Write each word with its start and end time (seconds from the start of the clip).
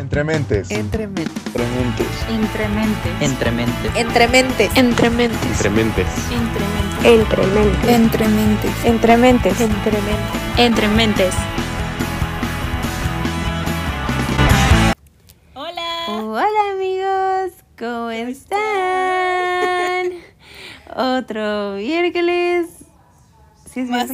Entrementes. 0.00 0.70
Entrementes. 0.70 1.28
Entrementes. 1.50 3.20
Entrementes. 3.20 3.20
Entrementes. 3.20 4.74
Entrementes. 4.74 4.78
Entrementes. 4.78 6.06
Entrementes. 7.04 7.84
Entrementes. 7.84 8.84
Entrementes. 8.86 9.60
Entrementes. 9.60 10.16
Entrementes. 10.56 11.34
Hola. 15.52 16.06
Hola 16.08 16.70
amigos, 16.72 17.52
¿cómo 17.78 18.10
están? 18.10 18.60
Otro 20.96 21.74
miércoles. 21.74 22.68
¿Sí 23.70 23.80
es? 23.82 24.10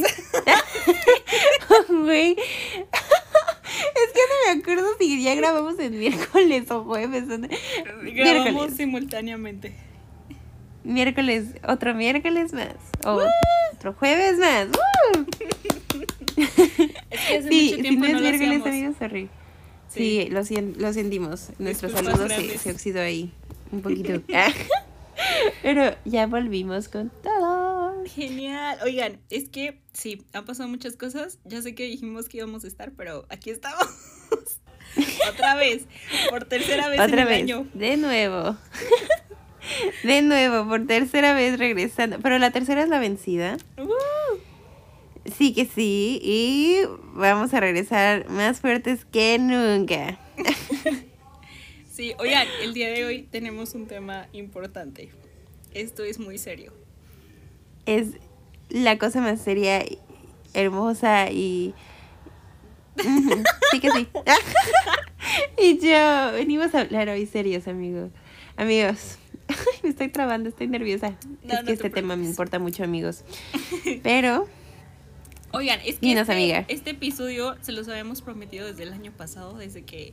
Güey. 1.89 2.37
Que 4.17 4.23
no 4.23 4.55
me 4.55 4.61
acuerdo 4.61 4.87
si 4.99 5.23
ya 5.23 5.35
grabamos 5.35 5.79
en 5.79 5.99
miércoles 5.99 6.71
o 6.71 6.85
jueves. 6.85 7.25
Grabamos 7.29 8.03
Miércoles. 8.03 8.77
simultáneamente. 8.77 9.75
Miércoles, 10.85 11.45
otro 11.69 11.95
miércoles 11.95 12.53
más. 12.55 12.77
O 13.05 13.21
otro 13.75 13.93
jueves 13.93 14.39
más. 14.39 14.69
¡Woo! 14.69 15.27
Es 17.11 17.21
que 17.29 17.37
hace 17.39 17.49
Sí, 17.49 17.75
mucho 17.77 17.89
si 17.89 17.97
no 17.97 18.07
es 18.07 18.13
lo 18.13 18.21
miércoles, 18.21 18.63
amigos, 18.67 18.97
sorry. 18.99 19.29
Sí. 19.89 20.29
Sí, 20.29 20.31
lo, 20.31 20.41
lo 20.81 20.93
sentimos. 20.93 21.51
Nuestro 21.59 21.89
saludo 21.89 22.29
se 22.29 22.71
oxidó 22.71 23.01
ahí 23.03 23.33
un 23.73 23.83
poquito. 23.83 24.23
Pero 25.63 25.95
ya 26.05 26.27
volvimos 26.27 26.89
con 26.89 27.11
todo. 27.23 27.66
Genial. 28.15 28.79
Oigan, 28.83 29.21
es 29.31 29.49
que 29.49 29.81
sí, 29.93 30.23
han 30.33 30.45
pasado 30.45 30.69
muchas 30.69 30.97
cosas. 30.97 31.39
Ya 31.45 31.63
sé 31.63 31.75
que 31.75 31.85
dijimos 31.85 32.29
que 32.29 32.39
íbamos 32.39 32.65
a 32.65 32.69
estar, 32.69 32.93
pero 32.93 33.27
aquí 33.29 33.51
estamos. 33.51 33.87
Otra 35.31 35.57
vez, 35.57 35.87
por 36.31 36.45
tercera 36.45 36.89
vez 36.89 37.01
en 37.01 37.19
el 37.19 37.29
año. 37.29 37.69
de 37.75 37.97
nuevo. 37.97 38.57
De 40.05 40.23
nuevo, 40.23 40.69
por 40.69 40.87
tercera 40.87 41.35
vez 41.35 41.59
regresando. 41.59 42.19
Pero 42.21 42.39
la 42.39 42.51
tercera 42.51 42.83
es 42.83 42.89
la 42.89 43.01
vencida. 43.01 43.57
Uh, 43.77 44.39
Sí 45.35 45.53
que 45.53 45.67
sí. 45.67 46.21
Y 46.23 46.83
vamos 47.15 47.53
a 47.53 47.61
regresar 47.61 48.29
más 48.29 48.61
fuertes 48.61 49.05
que 49.05 49.39
nunca. 49.39 50.19
sí, 51.93 52.15
oigan, 52.19 52.47
el 52.63 52.75
día 52.75 52.89
de 52.91 53.05
hoy 53.05 53.23
tenemos 53.23 53.75
un 53.75 53.87
tema 53.87 54.29
importante. 54.33 55.11
Esto 55.75 56.05
es 56.05 56.19
muy 56.19 56.39
serio. 56.39 56.73
Es 57.87 58.09
la 58.69 58.99
cosa 58.99 59.21
más 59.21 59.41
seria, 59.41 59.85
hermosa 60.55 61.31
y... 61.31 61.75
Sí 63.71 63.81
que 63.81 63.91
sí. 63.91 64.09
y 65.63 65.79
yo, 65.79 66.33
venimos 66.33 66.75
a 66.75 66.81
hablar 66.81 67.09
hoy 67.09 67.27
serios, 67.27 67.69
amigos. 67.69 68.11
Amigos, 68.57 69.19
me 69.83 69.91
estoy 69.91 70.09
trabando, 70.09 70.49
estoy 70.49 70.67
nerviosa. 70.67 71.11
No, 71.45 71.55
es 71.55 71.61
no 71.61 71.67
que 71.67 71.73
este 71.73 71.91
te 71.91 71.91
tema 71.91 72.17
me 72.17 72.25
importa 72.25 72.59
mucho, 72.59 72.85
amigos. 72.85 73.25
Pero, 74.03 74.49
Oigan, 75.53 75.81
es 75.85 75.99
que 75.99 76.07
Dinos, 76.07 76.23
este, 76.23 76.33
amiga. 76.33 76.65
este 76.69 76.91
episodio 76.91 77.57
se 77.63 77.73
los 77.73 77.89
habíamos 77.89 78.23
prometido 78.23 78.67
desde 78.67 78.83
el 78.83 78.93
año 78.93 79.13
pasado, 79.13 79.57
desde 79.57 79.83
que 79.83 80.13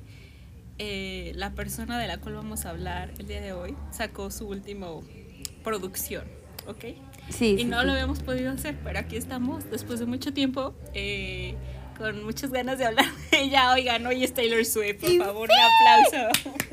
eh, 0.78 1.32
la 1.36 1.52
persona 1.52 2.00
de 2.00 2.08
la 2.08 2.18
cual 2.18 2.36
vamos 2.36 2.66
a 2.66 2.70
hablar 2.70 3.14
el 3.20 3.28
día 3.28 3.42
de 3.42 3.54
hoy 3.54 3.76
sacó 3.92 4.32
su 4.32 4.48
último 4.48 5.04
producción, 5.64 6.26
¿ok? 6.68 6.86
sí. 7.30 7.46
Y 7.54 7.58
sí, 7.60 7.66
no 7.66 7.82
sí. 7.82 7.86
lo 7.88 7.92
habíamos 7.94 8.20
podido 8.22 8.52
hacer, 8.52 8.78
pero 8.84 9.00
aquí 9.00 9.16
estamos 9.18 9.70
después 9.70 10.00
de 10.00 10.06
mucho 10.06 10.34
tiempo, 10.34 10.74
eh, 10.94 11.56
con 11.98 12.24
muchas 12.24 12.52
ganas 12.52 12.78
de 12.78 12.86
hablar 12.86 13.06
de 13.32 13.42
ella. 13.42 13.72
Oigan, 13.74 14.06
hoy 14.06 14.24
es 14.24 14.34
Taylor 14.34 14.64
Swift, 14.66 15.00
por 15.02 15.10
Y 15.10 15.18
favor, 15.20 15.50
un 15.50 16.08
aplauso. 16.10 16.30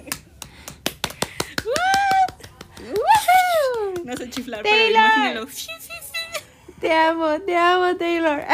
No 4.04 4.16
sé 4.16 4.30
chiflar, 4.30 4.62
pero 4.62 4.76
Taylor. 4.76 5.48
Sí, 5.50 5.68
sí, 5.78 5.92
sí. 6.02 6.72
Te 6.80 6.92
amo, 6.92 7.40
te 7.42 7.56
amo, 7.56 7.96
Taylor. 7.96 8.42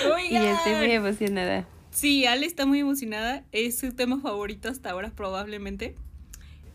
y 0.00 0.10
Oigan. 0.10 0.44
estoy 0.44 0.74
muy 0.74 0.90
emocionada. 0.92 1.66
Sí, 1.90 2.26
Ale 2.26 2.46
está 2.46 2.66
muy 2.66 2.80
emocionada. 2.80 3.44
Es 3.52 3.78
su 3.78 3.94
tema 3.94 4.20
favorito 4.20 4.68
hasta 4.68 4.90
ahora, 4.90 5.10
probablemente. 5.10 5.94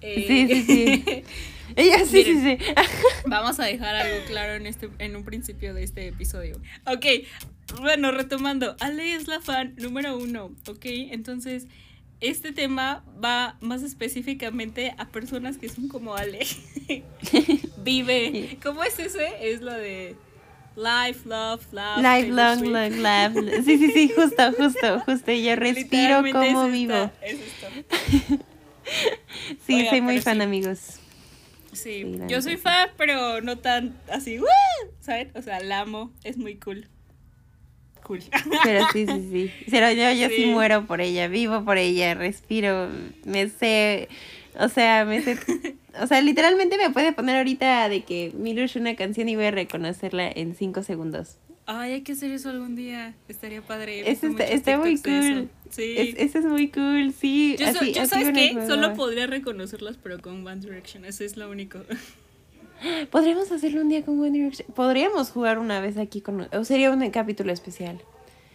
Eh, 0.03 0.25
Sí, 0.27 0.47
sí, 0.47 0.63
sí. 0.63 1.23
Ella 1.75 1.99
sí, 2.05 2.23
sí, 2.23 2.33
Miren. 2.35 2.59
sí. 2.59 2.65
Vamos 3.27 3.59
a 3.59 3.65
dejar 3.65 3.95
algo 3.95 4.23
claro 4.27 4.53
en 4.53 4.67
este, 4.67 4.89
en 4.99 5.15
un 5.15 5.23
principio 5.23 5.73
de 5.73 5.83
este 5.83 6.07
episodio. 6.07 6.61
Ok, 6.85 7.05
bueno, 7.81 8.11
retomando. 8.11 8.75
Ale 8.79 9.15
es 9.15 9.27
la 9.27 9.41
fan 9.41 9.73
número 9.77 10.15
uno, 10.17 10.51
¿ok? 10.67 10.85
Entonces, 10.85 11.65
este 12.19 12.51
tema 12.51 13.03
va 13.23 13.57
más 13.61 13.81
específicamente 13.81 14.93
a 14.97 15.07
personas 15.07 15.57
que 15.57 15.69
son 15.69 15.87
como 15.87 16.15
Ale. 16.15 16.45
Vive. 17.77 18.57
¿Cómo 18.61 18.83
es 18.83 18.99
ese? 18.99 19.25
Es 19.41 19.61
lo 19.61 19.73
de 19.73 20.15
Life, 20.75 21.27
Love, 21.27 21.65
Love. 21.71 21.97
Life 21.97 22.27
Swift. 22.27 22.71
long, 22.71 23.01
laugh. 23.01 23.33
Sí, 23.65 23.77
sí, 23.77 23.91
sí, 23.91 24.11
justo, 24.15 24.51
justo, 24.57 24.99
justo. 25.05 25.31
Yo 25.31 25.55
respiro 25.55 26.17
como 26.31 26.65
es 26.65 26.71
vivo. 26.71 26.93
esta, 26.93 27.25
es 27.25 27.39
esto. 27.39 28.45
Sí, 29.65 29.75
Oiga, 29.75 29.89
soy 29.89 30.01
muy 30.01 30.21
fan, 30.21 30.37
sí. 30.37 30.43
amigos. 30.43 30.79
Sí, 31.73 32.05
yo 32.27 32.41
soy 32.41 32.57
fan, 32.57 32.89
pero 32.97 33.41
no 33.41 33.57
tan 33.57 33.97
así, 34.11 34.39
¡woo! 34.39 34.47
¿saben? 34.99 35.31
O 35.35 35.41
sea, 35.41 35.59
la 35.59 35.81
amo, 35.81 36.13
es 36.23 36.37
muy 36.37 36.55
cool. 36.57 36.87
Cool. 38.03 38.19
Pero 38.63 38.85
sí, 38.91 39.05
sí, 39.07 39.29
sí. 39.31 39.51
Pero 39.71 39.89
yo, 39.91 40.11
yo 40.11 40.27
sí. 40.27 40.35
Sí. 40.35 40.45
muero 40.47 40.85
por 40.85 40.99
ella, 41.01 41.27
vivo 41.29 41.63
por 41.63 41.77
ella, 41.77 42.13
respiro, 42.15 42.89
me 43.23 43.47
sé, 43.47 44.09
o 44.59 44.67
sea, 44.67 45.05
me 45.05 45.21
sé, 45.21 45.37
o 46.01 46.07
sea, 46.07 46.21
literalmente 46.21 46.77
me 46.77 46.89
puede 46.89 47.13
poner 47.13 47.37
ahorita 47.37 47.87
de 47.87 48.03
que 48.03 48.31
Milush 48.35 48.77
una 48.77 48.95
canción 48.95 49.29
y 49.29 49.35
voy 49.35 49.45
a 49.45 49.51
reconocerla 49.51 50.29
en 50.29 50.53
cinco 50.55 50.83
segundos. 50.83 51.37
Ay, 51.65 51.93
hay 51.93 52.01
que 52.01 52.11
hacer 52.11 52.31
eso 52.31 52.49
algún 52.49 52.75
día. 52.75 53.15
Estaría 53.29 53.61
padre. 53.61 54.03
visto 54.03 54.27
está, 54.43 54.77
muy 54.77 54.97
cool. 55.01 55.49
Sí. 55.69 55.95
Es, 55.97 56.15
eso 56.17 56.39
es 56.39 56.45
muy 56.45 56.69
cool, 56.69 57.13
sí. 57.17 57.55
yo, 57.57 57.65
so- 57.71 57.79
así- 57.79 57.93
yo 57.93 58.01
así 58.01 58.09
¿sabes 58.09 58.31
qué? 58.33 58.65
Solo 58.67 58.93
podría 58.95 59.27
reconocerlas, 59.27 59.97
pero 60.01 60.19
con 60.19 60.45
One 60.45 60.59
Direction. 60.59 61.05
Eso 61.05 61.23
es 61.23 61.37
lo 61.37 61.49
único. 61.49 61.79
Podríamos 63.11 63.49
hacerlo 63.51 63.81
un 63.81 63.89
día 63.89 64.03
con 64.03 64.19
One 64.19 64.31
Direction. 64.31 64.67
Podríamos 64.75 65.29
jugar 65.31 65.57
una 65.57 65.79
vez 65.79 65.97
aquí 65.97 66.19
con. 66.21 66.47
O 66.53 66.65
sería 66.65 66.91
un 66.91 67.09
capítulo 67.11 67.53
especial. 67.53 68.01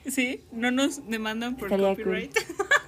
¿Sí? 0.06 0.40
¿No 0.52 0.70
nos 0.70 1.08
demandan 1.08 1.56
por 1.56 1.68
Estaría 1.72 1.88
copyright? 1.96 2.32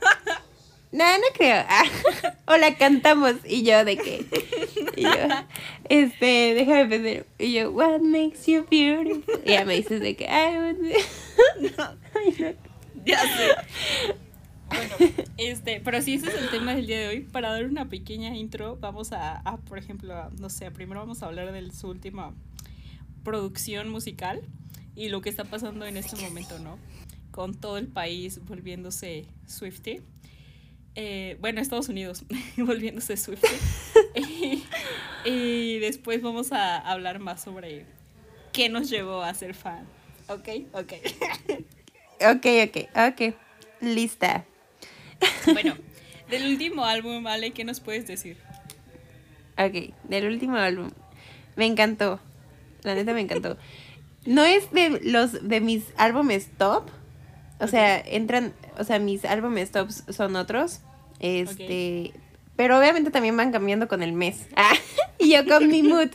No, 0.93 1.05
no 1.19 1.25
creo. 1.35 1.65
Ah, 1.69 1.85
o 2.47 2.57
la 2.57 2.77
cantamos 2.77 3.35
y 3.47 3.63
yo 3.63 3.85
de 3.85 3.97
qué. 3.97 4.27
Y 4.97 5.03
yo, 5.03 5.11
este, 5.89 6.55
déjame 6.55 6.87
pensar. 6.87 7.27
Y 7.39 7.53
yo, 7.53 7.71
what 7.71 8.01
makes 8.01 8.47
you 8.51 8.67
beautiful? 8.69 9.41
Y 9.45 9.51
ya 9.53 9.65
me 9.65 9.77
dices 9.77 10.01
de 10.01 10.17
que. 10.17 10.27
Ay, 10.29 10.77
no. 11.77 12.55
Ya 13.05 13.21
sé. 13.21 14.15
Bueno, 14.69 14.95
este, 15.39 15.81
pero 15.81 16.03
sí, 16.03 16.15
ese 16.15 16.29
es 16.29 16.35
el 16.35 16.51
tema 16.51 16.75
del 16.75 16.87
día 16.87 16.99
de 17.01 17.09
hoy. 17.09 17.21
Para 17.21 17.51
dar 17.53 17.67
una 17.67 17.89
pequeña 17.89 18.37
intro, 18.37 18.77
vamos 18.81 19.13
a, 19.13 19.37
a, 19.39 19.57
por 19.59 19.79
ejemplo, 19.79 20.15
a- 20.15 20.31
no 20.39 20.51
sé, 20.51 20.71
primero 20.71 21.01
vamos 21.01 21.23
a 21.23 21.27
hablar 21.27 21.53
de 21.53 21.71
su 21.73 21.89
última 21.89 22.35
producción 23.25 23.89
musical 23.91 24.41
y 24.97 25.09
lo 25.09 25.21
que 25.21 25.29
está 25.31 25.45
pasando 25.45 25.87
en 25.87 25.97
este 25.97 26.17
momento, 26.17 26.59
¿no? 26.59 26.79
Con 27.31 27.55
todo 27.55 27.79
el 27.79 27.87
país 27.89 28.41
volviéndose 28.45 29.27
Swifty. 29.47 30.01
Eh, 30.97 31.37
bueno, 31.41 31.61
Estados 31.61 31.89
Unidos 31.89 32.25
volviéndose 32.57 33.17
Swifty. 33.17 33.49
y, 34.15 34.65
y 35.25 35.79
después 35.79 36.23
vamos 36.23 36.53
a 36.53 36.79
hablar 36.79 37.19
más 37.19 37.43
sobre 37.43 37.87
qué 38.53 38.69
nos 38.69 38.91
llevó 38.91 39.23
a 39.23 39.33
ser 39.35 39.55
fan. 39.55 39.87
¿Ok? 40.29 40.49
Ok. 40.73 40.93
Ok, 42.23 42.45
ok, 42.67 42.77
ok. 42.95 43.35
Lista. 43.81 44.45
Bueno, 45.55 45.75
del 46.29 46.45
último 46.45 46.85
álbum, 46.85 47.23
¿vale? 47.23 47.53
¿Qué 47.53 47.65
nos 47.65 47.81
puedes 47.81 48.07
decir? 48.07 48.37
Ok, 49.57 49.95
del 50.05 50.27
último 50.27 50.57
álbum. 50.57 50.91
Me 51.57 51.65
encantó. 51.65 52.21
La 52.83 52.95
neta 52.95 53.15
me 53.15 53.23
encantó. 53.23 53.57
No 54.27 54.45
es 54.45 54.71
de 54.71 55.01
los 55.03 55.49
de 55.49 55.61
mis 55.63 55.85
álbumes 55.97 56.51
top. 56.59 56.91
O 57.61 57.69
sea, 57.69 57.99
entran, 57.99 58.53
o 58.79 58.85
sea, 58.85 58.99
mis 58.99 59.25
álbumes 59.25 59.71
tops 59.71 60.05
son 60.09 60.37
otros. 60.37 60.81
Este, 61.19 62.13
pero 62.57 62.79
obviamente 62.79 63.11
también 63.11 63.37
van 63.37 63.53
cambiando 63.53 63.89
con 63.89 64.03
el 64.03 64.13
mes. 64.13 64.47
Ah, 64.57 64.75
y 65.19 65.33
yo 65.33 65.47
con 65.47 65.69
mi 65.69 65.83
mood. 65.83 66.09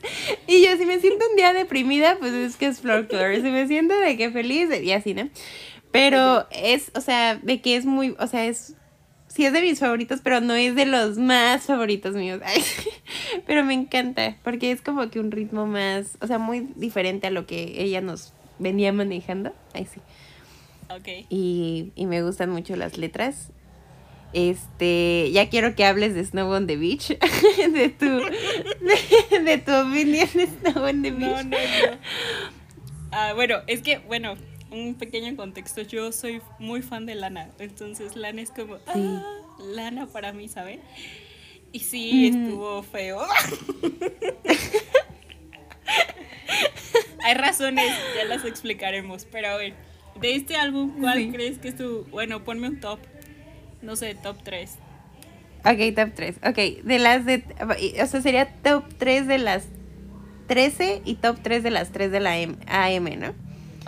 Y 0.48 0.64
yo 0.64 0.76
si 0.78 0.86
me 0.86 1.00
siento 1.00 1.26
un 1.30 1.36
día 1.36 1.54
deprimida, 1.54 2.18
pues 2.18 2.34
es 2.34 2.56
que 2.56 2.68
es 2.68 2.82
folklore. 2.82 3.42
Si 3.42 3.50
me 3.50 3.68
siento 3.68 3.98
de 4.00 4.18
que 4.18 4.32
feliz, 4.32 4.70
y 4.82 4.92
así, 4.92 5.14
¿no? 5.14 5.30
Pero 5.92 6.48
es, 6.52 6.92
o 6.96 7.02
sea, 7.02 7.36
de 7.36 7.62
que 7.62 7.76
es 7.78 7.86
muy, 7.86 8.16
o 8.20 8.28
sea, 8.28 8.46
es 8.46 8.76
sí 9.36 9.46
es 9.46 9.52
de 9.52 9.62
mis 9.62 9.80
favoritos, 9.80 10.22
pero 10.24 10.40
no 10.40 10.54
es 10.54 10.76
de 10.76 10.86
los 10.86 11.18
más 11.18 11.64
favoritos 11.64 12.16
míos. 12.16 12.42
Ay, 12.46 12.64
pero 13.46 13.66
me 13.66 13.74
encanta, 13.74 14.38
porque 14.44 14.72
es 14.72 14.82
como 14.82 15.10
que 15.10 15.20
un 15.20 15.32
ritmo 15.32 15.68
más, 15.68 16.18
o 16.22 16.28
sea, 16.28 16.38
muy 16.38 16.70
diferente 16.76 17.28
a 17.28 17.32
lo 17.32 17.46
que 17.46 17.84
ella 17.84 18.00
nos 18.00 18.34
venía 18.60 18.94
manejando. 18.94 19.54
Ay, 19.74 19.88
sí. 19.94 20.00
Y, 21.30 21.92
y 21.96 22.06
me 22.06 22.22
gustan 22.24 22.50
mucho 22.50 22.76
las 22.76 22.98
letras. 22.98 23.50
Este, 24.34 25.32
ya 25.32 25.50
quiero 25.50 25.76
que 25.76 25.86
hables 25.86 26.14
de 26.14 26.26
Snow 26.26 26.52
on 26.52 26.68
the 26.68 26.76
Beach, 26.76 27.08
de 27.74 27.90
tu, 27.90 28.06
de, 28.06 29.40
de 29.40 29.58
tu 29.60 29.72
opinión 29.72 30.28
de 30.34 30.48
Snow 30.48 30.84
on 30.86 31.02
the 31.04 31.12
No, 31.12 31.18
Beach. 31.20 31.46
no, 31.46 31.58
no. 31.58 31.98
Ah, 33.12 33.32
bueno, 33.34 33.60
es 33.68 33.82
que, 33.82 34.00
bueno, 34.00 34.36
un 34.72 34.96
pequeño 34.96 35.36
contexto. 35.38 35.82
Yo 35.84 36.12
soy 36.12 36.42
muy 36.60 36.82
fan 36.82 37.06
de 37.06 37.16
Lana. 37.16 37.50
Entonces, 37.60 38.18
Lana 38.18 38.42
es 38.42 38.52
como, 38.52 38.78
ah, 38.88 39.24
Lana 39.74 40.08
para 40.08 40.34
mí, 40.34 40.50
¿saben? 40.50 40.82
Y 41.72 41.80
sí, 41.80 42.28
estuvo 42.28 42.84
feo. 42.84 43.22
Hay 47.24 47.34
razones, 47.36 47.86
ya 48.16 48.26
las 48.26 48.44
explicaremos. 48.46 49.26
Pero 49.32 49.48
a 49.50 49.58
ver, 49.58 49.74
de 50.20 50.36
este 50.36 50.56
álbum, 50.56 51.00
¿cuál 51.00 51.18
Sí. 51.20 51.32
crees 51.32 51.58
que 51.60 51.70
es 51.70 51.76
tu. 51.78 52.06
Bueno, 52.12 52.44
ponme 52.44 52.68
un 52.70 52.80
top. 52.80 53.00
No 53.82 53.96
sé, 53.96 54.16
top 54.16 54.38
3. 54.44 54.76
Ok, 55.66 55.96
top 55.96 56.12
3. 56.16 56.36
Ok, 56.48 56.84
de 56.84 57.00
las 57.00 57.26
de. 57.26 57.44
O 58.02 58.06
sea, 58.08 58.22
sería 58.22 58.48
top 58.64 58.86
3 58.98 59.28
de 59.28 59.38
las 59.38 59.66
13 60.48 61.02
y 61.06 61.16
top 61.16 61.40
3 61.42 61.64
de 61.64 61.72
las 61.72 61.92
3 61.92 62.12
de 62.12 62.20
la 62.20 62.38
M- 62.38 62.56
AM, 62.68 63.16
¿no? 63.18 63.34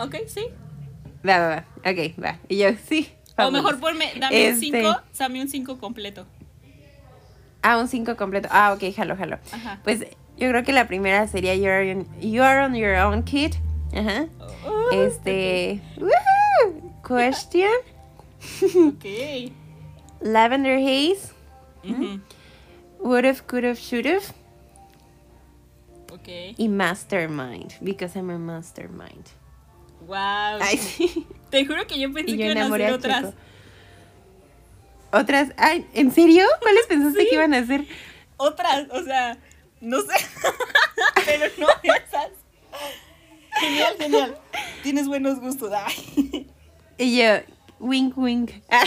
Ok, 0.04 0.16
sí. 0.26 0.46
Va, 1.28 1.38
va, 1.38 1.48
va. 1.48 1.64
Ok, 1.90 2.22
va. 2.22 2.38
Y 2.48 2.58
yo, 2.58 2.68
sí. 2.88 3.08
O 3.32 3.42
vámonos. 3.42 3.62
mejor 3.62 3.80
ponme, 3.80 4.06
dame 4.18 4.36
un 4.48 4.54
Este- 4.54 4.60
5, 4.82 5.00
dame 5.18 5.40
un 5.42 5.48
5 5.48 5.78
completo. 5.78 6.26
Ah, 7.62 7.78
un 7.78 7.88
5 7.88 8.16
completo. 8.16 8.48
Ah, 8.52 8.72
ok, 8.72 8.94
jalo, 8.94 9.16
jalo. 9.16 9.38
Ajá. 9.52 9.80
Pues 9.84 10.00
yo 10.36 10.48
creo 10.48 10.62
que 10.64 10.72
la 10.72 10.86
primera 10.88 11.26
sería 11.28 11.54
You 11.54 11.66
Are 11.68 11.92
on, 11.92 12.20
you 12.20 12.42
are 12.42 12.60
on 12.64 12.74
Your 12.74 12.94
Own 12.96 13.22
Kid. 13.24 13.54
Ajá. 13.94 14.26
Oh, 14.66 14.90
Este. 14.92 15.80
woohoo, 15.96 16.92
Question. 17.06 17.70
Ok. 18.88 19.52
Lavender 20.20 20.78
Haze. 20.78 21.32
Ujú. 21.84 22.20
Would've, 23.00 23.42
could've, 23.46 23.78
should've. 23.78 24.32
Ok. 26.12 26.28
Y 26.58 26.68
Mastermind. 26.68 27.74
Because 27.80 28.16
I'm 28.18 28.30
a 28.30 28.38
mastermind. 28.38 29.26
Wow. 30.06 30.58
Ay, 30.60 30.76
sí. 30.78 31.26
Te 31.50 31.64
juro 31.66 31.86
que 31.86 31.98
yo 31.98 32.12
pensé 32.12 32.36
que 32.36 32.44
iban 32.44 32.58
a 32.58 32.66
hacer 32.66 32.92
otras. 32.92 33.34
Otras. 35.12 35.52
Ay, 35.56 35.86
¿en 35.94 36.10
serio? 36.12 36.44
¿Cuáles 36.60 36.86
pensaste 36.88 37.20
Sí. 37.22 37.28
que 37.28 37.34
iban 37.36 37.54
a 37.54 37.58
hacer? 37.58 37.86
Otras, 38.36 38.86
o 38.90 39.02
sea, 39.04 39.38
no 39.80 40.00
sé. 40.02 40.14
Pero 41.24 41.46
no 41.58 41.68
esas. 41.82 42.30
Genial, 43.60 43.94
genial. 43.98 44.38
Tienes 44.82 45.06
buenos 45.08 45.40
gustos. 45.40 45.72
Ay. 45.74 46.46
Y 46.98 47.18
yo, 47.18 47.26
wink, 47.78 48.16
wink. 48.18 48.50
Ah, 48.70 48.84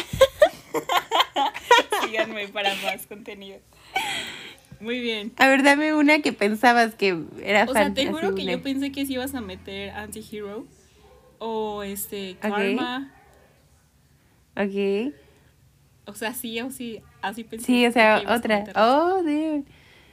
Síganme 2.04 2.48
para 2.50 2.74
más 2.76 3.08
contenido. 3.08 3.60
Muy 4.80 5.00
bien. 5.00 5.32
A 5.38 5.48
ver, 5.48 5.64
dame 5.64 5.94
una 5.94 6.20
que 6.20 6.34
pensabas 6.34 6.96
que 6.96 7.18
era 7.44 7.66
O 7.66 7.74
sea, 7.74 7.94
te 7.94 8.08
juro 8.08 8.34
que 8.36 8.42
una. 8.44 8.54
yo 8.54 8.62
pensé 8.64 8.92
que 8.92 9.06
si 9.06 9.14
ibas 9.14 9.34
a 9.36 9.42
meter 9.42 9.92
Anti-Hero 9.92 10.66
o 11.40 11.84
este. 11.84 12.36
Karma. 12.40 13.12
Ok. 14.56 15.14
O 16.06 16.16
sea, 16.16 16.34
sí 16.34 16.60
o 16.62 16.72
sí, 16.72 17.02
así 17.22 17.44
pensé. 17.44 17.66
Sí, 17.68 17.86
o 17.86 17.90
que 17.90 17.94
sea, 17.94 18.24
otra. 18.28 18.66
Oh, 18.76 19.22
dude. 19.22 19.64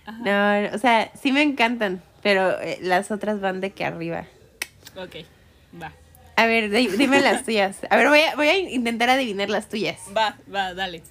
Ajá. 0.07 0.67
No, 0.69 0.75
o 0.75 0.79
sea, 0.79 1.11
sí 1.21 1.33
me 1.33 1.43
encantan, 1.43 2.03
pero 2.23 2.61
eh, 2.61 2.79
las 2.83 3.11
otras 3.11 3.41
van 3.41 3.61
de 3.61 3.71
que 3.71 3.85
arriba. 3.85 4.27
Ok, 4.99 5.25
va. 5.81 5.93
A 6.37 6.47
ver, 6.47 6.71
di- 6.71 6.89
dime 6.89 7.21
las 7.21 7.45
tuyas. 7.45 7.79
A 7.91 7.97
ver, 7.97 8.09
voy 8.09 8.21
a, 8.21 8.37
voy 8.37 8.49
a 8.49 8.59
intentar 8.59 9.11
adivinar 9.11 9.49
las 9.51 9.69
tuyas. 9.69 9.99
Va, 10.17 10.37
va, 10.53 10.75
dale. 10.75 11.03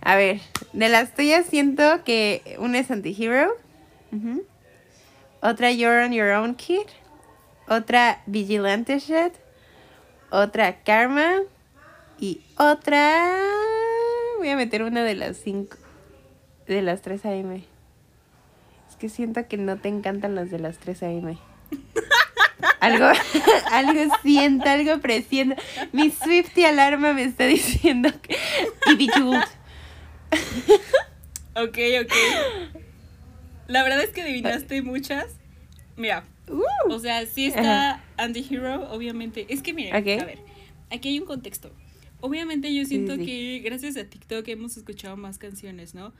A 0.00 0.16
ver, 0.16 0.40
de 0.72 0.88
las 0.88 1.14
tuyas 1.14 1.46
siento 1.46 2.02
que 2.04 2.56
una 2.58 2.78
es 2.78 2.90
Antihero. 2.90 3.52
Otra 5.40 5.70
You're 5.70 6.04
on 6.04 6.12
Your 6.12 6.30
Own 6.30 6.54
Kid. 6.54 6.86
Otra 7.68 8.22
Vigilante 8.26 8.98
Shit. 8.98 9.32
Otra 10.30 10.82
Karma. 10.82 11.40
Y 12.18 12.40
otra... 12.56 13.36
Voy 14.38 14.48
a 14.50 14.56
meter 14.56 14.82
una 14.82 15.04
de 15.04 15.14
las 15.14 15.36
cinco. 15.38 15.76
De 16.66 16.82
las 16.82 17.00
3 17.02 17.24
AM. 17.26 17.62
Es 18.90 18.96
que 18.98 19.08
siento 19.08 19.46
que 19.48 19.56
no 19.56 19.78
te 19.78 19.88
encantan 19.88 20.34
las 20.34 20.50
de 20.50 20.58
las 20.58 20.78
3 20.78 21.02
AM. 21.04 21.38
Algo, 22.80 23.06
algo 23.70 24.14
siento, 24.22 24.68
algo 24.68 25.00
presiento. 25.00 25.56
Mi 25.92 26.10
Swifty 26.10 26.64
alarma 26.64 27.12
me 27.12 27.24
está 27.24 27.46
diciendo 27.46 28.10
que... 28.22 28.36
Ok, 31.54 31.78
ok. 32.02 32.12
La 33.66 33.82
verdad 33.82 34.02
es 34.02 34.10
que 34.10 34.22
adivinaste 34.22 34.82
muchas. 34.82 35.26
Mira, 35.96 36.24
Uh. 36.50 36.92
o 36.92 36.98
sea, 36.98 37.26
sí 37.26 37.46
está 37.46 38.02
Anti-Hero, 38.16 38.90
obviamente. 38.90 39.46
Es 39.48 39.62
que 39.62 39.72
miren, 39.72 39.94
a 39.94 40.00
ver, 40.00 40.38
aquí 40.90 41.08
hay 41.08 41.18
un 41.18 41.26
contexto. 41.26 41.72
Obviamente 42.20 42.74
yo 42.74 42.84
siento 42.84 43.16
sí. 43.16 43.26
que 43.26 43.60
gracias 43.64 43.96
a 43.96 44.04
TikTok 44.04 44.46
hemos 44.48 44.76
escuchado 44.76 45.16
más 45.16 45.38
canciones, 45.38 45.94
¿no? 45.94 46.12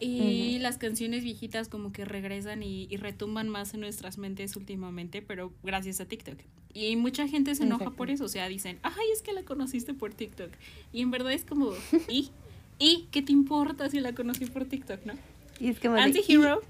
Y 0.00 0.58
las 0.60 0.78
canciones 0.78 1.24
viejitas 1.24 1.68
como 1.68 1.92
que 1.92 2.04
regresan 2.04 2.62
y, 2.62 2.86
y 2.90 2.96
retumban 2.96 3.48
más 3.48 3.74
en 3.74 3.80
nuestras 3.80 4.18
mentes 4.18 4.56
últimamente, 4.56 5.22
pero 5.22 5.52
gracias 5.62 6.00
a 6.00 6.06
TikTok. 6.06 6.38
Y 6.74 6.96
mucha 6.96 7.26
gente 7.26 7.54
se 7.54 7.64
enoja 7.64 7.84
Exacto. 7.84 7.96
por 7.96 8.10
eso, 8.10 8.24
o 8.24 8.28
sea, 8.28 8.48
dicen, 8.48 8.78
ay, 8.82 9.06
es 9.12 9.22
que 9.22 9.32
la 9.32 9.42
conociste 9.42 9.94
por 9.94 10.14
TikTok. 10.14 10.50
Y 10.92 11.02
en 11.02 11.10
verdad 11.10 11.32
es 11.32 11.44
como, 11.44 11.72
¿y? 12.08 12.30
¿Y 12.78 13.08
qué 13.10 13.22
te 13.22 13.32
importa 13.32 13.90
si 13.90 14.00
la 14.00 14.14
conocí 14.14 14.46
por 14.46 14.64
TikTok, 14.64 15.04
no? 15.04 15.14
Y 15.58 15.68
es 15.68 15.80
como 15.80 15.96
Anti-hero. 15.96 16.60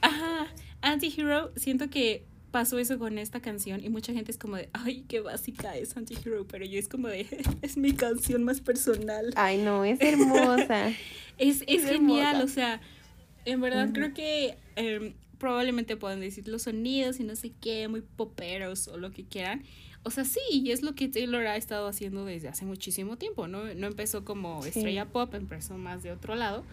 Ajá, 0.00 0.46
Anti-Hero, 0.82 1.50
siento 1.56 1.90
que 1.90 2.22
pasó 2.56 2.78
eso 2.78 2.98
con 2.98 3.18
esta 3.18 3.40
canción 3.40 3.84
y 3.84 3.90
mucha 3.90 4.14
gente 4.14 4.30
es 4.30 4.38
como 4.38 4.56
de, 4.56 4.70
ay, 4.72 5.04
qué 5.08 5.20
básica 5.20 5.76
es 5.76 5.94
Anti-Hero, 5.94 6.46
pero 6.48 6.64
yo 6.64 6.78
es 6.78 6.88
como 6.88 7.06
de, 7.08 7.26
es 7.60 7.76
mi 7.76 7.92
canción 7.92 8.44
más 8.44 8.62
personal. 8.62 9.30
Ay, 9.36 9.58
no, 9.58 9.84
es 9.84 10.00
hermosa. 10.00 10.90
Es, 11.38 11.60
es 11.66 11.82
Es 11.84 11.90
genial, 11.90 12.36
hermosa. 12.36 12.44
o 12.44 12.48
sea, 12.48 12.80
en 13.44 13.60
verdad 13.60 13.90
creo 13.92 14.14
que 14.14 14.56
em, 14.76 15.12
probablemente 15.36 15.94
puedan 15.98 16.20
decir 16.20 16.48
los 16.48 16.62
sonidos 16.62 17.20
y 17.20 17.24
no 17.24 17.36
sé 17.36 17.52
qué, 17.60 17.88
muy 17.88 18.00
poperos 18.00 18.88
o 18.88 18.96
lo 18.96 19.10
que 19.10 19.22
quieran. 19.26 19.62
O 20.02 20.10
sea, 20.10 20.24
sí, 20.24 20.40
y 20.50 20.70
es 20.70 20.80
lo 20.80 20.94
que 20.94 21.08
Taylor 21.08 21.46
ha 21.46 21.58
estado 21.58 21.88
haciendo 21.88 22.24
desde 22.24 22.48
hace 22.48 22.64
muchísimo 22.64 23.18
tiempo, 23.18 23.48
¿no? 23.48 23.64
No 23.74 23.86
empezó 23.86 24.24
como 24.24 24.62
Sí. 24.62 24.70
estrella 24.70 25.04
pop, 25.04 25.34
empezó 25.34 25.76
más 25.76 26.02
de 26.02 26.10
otro 26.12 26.36
lado, 26.36 26.64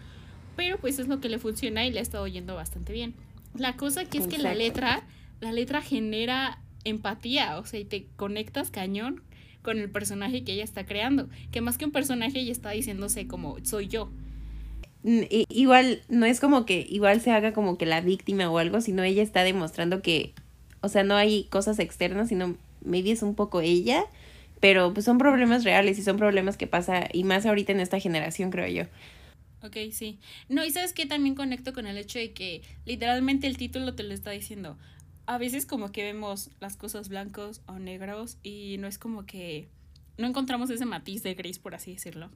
pero 0.56 0.78
pues 0.78 0.98
es 0.98 1.06
lo 1.08 1.20
que 1.20 1.28
le 1.28 1.38
funciona 1.38 1.84
y 1.86 1.90
le 1.92 1.98
ha 1.98 2.02
estado 2.02 2.26
yendo 2.26 2.54
bastante 2.54 2.94
bien. 2.94 3.12
La 3.54 3.76
cosa 3.76 4.06
que 4.06 4.16
es 4.16 4.26
que 4.28 4.38
la 4.38 4.52
Exacto. 4.54 4.58
letra, 4.64 5.06
la 5.44 5.52
letra 5.52 5.80
genera 5.80 6.58
empatía, 6.84 7.58
o 7.58 7.64
sea, 7.64 7.78
y 7.78 7.84
te 7.84 8.06
conectas 8.16 8.70
cañón 8.70 9.22
con 9.62 9.78
el 9.78 9.90
personaje 9.90 10.44
que 10.44 10.52
ella 10.52 10.64
está 10.64 10.84
creando, 10.84 11.28
que 11.52 11.60
más 11.60 11.78
que 11.78 11.84
un 11.84 11.92
personaje 11.92 12.40
ella 12.40 12.52
está 12.52 12.70
diciéndose 12.70 13.26
como 13.26 13.56
soy 13.64 13.88
yo. 13.88 14.10
Igual, 15.04 16.02
no 16.08 16.26
es 16.26 16.40
como 16.40 16.64
que 16.64 16.86
igual 16.88 17.20
se 17.20 17.30
haga 17.30 17.52
como 17.52 17.76
que 17.76 17.86
la 17.86 18.00
víctima 18.00 18.50
o 18.50 18.58
algo, 18.58 18.80
sino 18.80 19.02
ella 19.02 19.22
está 19.22 19.44
demostrando 19.44 20.02
que, 20.02 20.32
o 20.80 20.88
sea, 20.88 21.04
no 21.04 21.14
hay 21.14 21.44
cosas 21.44 21.78
externas, 21.78 22.28
sino 22.30 22.56
maybe 22.82 23.10
es 23.10 23.22
un 23.22 23.34
poco 23.34 23.60
ella, 23.60 24.04
pero 24.60 24.94
pues 24.94 25.04
son 25.04 25.18
problemas 25.18 25.64
reales 25.64 25.98
y 25.98 26.02
son 26.02 26.16
problemas 26.16 26.56
que 26.56 26.66
pasa, 26.66 27.08
y 27.12 27.24
más 27.24 27.44
ahorita 27.44 27.72
en 27.72 27.80
esta 27.80 28.00
generación, 28.00 28.50
creo 28.50 28.68
yo. 28.68 28.84
Ok, 29.62 29.76
sí. 29.92 30.18
No, 30.50 30.64
y 30.64 30.70
sabes 30.70 30.92
que 30.92 31.06
también 31.06 31.34
conecto 31.34 31.72
con 31.72 31.86
el 31.86 31.96
hecho 31.96 32.18
de 32.18 32.32
que 32.32 32.62
literalmente 32.84 33.46
el 33.46 33.56
título 33.56 33.94
te 33.94 34.02
lo 34.02 34.12
está 34.12 34.30
diciendo. 34.30 34.76
A 35.26 35.38
veces 35.38 35.66
como 35.66 35.90
que 35.90 36.02
vemos 36.02 36.50
las 36.60 36.76
cosas 36.76 37.08
blancos 37.08 37.62
o 37.66 37.78
negros 37.78 38.38
y 38.42 38.76
no 38.78 38.86
es 38.86 38.98
como 38.98 39.24
que 39.24 39.68
no 40.18 40.26
encontramos 40.26 40.70
ese 40.70 40.84
matiz 40.84 41.22
de 41.22 41.34
gris, 41.34 41.58
por 41.58 41.74
así 41.74 41.92
decirlo. 41.92 42.30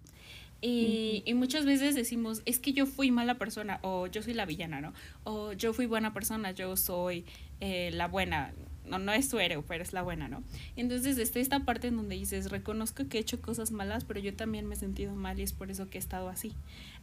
Y, 0.61 1.23
y 1.25 1.35
muchas 1.35 1.65
veces 1.65 1.95
decimos, 1.95 2.43
es 2.45 2.59
que 2.59 2.73
yo 2.73 2.87
fui 2.87 3.13
mala 3.13 3.39
persona 3.39 3.79
o 3.83 4.09
yo 4.09 4.23
soy 4.23 4.35
la 4.35 4.45
villana, 4.45 4.81
¿no? 4.81 4.93
O 5.23 5.53
yo 5.53 5.73
fui 5.73 5.87
buena 5.87 6.13
persona, 6.13 6.51
yo 6.51 6.77
soy 6.77 7.25
eh, 7.61 7.91
la 7.93 8.09
buena. 8.09 8.53
No, 8.85 8.99
no 8.99 9.13
es 9.13 9.29
tu 9.29 9.39
héroe, 9.39 9.63
pero 9.69 9.85
es 9.85 9.93
la 9.93 10.03
buena, 10.03 10.29
¿no? 10.29 10.43
Entonces 10.75 11.19
está 11.19 11.39
esta 11.39 11.61
parte 11.61 11.89
en 11.89 11.97
donde 11.97 12.17
dices, 12.17 12.51
reconozco 12.51 13.07
que 13.07 13.19
he 13.19 13.21
hecho 13.21 13.41
cosas 13.41 13.71
malas, 13.71 14.05
pero 14.05 14.19
yo 14.19 14.35
también 14.35 14.67
me 14.67 14.75
he 14.75 14.79
sentido 14.79 15.15
mal 15.15 15.39
y 15.39 15.43
es 15.43 15.53
por 15.53 15.71
eso 15.71 15.89
que 15.89 15.99
he 15.99 16.01
estado 16.01 16.29
así. 16.29 16.55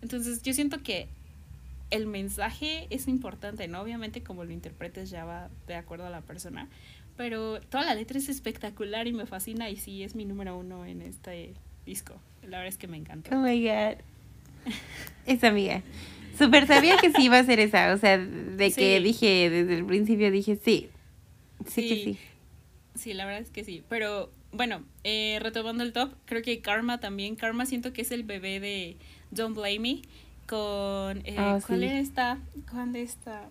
Entonces 0.01 0.41
yo 0.41 0.51
siento 0.51 0.81
que 0.81 1.07
el 1.91 2.07
mensaje 2.07 2.87
es 2.89 3.07
importante, 3.07 3.67
¿no? 3.67 3.81
Obviamente 3.81 4.23
como 4.23 4.43
lo 4.43 4.51
interpretes 4.51 5.09
ya 5.09 5.25
va 5.25 5.49
de 5.67 5.75
acuerdo 5.75 6.05
a 6.05 6.09
la 6.09 6.21
persona, 6.21 6.67
pero 7.17 7.61
toda 7.61 7.85
la 7.85 7.95
letra 7.95 8.17
es 8.17 8.27
espectacular 8.29 9.07
y 9.07 9.13
me 9.13 9.25
fascina 9.25 9.69
y 9.69 9.77
sí 9.77 10.03
es 10.03 10.15
mi 10.15 10.25
número 10.25 10.57
uno 10.57 10.85
en 10.85 11.01
este 11.01 11.53
disco. 11.85 12.15
La 12.43 12.57
verdad 12.57 12.67
es 12.67 12.77
que 12.77 12.87
me 12.87 12.97
encanta. 12.97 13.35
Oh 13.37 13.41
my 13.41 13.61
god. 13.63 13.97
Esa 15.25 15.47
amiga. 15.49 15.81
Súper 16.37 16.67
sabía 16.67 16.97
que 16.97 17.11
sí 17.11 17.23
iba 17.23 17.39
a 17.39 17.43
ser 17.43 17.59
esa, 17.59 17.93
o 17.93 17.97
sea, 17.97 18.17
de 18.17 18.71
que 18.71 18.97
Sí. 18.97 19.03
dije 19.03 19.49
desde 19.49 19.77
el 19.77 19.85
principio, 19.85 20.29
dije 20.31 20.57
sí. 20.57 20.89
Sí, 21.65 21.87
que 21.87 21.95
Sí. 21.95 22.03
sí. 22.03 22.19
Sí, 22.95 23.13
la 23.13 23.25
verdad 23.25 23.41
es 23.41 23.49
que 23.49 23.63
sí, 23.63 23.83
pero 23.89 24.31
bueno, 24.51 24.83
eh, 25.03 25.37
retomando 25.41 25.83
el 25.83 25.91
top, 25.93 26.13
creo 26.25 26.41
que 26.41 26.61
Karma 26.61 26.99
también. 26.99 27.35
Karma 27.35 27.65
siento 27.65 27.91
que 27.93 28.01
es 28.01 28.11
el 28.11 28.23
bebé 28.23 28.59
de 28.59 28.97
Don't 29.31 29.55
Blame 29.55 29.79
Me. 29.79 30.01
Con. 30.47 31.21
Eh, 31.25 31.35
Ah, 31.37 31.59
¿Cuál 31.65 31.79
sí. 31.79 31.85
era 31.85 31.99
esta? 31.99 32.37
¿Cuál 32.71 32.95
está? 32.95 33.49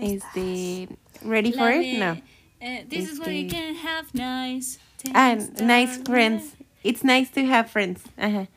Este, 0.00 0.88
¿ready 1.24 1.52
La 1.52 1.58
for 1.58 1.70
de, 1.78 1.82
it? 1.92 1.98
No. 1.98 2.20
eh, 2.60 2.86
this 2.88 3.10
is 3.12 3.18
where 3.20 3.32
you 3.32 3.46
Este- 3.46 3.56
can 3.56 3.76
have 3.76 4.08
nice. 4.14 4.78
Ah, 5.14 5.36
nice 5.62 6.00
friends. 6.04 6.54
It's 6.82 7.04
nice 7.04 7.30
to 7.32 7.40
have 7.52 7.68
friends. 7.68 8.02
Ajá. 8.16 8.48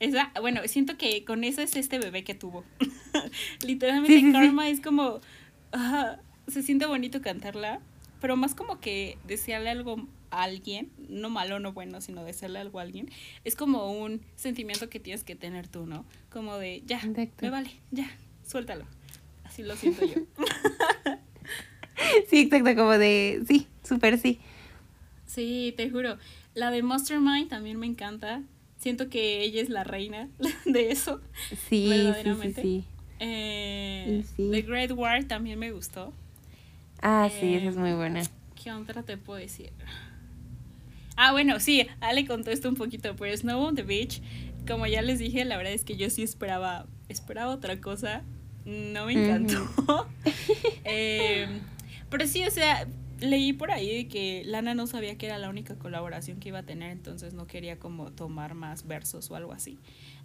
Esa, 0.00 0.30
bueno, 0.40 0.60
siento 0.66 0.98
que 0.98 1.24
con 1.24 1.44
eso 1.44 1.62
es 1.62 1.76
este 1.76 1.98
bebé 1.98 2.24
que 2.24 2.34
tuvo. 2.34 2.64
Literalmente 3.64 4.12
Sí, 4.14 4.20
sí, 4.20 4.26
sí. 4.26 4.32
Karma 4.32 4.68
es 4.68 4.80
como, 4.80 5.20
se 6.48 6.62
siente 6.62 6.84
bonito 6.86 7.22
cantarla, 7.22 7.80
pero 8.20 8.36
más 8.36 8.54
como 8.54 8.80
que 8.80 9.16
desearle 9.26 9.70
algo 9.70 10.06
a 10.34 10.42
alguien, 10.44 10.90
no 11.08 11.30
malo, 11.30 11.58
no 11.60 11.72
bueno, 11.72 12.00
sino 12.00 12.24
desearle 12.24 12.58
algo 12.58 12.78
a 12.78 12.82
alguien, 12.82 13.10
es 13.44 13.54
como 13.56 13.90
un 13.92 14.20
sentimiento 14.36 14.88
que 14.88 15.00
tienes 15.00 15.24
que 15.24 15.34
tener 15.36 15.68
tú, 15.68 15.86
¿no? 15.86 16.04
Como 16.30 16.56
de, 16.58 16.82
ya, 16.86 16.96
Exacto. 16.98 17.42
me 17.42 17.50
vale, 17.50 17.70
ya, 17.90 18.10
suéltalo. 18.46 18.84
Así 19.44 19.62
lo 19.62 19.76
siento 19.76 20.04
yo. 20.04 20.14
Sí, 22.28 22.40
exacto, 22.40 22.74
como 22.74 22.98
de, 22.98 23.42
sí, 23.46 23.66
súper 23.82 24.18
sí. 24.18 24.38
Sí, 25.26 25.72
te 25.76 25.90
juro. 25.90 26.18
La 26.54 26.70
de 26.70 26.82
Mastermind 26.82 27.48
también 27.48 27.78
me 27.78 27.86
encanta. 27.86 28.42
Siento 28.78 29.08
que 29.08 29.42
ella 29.42 29.62
es 29.62 29.68
la 29.70 29.84
reina 29.84 30.28
de 30.66 30.90
eso. 30.90 31.20
Sí, 31.50 31.56
sí, 31.58 31.66
sí, 31.68 31.88
Verdaderamente. 31.88 32.62
sí. 32.62 32.84
Eh, 33.20 34.22
Sí. 34.36 34.48
The 34.50 34.62
Great 34.62 34.90
War 34.92 35.24
también 35.24 35.58
me 35.58 35.70
gustó. 35.72 36.12
Ah, 37.00 37.28
sí, 37.30 37.54
esa 37.54 37.70
es 37.70 37.76
Em, 37.76 37.80
muy 37.82 37.92
buena. 37.92 38.22
¿Qué 38.62 38.70
otra 38.72 39.02
te 39.02 39.16
puedo 39.16 39.38
decir? 39.38 39.70
Ah, 41.16 41.32
bueno, 41.32 41.60
sí, 41.60 41.86
Ale 42.00 42.26
contó 42.26 42.50
esto 42.50 42.68
un 42.68 42.74
poquito, 42.76 43.14
pero 43.16 43.36
Snow 43.36 43.60
on 43.62 43.74
the 43.76 43.82
Beach, 43.82 44.20
como 44.66 44.86
ya 44.86 45.02
les 45.02 45.18
dije, 45.18 45.44
la 45.44 45.56
verdad 45.56 45.72
es 45.72 45.84
que 45.84 45.96
yo 45.96 46.10
sí 46.10 46.22
esperaba, 46.22 46.86
esperaba 47.08 47.52
otra 47.52 47.80
cosa. 47.80 48.22
No 48.64 49.06
me 49.06 49.12
encantó. 49.12 49.68
Em, 50.84 51.60
pero 52.10 52.26
sí, 52.26 52.44
o 52.46 52.50
sea, 52.50 52.86
leí 53.20 53.52
por 53.52 53.70
ahí 53.70 53.94
de 54.04 54.08
que 54.08 54.42
Lana 54.46 54.74
no 54.74 54.86
sabía 54.86 55.16
que 55.16 55.26
era 55.26 55.38
la 55.38 55.48
única 55.48 55.76
colaboración 55.76 56.38
que 56.40 56.48
iba 56.48 56.60
a 56.60 56.62
tener, 56.64 56.90
entonces 56.90 57.34
no 57.34 57.46
quería 57.46 57.78
como 57.78 58.10
tomar 58.12 58.54
más 58.54 58.86
versos 58.86 59.30
o 59.30 59.36
algo 59.36 59.52
así. 59.52 59.78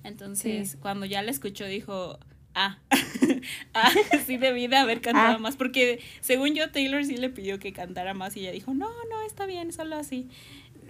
Entonces, 0.03 0.71
Sí. 0.71 0.77
cuando 0.77 1.05
ya 1.05 1.21
la 1.21 1.31
escuchó, 1.31 1.65
dijo, 1.65 2.19
ah, 2.55 2.77
ah, 3.73 3.91
sí 4.25 4.37
debí 4.37 4.67
de 4.67 4.77
haber 4.77 5.01
cantado 5.01 5.35
Ah. 5.35 5.39
más, 5.39 5.55
porque 5.57 5.99
según 6.21 6.55
yo, 6.55 6.71
Taylor 6.71 7.03
sí 7.05 7.17
le 7.17 7.29
pidió 7.29 7.59
que 7.59 7.73
cantara 7.73 8.13
más 8.13 8.35
y 8.37 8.41
ella 8.41 8.51
dijo, 8.51 8.73
no, 8.73 8.87
no, 9.09 9.21
está 9.25 9.45
bien, 9.45 9.71
solo 9.73 9.95
así. 9.95 10.27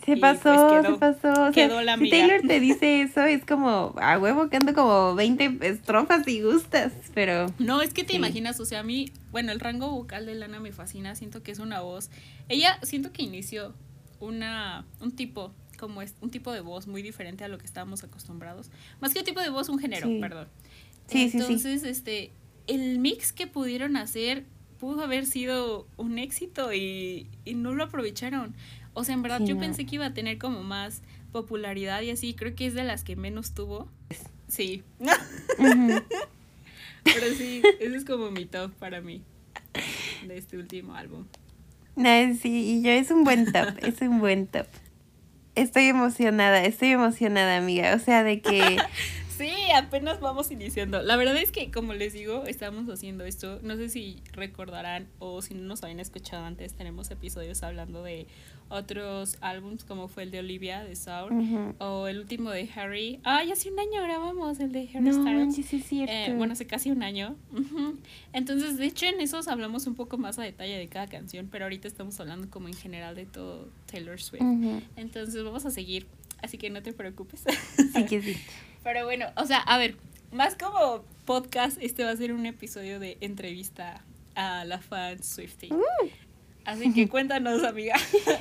Se 0.06 0.18
pasó, 0.18 0.42
pues, 0.44 0.84
quedó- 0.84 0.94
se 0.94 1.00
pasó. 1.00 1.32
O 1.32 1.36
sea, 1.36 1.52
quedó 1.52 1.82
la 1.82 1.98
si. 1.98 2.10
Taylor 2.10 2.42
te 2.48 2.60
dice 2.60 3.02
eso, 3.02 3.24
es 3.26 3.46
como, 3.46 3.94
a 4.02 4.18
huevo 4.20 4.50
canto 4.50 4.74
como 4.74 5.16
20 5.16 5.60
estrofas 5.62 6.28
y 6.28 6.42
gustas, 6.42 6.94
pero 7.14 7.54
No, 7.60 7.82
es 7.82 7.94
que 7.94 8.04
te 8.04 8.12
Sí. 8.12 8.18
imaginas, 8.18 8.60
o 8.60 8.66
sea, 8.66 8.80
a 8.80 8.84
mí, 8.84 9.12
bueno, 9.32 9.52
el 9.52 9.60
rango 9.60 9.90
vocal 9.90 10.26
de 10.26 10.36
Lana 10.36 10.60
me 10.60 10.72
fascina, 10.72 11.16
siento 11.16 11.44
que 11.44 11.52
es 11.52 11.60
una 11.60 11.82
voz. 11.82 12.10
Ella, 12.48 12.80
siento 12.84 13.12
que 13.12 13.24
inició 13.24 13.74
una, 14.20 14.86
un 15.00 15.12
tipo, 15.16 15.54
como 15.78 16.02
es, 16.02 16.16
un 16.22 16.30
tipo 16.32 16.52
de 16.52 16.62
voz 16.62 16.88
muy 16.88 17.02
diferente 17.02 17.44
a 17.44 17.48
lo 17.48 17.58
que 17.58 17.66
estábamos 17.66 18.04
acostumbrados. 18.04 18.70
Más 19.00 19.14
que 19.14 19.20
un 19.20 19.26
tipo 19.26 19.40
de 19.42 19.50
voz, 19.50 19.70
un 19.70 19.80
género, 19.80 20.08
Sí. 20.08 20.18
perdón. 20.20 20.48
Sí, 21.08 21.30
sí, 21.30 21.32
sí. 21.32 21.38
Entonces, 21.38 21.84
este, 21.84 22.32
el 22.68 23.00
mix 23.00 23.32
que 23.34 23.48
pudieron 23.48 23.96
hacer 23.98 24.46
pudo 24.80 25.04
haber 25.04 25.26
sido 25.26 25.88
un 25.98 26.18
éxito 26.20 26.72
y, 26.74 27.28
y 27.44 27.56
no 27.56 27.74
lo 27.74 27.84
aprovecharon. 27.84 28.56
O 29.00 29.04
sea, 29.06 29.16
en 29.16 29.22
verdad 29.22 29.40
yo 29.42 29.58
pensé 29.58 29.86
que 29.86 29.96
iba 29.96 30.06
a 30.06 30.14
tener 30.14 30.38
como 30.38 30.62
más 30.62 31.02
popularidad 31.32 32.02
y 32.02 32.12
así, 32.12 32.34
creo 32.34 32.54
que 32.56 32.66
es 32.66 32.74
de 32.74 32.84
las 32.84 33.04
que 33.04 33.16
menos 33.16 33.54
tuvo. 33.54 33.88
Sí. 34.50 34.84
Pero 37.04 37.34
sí, 37.38 37.62
ese 37.80 37.96
es 37.96 38.04
como 38.04 38.30
mi 38.32 38.46
top 38.46 38.72
para 38.74 39.00
mí 39.00 39.22
de 40.28 40.38
este 40.38 40.58
último 40.58 40.96
álbum. 40.96 41.26
No, 41.96 42.10
sí, 42.36 42.78
y 42.78 42.82
yo 42.82 42.92
es 42.92 43.10
un 43.12 43.24
buen 43.24 43.52
top, 43.52 43.70
es 43.82 44.02
un 44.02 44.20
buen 44.20 44.48
top. 44.48 44.68
Estoy 45.56 45.86
emocionada, 45.86 46.64
estoy 46.64 46.90
emocionada, 46.90 47.58
amiga. 47.58 47.96
O 47.96 48.00
sea, 48.00 48.24
de 48.24 48.42
que 48.42 48.78
Sí, 49.40 49.52
apenas 49.76 50.20
vamos 50.20 50.52
iniciando. 50.52 51.02
La 51.02 51.16
verdad 51.16 51.38
es 51.38 51.52
que, 51.52 51.72
como 51.72 51.94
les 51.94 52.14
digo, 52.14 52.44
estamos 52.46 52.90
haciendo 52.90 53.24
esto. 53.26 53.60
No 53.64 53.76
sé 53.78 53.90
si 53.90 54.22
recordarán 54.34 55.08
o 55.20 55.42
si 55.42 55.54
no 55.54 55.62
nos 55.64 55.82
habían 55.84 56.00
escuchado 56.00 56.46
antes, 56.46 56.74
tenemos 56.74 57.10
episodios 57.10 57.64
hablando 57.64 58.04
de 58.04 58.28
otros 58.68 59.38
álbums, 59.42 59.84
como 59.84 60.08
fue 60.10 60.24
el 60.24 60.32
de 60.32 60.40
Olivia, 60.40 60.84
de 60.84 60.94
Ujú. 60.94 61.74
o 61.80 62.08
el 62.08 62.20
último 62.20 62.52
de 62.52 62.70
Harry. 62.76 63.20
Ay, 63.24 63.52
hace 63.52 63.72
un 63.72 63.80
año 63.80 64.04
grabamos 64.04 64.60
el 64.60 64.72
de 64.72 64.90
Harry 64.94 65.00
no 65.06 65.14
Styles. 65.14 65.74
es 65.74 65.86
cierto. 65.86 66.14
Eh, 66.14 66.34
bueno, 66.38 66.54
hace 66.54 66.68
casi 66.68 66.92
un 66.92 67.02
año. 67.02 67.36
Entonces, 68.34 68.78
de 68.78 68.86
hecho, 68.86 69.06
en 69.08 69.22
esos 69.22 69.48
hablamos 69.48 69.88
un 69.88 69.96
poco 69.96 70.18
más 70.18 70.38
a 70.38 70.44
detalle 70.44 70.78
de 70.78 70.88
cada 70.88 71.08
canción, 71.08 71.48
pero 71.52 71.66
ahorita 71.66 71.88
estamos 71.88 72.20
hablando 72.20 72.50
como 72.50 72.68
en 72.68 72.76
general 72.76 73.16
de 73.16 73.26
todo 73.26 73.70
Taylor 73.92 74.20
Swift. 74.22 74.44
Entonces, 74.96 75.44
vamos 75.44 75.66
a 75.66 75.72
seguir, 75.72 76.06
así 76.42 76.58
que 76.58 76.70
no 76.70 76.84
te 76.84 76.94
preocupes. 76.94 77.44
Sí 77.96 78.06
que 78.06 78.22
sí. 78.22 78.36
pero 78.92 79.06
bueno, 79.06 79.28
o 79.36 79.46
sea, 79.46 79.60
a 79.60 79.78
ver, 79.78 79.98
más 80.32 80.56
como 80.56 81.04
podcast, 81.26 81.78
este 81.80 82.04
va 82.04 82.10
a 82.10 82.16
ser 82.16 82.34
un 82.34 82.48
episodio 82.48 83.00
de 83.00 83.20
entrevista 83.22 84.02
a 84.34 84.66
la 84.66 84.80
fan 84.80 85.22
Swiftie. 85.22 85.70
Así 86.66 86.92
que 86.92 87.08
cuéntanos, 87.10 87.64
amiga, 87.64 87.94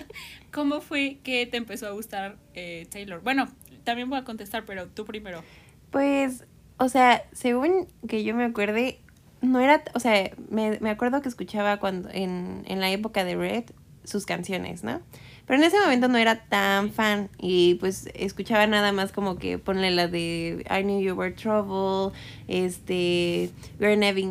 ¿cómo 0.50 0.80
fue 0.80 1.18
que 1.22 1.44
te 1.44 1.58
empezó 1.58 1.86
a 1.86 1.90
gustar 1.90 2.38
eh, 2.54 2.86
Taylor? 2.88 3.20
Bueno, 3.20 3.46
también 3.84 4.08
voy 4.08 4.18
a 4.18 4.24
contestar, 4.24 4.64
pero 4.64 4.86
tú 4.86 5.04
primero. 5.04 5.44
Pues, 5.90 6.46
o 6.78 6.88
sea, 6.88 7.24
según 7.32 7.86
que 8.08 8.24
yo 8.24 8.34
me 8.34 8.44
acuerde, 8.44 9.00
no 9.42 9.60
era, 9.60 9.82
o 9.92 10.00
sea, 10.00 10.30
me, 10.48 10.80
me 10.80 10.88
acuerdo 10.88 11.20
que 11.20 11.28
escuchaba 11.28 11.76
cuando 11.76 12.08
en, 12.08 12.62
en 12.66 12.80
la 12.80 12.90
época 12.90 13.22
de 13.22 13.36
Red 13.36 13.64
sus 14.08 14.26
canciones, 14.26 14.82
¿no? 14.82 15.00
Pero 15.46 15.60
en 15.60 15.64
ese 15.64 15.80
momento 15.80 16.08
no 16.08 16.18
era 16.18 16.44
tan 16.44 16.90
fan 16.90 17.30
y 17.38 17.76
pues 17.76 18.10
escuchaba 18.14 18.66
nada 18.66 18.92
más 18.92 19.12
como 19.12 19.36
que 19.36 19.56
ponle 19.56 19.90
la 19.90 20.06
de 20.06 20.62
I 20.70 20.82
knew 20.82 21.00
you 21.00 21.14
were 21.14 21.32
trouble, 21.32 22.12
este, 22.48 23.50
we 23.80 23.86
are 23.86 23.96
never, 23.96 24.22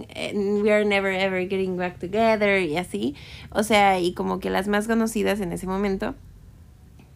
we 0.62 0.72
are 0.72 0.86
never 0.86 1.12
ever 1.12 1.48
getting 1.50 1.75
back 1.75 1.98
together 1.98 2.62
y 2.62 2.77
así, 2.77 3.15
o 3.50 3.63
sea, 3.63 4.00
y 4.00 4.13
como 4.13 4.39
que 4.39 4.51
las 4.51 4.67
más 4.67 4.88
conocidas 4.88 5.39
en 5.39 5.53
ese 5.53 5.65
momento. 5.65 6.13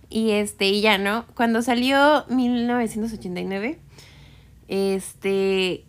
Y 0.10 0.32
este, 0.32 0.68
y 0.68 0.82
ya, 0.82 0.98
¿no? 0.98 1.26
Cuando 1.36 1.62
salió 1.62 2.26
1989, 2.28 3.78
este, 4.68 5.86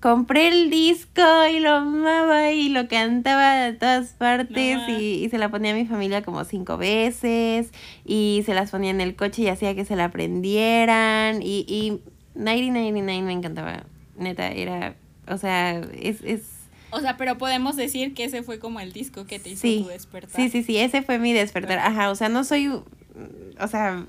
compré 0.00 0.48
el 0.48 0.70
disco 0.70 1.22
y 1.52 1.60
lo 1.60 1.70
amaba 1.76 2.50
y 2.52 2.70
lo 2.70 2.88
cantaba 2.88 3.54
de 3.56 3.74
todas 3.74 4.08
partes 4.14 4.78
No, 4.78 4.98
y, 4.98 5.24
y 5.24 5.28
se 5.28 5.38
la 5.38 5.50
ponía 5.50 5.72
a 5.72 5.74
mi 5.74 5.86
familia 5.86 6.22
como 6.22 6.44
cinco 6.44 6.76
veces 6.78 7.70
y 8.04 8.42
se 8.46 8.54
las 8.54 8.70
ponía 8.70 8.90
en 8.90 9.00
el 9.00 9.14
coche 9.14 9.42
y 9.42 9.48
hacía 9.48 9.74
que 9.74 9.84
se 9.84 9.96
la 9.96 10.06
aprendieran 10.06 11.42
y, 11.42 11.66
y 11.68 12.00
1999 12.34 13.22
me 13.22 13.32
encantaba, 13.32 13.84
neta, 14.16 14.48
era, 14.50 14.94
o 15.28 15.36
sea, 15.36 15.80
es... 16.00 16.22
es 16.22 16.42
O 16.90 17.00
sea, 17.00 17.16
pero 17.16 17.36
podemos 17.36 17.76
decir 17.76 18.14
que 18.14 18.24
ese 18.24 18.42
fue 18.42 18.58
como 18.58 18.80
el 18.80 18.92
disco 18.92 19.26
que 19.26 19.38
te 19.38 19.50
hizo 19.50 19.60
Sí, 19.62 19.80
tu 19.82 19.88
despertar. 19.88 20.40
Sí, 20.40 20.48
sí, 20.48 20.62
sí, 20.62 20.78
ese 20.78 21.02
fue 21.02 21.18
mi 21.18 21.32
despertar. 21.32 21.78
Ajá, 21.78 22.10
o 22.10 22.14
sea, 22.14 22.28
no 22.28 22.44
soy, 22.44 22.68
o 22.68 23.68
sea, 23.68 24.06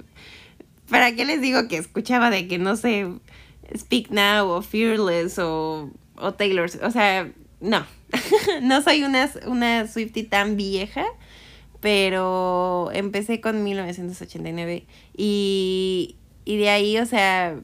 ¿para 0.89 1.13
qué 1.13 1.25
les 1.25 1.41
digo 1.41 1.67
que 1.67 1.77
escuchaba 1.77 2.29
de 2.29 2.47
que 2.47 2.57
no 2.57 2.75
sé, 2.75 3.07
Speak 3.77 4.09
Now 4.11 4.49
o 4.49 4.61
Fearless 4.61 5.39
o, 5.39 5.89
o 6.17 6.33
Taylor? 6.33 6.69
O 6.83 6.91
sea, 6.91 7.31
no, 7.59 7.85
no 8.61 8.81
soy 8.81 9.03
una, 9.03 9.29
una 9.47 9.87
Swiftie 9.87 10.23
tan 10.23 10.57
vieja, 10.57 11.05
pero 11.79 12.89
empecé 12.93 13.41
con 13.41 13.63
1989 13.63 14.85
y, 15.17 16.15
y 16.45 16.57
de 16.57 16.69
ahí, 16.69 16.97
o 16.97 17.05
sea, 17.05 17.59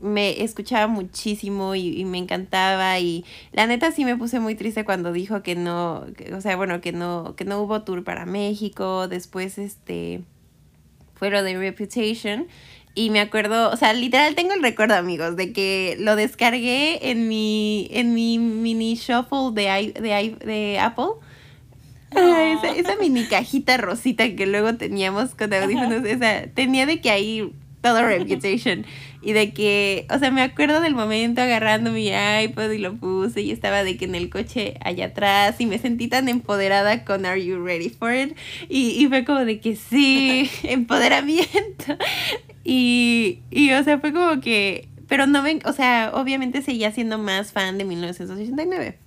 me 0.00 0.44
escuchaba 0.44 0.86
muchísimo 0.86 1.74
y, 1.74 1.88
y 2.00 2.04
me 2.04 2.18
encantaba 2.18 2.98
y 3.00 3.24
la 3.52 3.66
neta 3.66 3.90
sí 3.90 4.04
me 4.04 4.16
puse 4.16 4.38
muy 4.40 4.54
triste 4.54 4.84
cuando 4.84 5.12
dijo 5.12 5.42
que 5.42 5.56
no, 5.56 6.06
que- 6.16 6.32
o 6.34 6.40
sea, 6.40 6.56
bueno, 6.56 6.80
que 6.80 6.92
no, 6.92 7.34
que 7.36 7.44
no 7.44 7.60
hubo 7.60 7.82
tour 7.82 8.04
para 8.04 8.24
México, 8.26 9.08
después 9.08 9.58
este 9.58 10.22
fue 11.14 11.30
lo 11.30 11.42
de 11.42 11.58
Reputation 11.58 12.46
y 12.98 13.10
me 13.10 13.20
acuerdo, 13.20 13.70
o 13.70 13.76
sea, 13.76 13.92
literal 13.92 14.34
tengo 14.34 14.54
el 14.54 14.62
recuerdo, 14.62 14.96
amigos, 14.96 15.36
de 15.36 15.52
que 15.52 15.96
lo 16.00 16.16
descargué 16.16 17.10
en 17.10 17.28
mi 17.28 17.88
en 17.92 18.12
mi 18.12 18.40
mini 18.40 18.96
shuffle 18.96 19.52
de 19.52 19.92
de, 19.92 20.36
de 20.44 20.78
Apple. 20.80 21.10
Ah, 22.16 22.58
esa, 22.58 22.74
esa 22.74 22.96
mini 22.96 23.26
cajita 23.26 23.76
rosita 23.76 24.34
que 24.34 24.46
luego 24.46 24.74
teníamos 24.74 25.36
con 25.36 25.54
audífonos, 25.54 26.04
esa, 26.06 26.48
tenía 26.54 26.86
de 26.86 27.00
que 27.00 27.10
ahí 27.10 27.52
todo 27.80 28.02
Reputation. 28.02 28.84
Y 29.20 29.32
de 29.32 29.52
que, 29.52 30.06
o 30.10 30.18
sea, 30.18 30.30
me 30.30 30.42
acuerdo 30.42 30.80
del 30.80 30.94
momento 30.94 31.40
agarrando 31.40 31.90
mi 31.90 32.08
iPod 32.08 32.70
y 32.70 32.78
lo 32.78 32.94
puse 32.96 33.42
y 33.42 33.50
estaba 33.50 33.84
de 33.84 33.96
que 33.96 34.04
en 34.04 34.14
el 34.14 34.30
coche 34.30 34.74
allá 34.80 35.06
atrás 35.06 35.60
y 35.60 35.66
me 35.66 35.78
sentí 35.78 36.08
tan 36.08 36.28
empoderada 36.28 37.04
con 37.04 37.26
Are 37.26 37.44
You 37.44 37.64
Ready 37.64 37.90
for 37.90 38.14
It? 38.14 38.36
Y, 38.68 38.90
y 38.90 39.06
fue 39.08 39.24
como 39.24 39.44
de 39.44 39.60
que 39.60 39.76
sí, 39.76 40.50
empoderamiento. 40.62 41.96
Y, 42.70 43.40
y, 43.50 43.72
o 43.72 43.82
sea, 43.82 43.98
fue 43.98 44.12
como 44.12 44.42
que, 44.42 44.90
pero 45.08 45.26
no 45.26 45.42
ven, 45.42 45.62
o 45.64 45.72
sea, 45.72 46.10
obviamente 46.12 46.60
seguía 46.60 46.92
siendo 46.92 47.16
más 47.16 47.50
fan 47.50 47.78
de 47.78 47.86
1989 47.86 48.98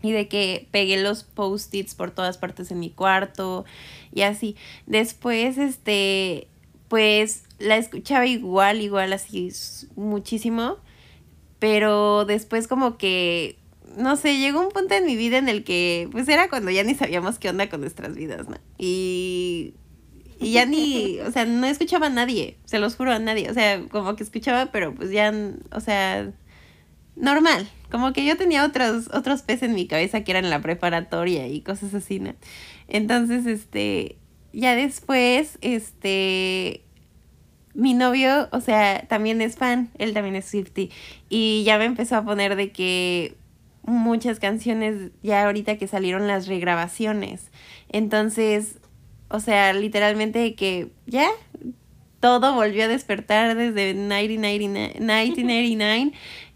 y 0.00 0.12
de 0.12 0.26
que 0.26 0.68
pegué 0.70 0.96
los 0.96 1.22
post-its 1.22 1.94
por 1.94 2.12
todas 2.12 2.38
partes 2.38 2.70
en 2.70 2.80
mi 2.80 2.88
cuarto 2.88 3.66
y 4.10 4.22
así. 4.22 4.56
Después, 4.86 5.58
este, 5.58 6.48
pues 6.88 7.42
la 7.58 7.76
escuchaba 7.76 8.24
igual, 8.24 8.80
igual 8.80 9.12
así 9.12 9.52
muchísimo, 9.96 10.78
pero 11.58 12.24
después 12.24 12.68
como 12.68 12.96
que, 12.96 13.58
no 13.98 14.16
sé, 14.16 14.38
llegó 14.38 14.62
un 14.62 14.70
punto 14.70 14.94
en 14.94 15.04
mi 15.04 15.16
vida 15.16 15.36
en 15.36 15.50
el 15.50 15.62
que, 15.62 16.08
pues 16.10 16.26
era 16.26 16.48
cuando 16.48 16.70
ya 16.70 16.82
ni 16.84 16.94
sabíamos 16.94 17.38
qué 17.38 17.50
onda 17.50 17.68
con 17.68 17.82
nuestras 17.82 18.14
vidas, 18.14 18.48
¿no? 18.48 18.56
Y, 18.78 19.74
y 20.38 20.52
ya 20.52 20.66
ni, 20.66 21.18
o 21.20 21.30
sea, 21.30 21.44
no 21.44 21.66
escuchaba 21.66 22.06
a 22.06 22.10
nadie, 22.10 22.58
se 22.64 22.78
los 22.78 22.96
juro 22.96 23.12
a 23.12 23.18
nadie, 23.18 23.50
o 23.50 23.54
sea, 23.54 23.82
como 23.88 24.16
que 24.16 24.22
escuchaba, 24.22 24.66
pero 24.66 24.94
pues 24.94 25.10
ya, 25.10 25.32
o 25.72 25.80
sea, 25.80 26.32
normal, 27.16 27.68
como 27.90 28.12
que 28.12 28.24
yo 28.24 28.36
tenía 28.36 28.64
otros, 28.64 29.08
otros 29.12 29.42
peces 29.42 29.64
en 29.64 29.74
mi 29.74 29.86
cabeza 29.86 30.22
que 30.22 30.32
eran 30.32 30.50
la 30.50 30.60
preparatoria 30.60 31.46
y 31.46 31.60
cosas 31.60 31.94
así, 31.94 32.18
¿no? 32.20 32.34
Entonces, 32.88 33.46
este, 33.46 34.16
ya 34.52 34.74
después, 34.74 35.58
este, 35.60 36.82
mi 37.74 37.94
novio, 37.94 38.48
o 38.52 38.60
sea, 38.60 39.06
también 39.08 39.40
es 39.40 39.56
fan, 39.56 39.90
él 39.98 40.12
también 40.14 40.36
es 40.36 40.46
Swifty, 40.46 40.90
y 41.28 41.62
ya 41.64 41.78
me 41.78 41.84
empezó 41.84 42.16
a 42.16 42.24
poner 42.24 42.56
de 42.56 42.72
que 42.72 43.36
muchas 43.82 44.40
canciones, 44.40 45.10
ya 45.22 45.44
ahorita 45.44 45.76
que 45.76 45.86
salieron 45.86 46.26
las 46.26 46.46
regrabaciones, 46.46 47.50
entonces, 47.90 48.78
o 49.28 49.40
sea, 49.40 49.72
literalmente 49.72 50.54
que 50.54 50.92
ya 51.06 51.28
todo 52.20 52.54
volvió 52.54 52.84
a 52.84 52.88
despertar 52.88 53.56
desde 53.56 53.94
1999, 53.94 54.94
1989 54.98 56.12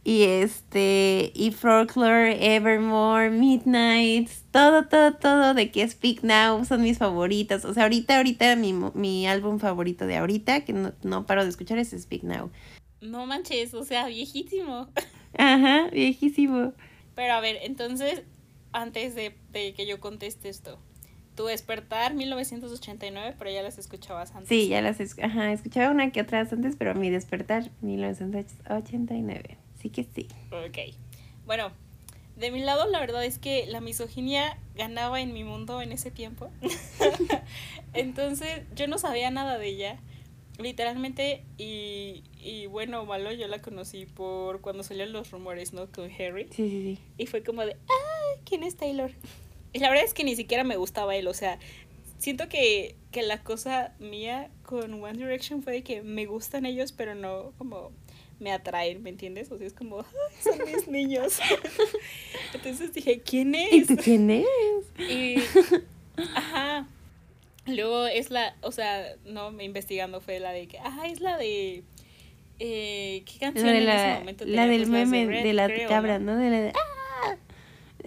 y 0.09 0.23
este, 0.23 1.33
y 1.35 1.51
Folklore, 1.51 2.55
Evermore, 2.57 3.29
Midnight, 3.29 4.31
todo, 4.51 4.89
todo, 4.89 5.13
todo 5.17 5.53
de 5.53 5.71
que 5.71 5.87
Speak 5.87 6.23
Now 6.23 6.65
son 6.65 6.81
mis 6.81 6.97
favoritas. 6.97 7.67
O 7.67 7.75
sea, 7.75 7.83
ahorita, 7.83 8.17
ahorita 8.17 8.57
mi, 8.57 8.73
mi 8.73 9.27
álbum 9.27 9.59
favorito 9.59 10.07
de 10.07 10.17
ahorita, 10.17 10.65
que 10.65 10.73
no, 10.73 10.95
no 11.03 11.27
paro 11.27 11.45
de 11.45 11.51
escuchar, 11.51 11.77
es 11.77 11.91
Speak 11.91 12.23
Now. 12.23 12.51
No 13.03 13.27
manches, 13.27 13.75
o 13.75 13.85
sea, 13.85 14.07
viejísimo. 14.07 14.89
Ajá, 15.37 15.91
viejísimo. 15.93 16.73
Pero 17.15 17.35
a 17.35 17.41
ver, 17.41 17.59
entonces, 17.63 18.23
antes 18.73 19.15
de, 19.15 19.37
de 19.53 19.75
que 19.75 19.87
yo 19.87 20.01
conteste 20.01 20.49
esto, 20.49 20.79
tu 21.39 21.47
despertar 21.47 22.15
1989, 22.15 23.37
pero 23.39 23.49
ya 23.49 23.63
las 23.63 23.79
escuchabas 23.79 24.35
antes. 24.35 24.49
Sí, 24.49 24.67
ya 24.67 24.83
las 24.83 24.99
es 24.99 25.17
ajá, 25.21 25.53
escuchaba 25.53 25.93
una 25.93 26.11
que 26.11 26.21
otras 26.21 26.53
antes, 26.53 26.75
pero 26.77 26.97
mi 26.97 27.11
despertar 27.11 27.71
1989. 27.81 29.57
Sí 29.81 29.89
que 29.89 30.03
sí. 30.03 30.27
Ok. 30.51 30.97
Bueno, 31.47 31.71
de 32.37 32.51
mi 32.51 32.59
lado 32.59 32.89
la 32.89 32.99
verdad 32.99 33.25
es 33.25 33.39
que 33.39 33.67
la 33.69 33.81
misoginia 33.81 34.59
ganaba 34.75 35.21
en 35.21 35.33
mi 35.33 35.45
mundo 35.45 35.81
en 35.81 35.93
ese 35.93 36.11
tiempo. 36.11 36.51
Entonces 37.95 38.63
yo 38.75 38.89
no 38.89 38.99
sabía 38.99 39.31
nada 39.31 39.59
de 39.59 39.69
ella. 39.69 40.01
Literalmente, 40.59 41.45
y, 41.57 42.25
y 42.41 42.67
bueno, 42.67 43.07
malo, 43.07 43.31
yo 43.31 43.47
la 43.47 43.61
conocí 43.61 44.07
por 44.07 44.61
cuando 44.61 44.83
salían 44.83 45.13
los 45.13 45.31
rumores, 45.31 45.73
¿no? 45.73 45.87
Con 45.87 46.11
Harry. 46.11 46.49
Sí, 46.51 46.69
sí, 46.69 46.97
sí. 46.97 46.99
Y 47.17 47.27
fue 47.27 47.45
como 47.45 47.65
de, 47.65 47.77
ah, 47.89 48.41
¿quién 48.45 48.65
es 48.65 48.75
Taylor? 48.75 49.13
Y 49.73 49.81
la 49.81 49.89
verdad 49.91 50.05
es 50.05 50.15
que 50.15 50.25
ni 50.25 50.37
siquiera 50.37 50.65
me 50.65 50.77
gustaba 50.77 51.15
él, 51.17 51.29
o 51.29 51.35
sea, 51.35 51.59
siento 52.19 52.49
que, 52.49 52.97
que 53.11 53.23
la 53.23 53.43
cosa 53.43 53.95
mía 53.99 54.51
con 54.65 55.03
One 55.03 55.19
Direction 55.19 55.63
fue 55.63 55.75
de 55.75 55.83
que 55.83 56.03
me 56.03 56.27
gustan 56.27 56.67
ellos, 56.67 56.93
pero 56.93 57.15
no 57.15 57.53
como 57.59 57.93
me 58.41 58.53
atraen, 58.53 59.03
¿me 59.03 59.11
entiendes? 59.11 59.51
O 59.51 59.59
sea, 59.59 59.67
es 59.67 59.73
como, 59.73 60.05
son 60.43 60.59
mis 60.67 60.87
niños. 60.89 61.39
Entonces 62.55 62.93
dije, 62.93 63.21
¿quién 63.21 63.55
es? 63.55 63.73
¿Y 63.73 63.85
tú 63.85 63.97
quién 63.97 64.31
es? 64.31 64.47
Y, 64.99 65.37
ajá. 66.35 66.87
Luego 67.67 68.07
es 68.07 68.31
la, 68.31 68.57
o 68.63 68.73
sea, 68.73 69.17
no, 69.27 69.51
investigando 69.61 70.21
fue 70.21 70.41
la 70.41 70.53
de 70.53 70.69
que, 70.69 70.79
ah, 70.79 71.07
es 71.07 71.21
la 71.21 71.37
de, 71.37 71.83
eh, 72.59 73.23
¿qué 73.27 73.39
canción 73.39 73.67
La, 73.67 73.73
de 73.73 73.79
en 73.79 73.87
la, 73.87 74.11
ese 74.11 74.19
momento 74.21 74.45
la 74.47 74.67
del 74.67 74.81
Pues 74.81 74.89
meme 74.89 75.27
Red, 75.27 75.43
de 75.43 75.53
la 75.53 75.67
creo, 75.67 75.89
cabra, 75.89 76.19
¿no? 76.19 76.35
¿no? 76.35 76.41
De 76.41 76.51
la 76.51 76.61
de, 76.61 76.69
¡ah! 76.71 76.98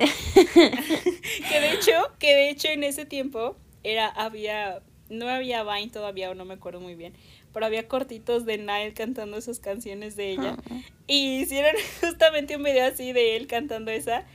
Que 1.50 1.60
de 1.60 1.74
hecho, 1.74 1.92
que 2.20 2.34
de 2.34 2.50
hecho 2.50 2.68
en 2.70 2.84
ese 2.84 3.06
tiempo 3.06 3.56
era, 3.84 4.08
había, 4.08 4.82
no 5.10 5.28
había 5.28 5.64
Vine 5.64 5.92
todavía, 5.92 6.30
o 6.32 6.36
no 6.36 6.46
me 6.46 6.54
acuerdo 6.56 6.80
muy 6.80 6.96
bien, 6.96 7.14
pero 7.54 7.66
había 7.66 7.88
cortitos 7.88 8.46
de 8.46 8.58
Nile 8.58 8.94
cantando 8.94 9.38
esas 9.38 9.60
canciones 9.60 10.16
de 10.16 10.32
ella. 10.32 10.58
Y 11.08 11.42
hicieron 11.42 11.74
justamente 12.02 12.56
un 12.56 12.64
video 12.64 12.86
así 12.86 13.12
de 13.14 13.36
él 13.36 13.48
cantando 13.48 13.92
esa. 13.92 14.26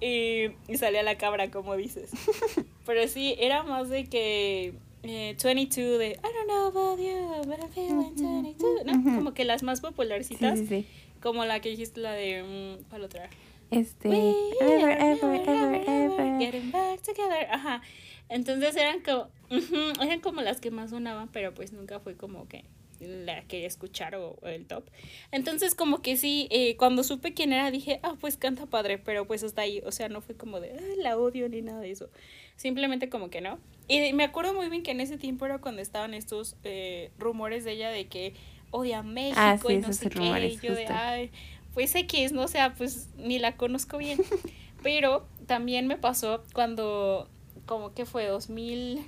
Y, 0.00 0.50
y 0.68 0.76
salía 0.76 1.02
la 1.02 1.16
cabra, 1.16 1.50
como 1.50 1.74
dices. 1.76 2.10
Pero 2.86 3.08
sí, 3.08 3.34
era 3.38 3.62
más 3.62 3.88
de 3.88 4.04
que 4.04 4.74
eh, 5.02 5.36
22 5.42 5.98
de 5.98 6.08
I 6.10 6.14
don't 6.22 6.46
know 6.46 6.66
about 6.66 6.98
you, 7.00 7.42
but 7.46 7.58
I'm 7.58 7.70
feeling 7.70 8.14
22. 8.14 8.84
¿no? 8.84 9.14
Como 9.16 9.34
que 9.34 9.44
las 9.44 9.62
más 9.62 9.78
Sí, 9.78 9.84
popularcitas. 9.86 10.58
sí, 10.58 10.66
sí. 10.66 10.86
Como 11.22 11.44
la 11.46 11.60
que 11.60 11.70
dijiste, 11.70 12.00
la 12.00 12.12
de. 12.12 12.42
mm, 12.78 12.90
¿Cuál 12.90 13.04
otra? 13.04 13.30
Este, 13.70 14.08
We 14.08 14.34
ever, 14.60 14.90
ever, 15.00 15.48
ever, 15.48 15.88
ever. 15.88 16.38
Getting 16.40 16.70
back 16.70 17.02
together. 17.02 17.46
Ajá. 17.50 17.82
Entonces 18.28 18.76
eran 18.76 19.00
como, 19.00 19.28
ujú, 19.50 20.02
eran 20.02 20.20
como 20.20 20.40
las 20.42 20.60
que 20.60 20.70
más 20.70 20.90
sonaban, 20.90 21.28
pero 21.28 21.52
pues 21.54 21.72
nunca 21.72 22.00
fue 22.00 22.16
como 22.16 22.48
que 22.48 22.64
la 23.00 23.42
quería 23.44 23.66
escuchar 23.66 24.14
o, 24.16 24.38
o 24.40 24.46
el 24.46 24.66
top. 24.66 24.84
Entonces 25.30 25.74
como 25.74 26.00
que 26.00 26.16
sí, 26.16 26.48
eh, 26.50 26.76
cuando 26.76 27.02
supe 27.04 27.34
quién 27.34 27.52
era 27.52 27.70
dije, 27.70 28.00
ah, 28.02 28.16
pues 28.20 28.36
canta 28.36 28.66
padre, 28.66 28.98
pero 28.98 29.26
pues 29.26 29.42
hasta 29.42 29.62
ahí, 29.62 29.82
o 29.84 29.92
sea, 29.92 30.08
no 30.08 30.20
fue 30.22 30.34
como 30.34 30.60
de, 30.60 30.72
"Ay, 30.72 31.02
la 31.02 31.18
odio 31.18 31.48
ni 31.48 31.60
nada 31.60 31.80
de 31.80 31.90
eso. 31.90 32.08
Simplemente 32.56 33.08
como 33.10 33.28
que 33.30 33.40
no. 33.42 33.58
Y 33.86 34.12
me 34.14 34.24
acuerdo 34.24 34.54
muy 34.54 34.68
bien 34.70 34.82
que 34.82 34.92
en 34.92 35.00
ese 35.00 35.18
tiempo 35.18 35.44
era 35.44 35.58
cuando 35.58 35.82
estaban 35.82 36.14
estos 36.14 36.56
eh, 36.64 37.10
rumores 37.18 37.64
de 37.64 37.72
ella 37.72 37.90
de 37.90 38.06
que 38.06 38.32
odia 38.70 38.98
a 39.00 39.02
México 39.02 39.38
Ah, 39.38 39.58
sí, 39.58 39.74
y 39.74 39.76
no 39.78 39.92
sé 39.92 40.08
qué. 40.08 40.18
rumores, 40.18 40.54
Y 40.54 40.66
yo 40.66 40.74
de, 40.74 40.86
justo. 40.86 40.98
ay, 40.98 41.30
pues 41.76 41.94
X, 41.94 42.32
no 42.32 42.40
o 42.44 42.48
sea, 42.48 42.72
pues 42.74 43.08
ni 43.18 43.38
la 43.38 43.58
conozco 43.58 43.98
bien. 43.98 44.18
Pero 44.82 45.26
también 45.46 45.86
me 45.86 45.98
pasó 45.98 46.42
cuando, 46.54 47.28
como 47.66 47.92
que 47.92 48.06
fue 48.06 48.26
2000, 48.28 49.04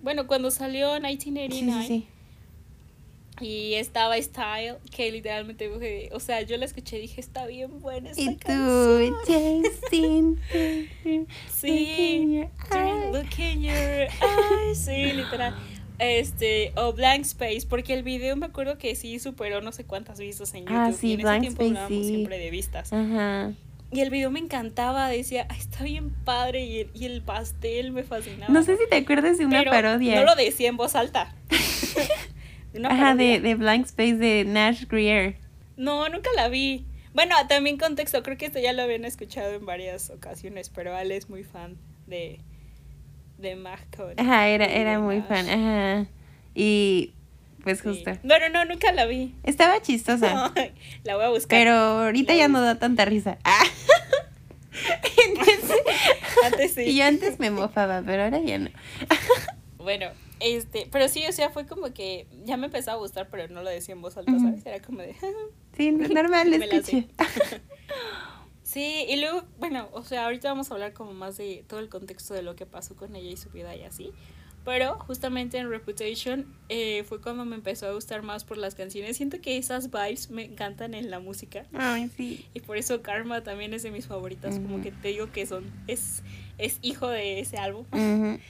bueno, 0.00 0.26
cuando 0.26 0.50
salió 0.50 0.94
Sí, 0.96 1.00
1989 1.02 1.84
sí, 1.86 1.86
sí. 1.86 3.44
y 3.44 3.74
estaba 3.74 4.16
Style, 4.16 4.76
que 4.90 5.12
literalmente, 5.12 5.68
o 6.12 6.18
sea, 6.20 6.40
yo 6.40 6.56
la 6.56 6.64
escuché 6.64 6.96
y 6.96 7.02
dije, 7.02 7.20
está 7.20 7.46
bien 7.46 7.80
buena 7.80 8.10
esta 8.10 8.22
Y 8.22 8.36
canción. 8.36 9.14
tú, 9.26 9.62
Justin. 9.82 10.40
Sí, 11.52 12.42
look 13.12 13.38
in 13.38 13.62
your 13.62 13.76
eyes, 13.76 14.78
sí, 14.84 15.12
literal. 15.12 15.54
Este, 15.98 16.72
o 16.76 16.92
Blank 16.92 17.22
Space, 17.22 17.66
porque 17.68 17.94
el 17.94 18.02
video 18.02 18.36
me 18.36 18.46
acuerdo 18.46 18.78
que 18.78 18.94
sí 18.96 19.18
superó 19.18 19.60
no 19.60 19.70
sé 19.72 19.84
cuántas 19.84 20.18
vistas 20.18 20.52
en 20.54 20.62
YouTube. 20.64 20.76
Ah, 20.76 20.92
sí, 20.92 21.10
y 21.10 21.12
en 21.14 21.20
Blank 21.20 21.44
ese 21.44 21.56
tiempo 21.56 21.62
Space, 21.62 21.68
hablábamos 21.84 22.06
sí. 22.06 22.14
siempre 22.14 22.38
de 22.38 22.50
vistas. 22.50 22.92
Ajá. 22.92 23.52
Y 23.92 24.00
el 24.00 24.10
video 24.10 24.30
me 24.32 24.40
encantaba, 24.40 25.08
decía, 25.08 25.46
"Ay, 25.48 25.58
está 25.60 25.84
bien 25.84 26.10
padre, 26.24 26.64
y 26.64 26.80
el, 26.80 26.90
y 26.94 27.04
el 27.04 27.22
pastel 27.22 27.92
me 27.92 28.02
fascinaba. 28.02 28.52
No 28.52 28.62
sé 28.64 28.76
si 28.76 28.88
te 28.88 28.96
acuerdas 28.96 29.38
de 29.38 29.46
una 29.46 29.60
Pero 29.60 29.70
parodia. 29.70 30.16
No 30.16 30.24
lo 30.24 30.34
decía 30.34 30.68
en 30.68 30.76
voz 30.76 30.96
alta. 30.96 31.32
Una 32.74 32.88
Ajá, 32.88 33.14
de, 33.14 33.38
de 33.38 33.54
Blank 33.54 33.86
Space 33.86 34.16
de 34.16 34.44
Nash 34.44 34.86
Greer. 34.88 35.36
No, 35.76 36.08
nunca 36.08 36.28
la 36.34 36.48
vi. 36.48 36.84
Bueno, 37.12 37.36
también 37.48 37.78
contexto, 37.78 38.24
creo 38.24 38.36
que 38.36 38.46
esto 38.46 38.58
ya 38.58 38.72
lo 38.72 38.82
habían 38.82 39.04
escuchado 39.04 39.54
en 39.54 39.64
varias 39.64 40.10
ocasiones, 40.10 40.70
pero 40.70 40.96
Ale 40.96 41.16
es 41.16 41.28
muy 41.30 41.44
fan 41.44 41.76
de, 42.08 42.40
de 43.44 43.54
Mahcon. 43.56 44.14
Ajá, 44.18 44.48
era, 44.48 44.64
era 44.66 44.98
muy 44.98 45.18
Nash. 45.18 45.28
fan. 45.28 45.48
Ajá. 45.48 46.06
Y 46.54 47.12
pues 47.62 47.78
Sí. 47.78 47.84
justo. 47.88 48.10
Bueno, 48.24 48.48
no, 48.50 48.64
nunca 48.64 48.90
la 48.92 49.06
vi. 49.06 49.34
Estaba 49.44 49.80
chistosa. 49.80 50.52
la 51.04 51.16
voy 51.16 51.24
a 51.24 51.28
buscar. 51.28 51.58
Pero 51.58 51.72
ahorita 51.74 52.32
La 52.32 52.38
ya 52.38 52.48
no 52.48 52.60
da 52.60 52.78
tanta 52.78 53.04
risa. 53.04 53.38
Ah. 53.44 53.64
Entonces, 55.28 55.70
Antes 56.44 56.74
sí. 56.74 56.82
y 56.82 56.96
yo 56.96 57.04
antes 57.04 57.38
me 57.38 57.50
mofaba, 57.52 58.02
pero 58.04 58.24
ahora 58.24 58.40
ya 58.40 58.58
no. 58.58 58.70
Bueno, 59.78 60.06
este, 60.40 60.88
pero 60.90 61.08
sí, 61.08 61.24
o 61.28 61.32
sea, 61.32 61.50
fue 61.50 61.64
como 61.66 61.92
que 61.94 62.26
ya 62.44 62.56
me 62.56 62.66
empezó 62.66 62.90
a 62.90 62.94
gustar, 62.96 63.28
pero 63.30 63.46
no 63.48 63.62
lo 63.62 63.70
decía 63.70 63.94
en 63.94 64.02
voz 64.02 64.16
alta. 64.16 64.32
¿sabes? 64.38 64.66
Era 64.66 64.80
como 64.80 64.98
de... 65.02 65.14
Sí, 65.76 65.92
normal, 65.92 66.52
escuché. 66.54 67.06
Sí, 68.74 69.06
y 69.08 69.16
luego, 69.20 69.44
bueno, 69.60 69.88
o 69.92 70.02
sea, 70.02 70.24
ahorita 70.24 70.48
vamos 70.48 70.68
a 70.70 70.74
hablar 70.74 70.92
como 70.92 71.14
más 71.14 71.36
de 71.36 71.64
todo 71.68 71.78
el 71.78 71.88
contexto 71.88 72.34
de 72.34 72.42
lo 72.42 72.56
que 72.56 72.66
pasó 72.66 72.96
con 72.96 73.14
ella 73.14 73.30
y 73.30 73.36
su 73.36 73.48
vida 73.50 73.74
y 73.76 73.82
así. 73.84 74.10
Pero 74.64 74.98
justamente 74.98 75.58
en 75.58 75.70
Reputation 75.70 76.46
eh, 76.70 77.04
fue 77.04 77.20
cuando 77.20 77.44
me 77.44 77.54
empezó 77.54 77.86
a 77.86 77.92
gustar 77.92 78.22
más 78.22 78.44
por 78.44 78.56
las 78.58 78.74
canciones. 78.74 79.16
Siento 79.16 79.40
que 79.40 79.58
esas 79.58 79.90
vibes 79.90 80.30
me 80.30 80.42
encantan 80.44 80.94
en 80.94 81.10
la 81.10 81.20
música. 81.20 81.66
Ay, 81.74 82.10
sí. 82.16 82.46
Y 82.52 82.60
por 82.60 82.76
eso 82.78 83.00
Karma 83.02 83.42
también 83.44 83.74
es 83.74 83.82
de 83.84 83.90
mis 83.92 84.06
favoritas. 84.06 84.58
Como 84.58 84.82
que 84.82 84.90
te 84.90 85.08
digo 85.08 85.30
que 85.30 85.46
son, 85.46 85.70
es, 85.86 86.22
es 86.58 86.78
hijo 86.82 87.08
de 87.08 87.40
ese 87.40 87.58
álbum. 87.58 87.84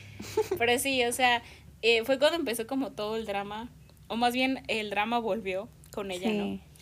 Pero 0.58 0.78
sí, 0.78 1.04
o 1.04 1.12
sea, 1.12 1.42
eh, 1.82 2.04
fue 2.04 2.18
cuando 2.18 2.36
empezó 2.38 2.66
como 2.66 2.92
todo 2.92 3.16
el 3.16 3.26
drama. 3.26 3.68
O 4.06 4.16
más 4.16 4.32
bien 4.32 4.62
el 4.68 4.90
drama 4.90 5.18
volvió 5.18 5.68
con 5.92 6.10
ella, 6.10 6.28
Sí. 6.30 6.38
¿no? 6.38 6.73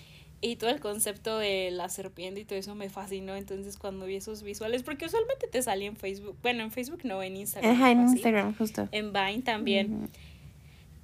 Y 0.45 0.57
todo 0.57 0.71
el 0.71 0.81
concepto 0.81 1.39
de 1.39 1.71
la 1.71 1.89
serpiente 1.89 2.41
y 2.41 2.45
todo 2.45 2.59
eso 2.59 2.75
me 2.75 2.91
fascinó. 2.91 3.37
Entonces 3.37 3.79
cuando 3.79 4.07
vi 4.07 4.17
esos 4.17 4.43
visuales, 4.43 4.83
porque 4.83 5.07
usualmente 5.07 5.47
te 5.47 5.63
salía 5.63 5.87
en 5.87 5.97
Facebook. 5.97 6.37
Bueno, 6.43 6.65
en 6.65 6.73
Facebook 6.73 7.01
no, 7.05 7.23
en 7.23 7.37
Instagram. 7.37 7.73
Ajá, 7.73 7.93
en 7.93 8.01
así. 8.01 8.15
Instagram, 8.17 8.57
justo. 8.59 8.89
En 8.91 9.13
Vine 9.13 9.43
también. 9.43 10.11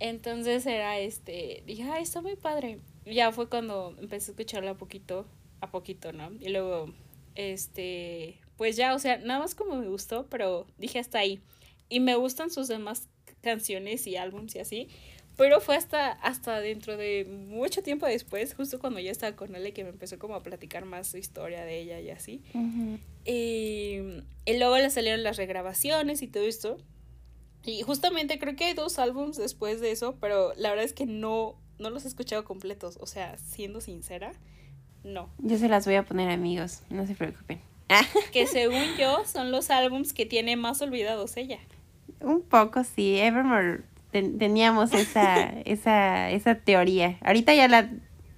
Entonces 0.01 0.66
era 0.66 0.98
este, 0.98 1.62
dije, 1.66 1.85
ay, 1.85 2.03
está 2.03 2.20
muy 2.20 2.35
padre. 2.35 2.81
Ya 3.07 3.33
fue 3.33 3.48
cuando 3.48 3.94
empecé 3.98 4.31
a 4.31 4.33
escucharla 4.33 4.74
poquito 4.74 5.24
a 5.61 5.70
poquito, 5.70 6.12
¿no? 6.12 6.33
Y 6.40 6.48
luego, 6.48 6.92
este, 7.35 8.38
pues 8.57 8.77
ya, 8.77 8.94
o 8.94 8.98
sea, 8.98 9.18
nada 9.18 9.40
más 9.40 9.55
como 9.55 9.77
me 9.77 9.88
gustó, 9.88 10.27
pero 10.27 10.66
dije 10.79 10.98
hasta 10.98 11.20
ahí. 11.20 11.40
Y 11.88 12.01
me 12.01 12.16
gustan 12.16 12.51
sus 12.51 12.68
demás 12.68 13.09
canciones 13.40 14.07
y 14.07 14.16
álbums 14.16 14.55
y 14.57 14.59
así. 14.59 14.88
Pero 15.38 15.61
fue 15.61 15.77
hasta, 15.77 16.11
hasta 16.11 16.59
dentro 16.59 16.96
de 16.96 17.24
mucho 17.24 17.81
tiempo 17.81 18.07
después, 18.07 18.55
justo 18.55 18.81
cuando 18.81 18.98
ya 18.98 19.12
estaba 19.12 19.37
con 19.37 19.55
él, 19.55 19.72
que 19.72 19.85
me 19.85 19.90
empezó 19.90 20.18
como 20.18 20.35
a 20.35 20.42
platicar 20.42 20.85
más 20.85 21.07
su 21.07 21.16
historia 21.16 21.64
de 21.64 21.79
ella 21.79 22.01
y 22.01 22.11
así. 22.11 22.42
Ujú. 22.55 22.98
Y, 23.24 24.24
y 24.44 24.59
luego 24.59 24.77
le 24.79 24.90
salieron 24.90 25.22
las 25.22 25.37
regrabaciones 25.37 26.22
y 26.22 26.27
todo 26.27 26.42
esto. 26.42 26.77
Y 27.64 27.83
justamente 27.83 28.40
creo 28.40 28.57
que 28.57 28.64
hay 28.64 28.74
dos 28.74 28.98
álbums 28.98 29.37
después 29.37 29.81
de 29.81 29.92
eso, 29.92 30.16
pero 30.20 30.55
la 30.57 30.70
verdad 30.70 30.85
es 30.85 30.92
que 30.92 31.07
no, 31.07 31.55
no 31.79 31.90
los 31.90 32.05
he 32.05 32.09
escuchado 32.09 32.44
completos. 32.44 32.98
O 33.01 33.07
sea, 33.07 33.38
siendo 33.38 33.81
sincera, 33.81 34.33
no. 35.05 35.31
Yo 35.38 35.57
se 35.57 35.68
las 35.68 35.87
voy 35.87 35.94
a 35.94 36.05
poner 36.05 36.31
amigos, 36.31 36.83
no 36.90 37.07
se 37.07 37.14
preocupen. 37.14 37.61
Que 38.33 38.48
según 38.48 38.96
yo 38.98 39.24
son 39.24 39.53
los 39.53 39.70
álbums 39.70 40.12
que 40.12 40.27
tiene 40.27 40.57
más 40.57 40.83
olvidados 40.83 41.37
ella. 41.37 41.61
un 42.20 42.42
poco 42.42 42.83
sí, 42.83 43.18
Evermore 43.20 43.83
ten- 44.11 44.38
teníamos 44.38 44.92
esa, 44.94 45.49
esa, 45.64 46.31
esa 46.31 46.55
teoría. 46.57 47.18
Ahorita 47.23 47.55
ya 47.55 47.68
la 47.68 47.90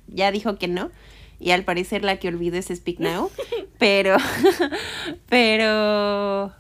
ya 0.09 0.31
dijo 0.33 0.57
que 0.59 0.69
no. 0.69 0.91
Y 1.39 1.53
al 1.53 1.65
parecer 1.65 2.05
la 2.05 2.19
que 2.19 2.29
olvido 2.29 2.57
es 2.59 2.67
Speak 2.67 2.99
Now. 3.01 3.31
Pero, 3.79 4.17
pero, 5.29 6.53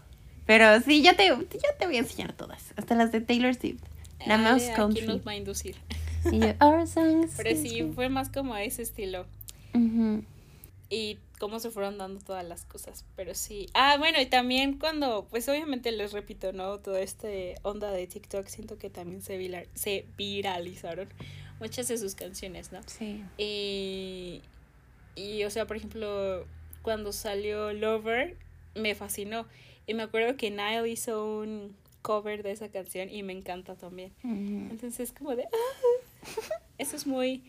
pero 0.46 0.80
sí, 0.80 1.02
ya 1.02 1.14
te, 1.16 1.26
ya 1.26 1.76
te 1.78 1.86
voy 1.86 1.96
a 1.96 2.00
enseñar 2.00 2.32
todas. 2.32 2.72
Hasta 2.76 2.94
las 2.94 3.12
de 3.12 3.20
Taylor 3.20 3.54
Swift. 3.54 3.80
La 4.26 4.34
Ale, 4.34 4.44
Mouse 4.44 4.64
aquí 4.68 4.74
Country. 4.76 5.06
nos 5.06 5.26
va 5.26 5.32
a 5.32 5.36
inducir. 5.36 5.76
Y 6.30 6.38
yo, 6.40 6.48
Our 6.60 6.86
songs 6.86 7.32
Pero 7.36 7.56
sí, 7.56 7.80
good". 7.82 7.94
fue 7.94 8.08
más 8.08 8.28
como 8.28 8.54
a 8.54 8.62
ese 8.62 8.82
estilo. 8.82 9.26
Y 10.90 11.18
cómo 11.40 11.58
se 11.58 11.70
fueron 11.70 11.98
dando 11.98 12.20
todas 12.22 12.44
las 12.46 12.64
cosas, 12.66 13.04
pero 13.16 13.34
sí. 13.34 13.66
Ah, 13.74 13.96
bueno, 13.98 14.20
y 14.20 14.26
también 14.26 14.78
cuando, 14.78 15.26
pues 15.30 15.48
obviamente 15.48 15.90
les 15.90 16.12
repito, 16.12 16.52
¿no? 16.52 16.78
Toda 16.78 17.00
esta 17.00 17.26
onda 17.62 17.90
de 17.90 18.06
TikTok, 18.06 18.46
siento 18.46 18.78
que 18.78 18.90
también 18.90 19.22
se, 19.22 19.40
viral- 19.40 19.66
se 19.74 20.04
viralizaron 20.16 21.08
muchas 21.58 21.88
de 21.88 21.96
sus 21.98 22.14
canciones, 22.14 22.70
¿no? 22.72 22.80
Sí. 22.86 23.24
Y, 23.38 24.42
y, 25.16 25.42
o 25.44 25.50
sea, 25.50 25.66
por 25.66 25.76
ejemplo, 25.78 26.46
cuando 26.82 27.12
salió 27.12 27.72
Lover, 27.72 28.36
me 28.74 28.94
fascinó. 28.94 29.46
Y 29.86 29.94
me 29.94 30.02
acuerdo 30.04 30.36
que 30.36 30.50
Nile 30.50 30.88
hizo 30.88 31.24
un 31.40 31.74
cover 32.02 32.42
de 32.42 32.52
esa 32.52 32.68
canción 32.68 33.08
y 33.10 33.22
me 33.22 33.32
encanta 33.32 33.74
también. 33.76 34.12
Ujú. 34.22 34.68
Entonces, 34.70 35.10
como 35.12 35.34
de. 35.34 35.44
"Ah". 35.44 36.22
Eso 36.78 36.96
es 36.96 37.06
muy, 37.06 37.42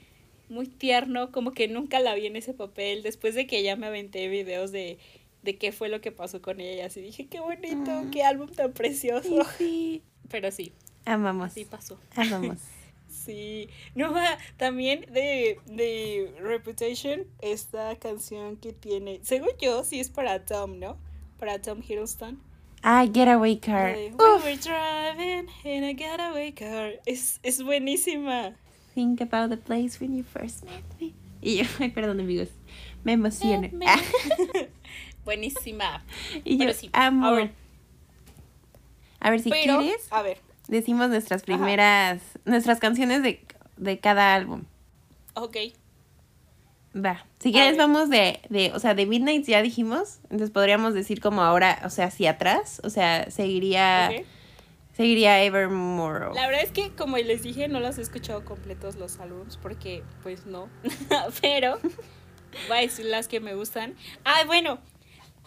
muy 0.51 0.67
tierno. 0.67 1.31
Como 1.31 1.51
que 1.51 1.67
nunca 1.67 1.99
la 1.99 2.13
vi 2.13 2.27
en 2.27 2.35
ese 2.35 2.53
papel. 2.53 3.01
Después 3.03 3.33
de 3.35 3.47
que 3.47 3.63
ya 3.63 3.75
me 3.75 3.87
aventé 3.87 4.27
videos 4.27 4.71
de, 4.71 4.99
de 5.41 5.57
qué 5.57 5.71
fue 5.71 5.89
lo 5.89 6.01
que 6.01 6.11
pasó 6.11 6.41
con 6.41 6.59
ella. 6.59 6.83
Y 6.83 6.85
así 6.85 7.01
dije, 7.01 7.27
qué 7.27 7.39
bonito, 7.39 7.89
Ah. 7.91 8.05
qué 8.11 8.23
álbum 8.23 8.49
tan 8.51 8.73
precioso. 8.73 9.43
Sí. 9.57 10.03
Pero 10.29 10.51
sí, 10.51 10.71
Amamos. 11.05 11.47
así 11.51 11.65
pasó. 11.65 11.99
Amamos. 12.15 12.57
Sí. 13.11 13.67
No, 13.93 14.13
ah, 14.15 14.37
también 14.57 15.01
de, 15.11 15.59
de 15.67 16.33
Reputation, 16.39 17.27
esta 17.41 17.95
canción 17.97 18.55
que 18.55 18.71
tiene. 18.73 19.19
Según 19.21 19.49
yo, 19.61 19.83
sí 19.83 19.99
es 19.99 20.09
para 20.09 20.45
Tom, 20.45 20.79
¿no? 20.79 20.97
Para 21.37 21.61
Tom 21.61 21.81
Hiddleston. 21.87 22.41
Ah, 22.81 23.05
Getaway 23.05 23.57
Car. 23.57 23.95
Uf. 24.13 24.17
We 24.17 24.51
were 24.53 24.57
driving 24.57 25.49
in 25.65 25.83
a 25.83 25.93
getaway 25.93 26.51
car. 26.53 26.93
Es, 27.05 27.39
es 27.43 27.61
buenísima. 27.61 28.55
Think 28.93 29.21
about 29.21 29.49
the 29.49 29.57
place 29.57 29.99
when 30.01 30.15
you 30.17 30.23
first 30.23 30.63
met 30.65 30.83
me. 30.99 31.13
Y 31.41 31.57
yo, 31.57 31.63
ay, 31.79 31.89
perdón 31.89 32.19
amigos, 32.19 32.49
me 33.03 33.13
emociono. 33.13 33.69
Me- 33.71 33.85
Ah, 33.87 33.99
Buenísima. 35.25 36.03
y 36.43 36.57
yo, 36.57 36.73
sí, 36.73 36.89
amo. 36.93 37.27
a 37.27 37.31
ver. 37.31 37.51
A 39.19 39.29
ver, 39.29 39.39
si 39.39 39.49
Pero, 39.49 39.79
quieres, 39.79 40.07
a 40.11 40.21
ver, 40.23 40.39
decimos 40.67 41.09
nuestras 41.09 41.43
primeras, 41.43 42.21
nuestras 42.45 42.79
canciones 42.79 43.21
de, 43.21 43.43
de 43.77 43.99
cada 43.99 44.33
álbum. 44.35 44.63
ok. 45.35 45.57
Va. 46.93 47.25
Si 47.39 47.53
quieres, 47.53 47.77
vamos 47.77 48.09
de, 48.09 48.41
de, 48.49 48.73
o 48.73 48.79
sea, 48.79 48.93
de 48.95 49.05
Midnight 49.05 49.45
ya 49.45 49.61
dijimos. 49.61 50.19
Entonces 50.23 50.51
podríamos 50.51 50.93
decir 50.93 51.21
como 51.21 51.41
ahora, 51.41 51.79
o 51.85 51.89
sea, 51.89 52.07
hacia 52.07 52.31
atrás. 52.31 52.81
O 52.83 52.89
sea, 52.89 53.31
seguiría, 53.31 54.11
ok. 54.19 54.25
Seguiría 55.01 55.43
Evermore. 55.43 56.33
La 56.33 56.47
verdad 56.47 56.63
es 56.63 56.71
que, 56.71 56.91
como 56.91 57.17
les 57.17 57.43
dije, 57.43 57.67
no 57.67 57.79
los 57.79 57.97
he 57.97 58.01
escuchado 58.01 58.45
completos 58.45 58.95
los 58.95 59.19
álbums 59.19 59.57
porque, 59.57 60.03
pues, 60.23 60.45
no. 60.45 60.69
Pero 61.41 61.79
voy 62.67 62.77
a 62.77 62.81
decir 62.81 63.05
las 63.05 63.27
que 63.27 63.39
me 63.39 63.55
gustan. 63.55 63.95
Ah, 64.23 64.43
bueno, 64.45 64.79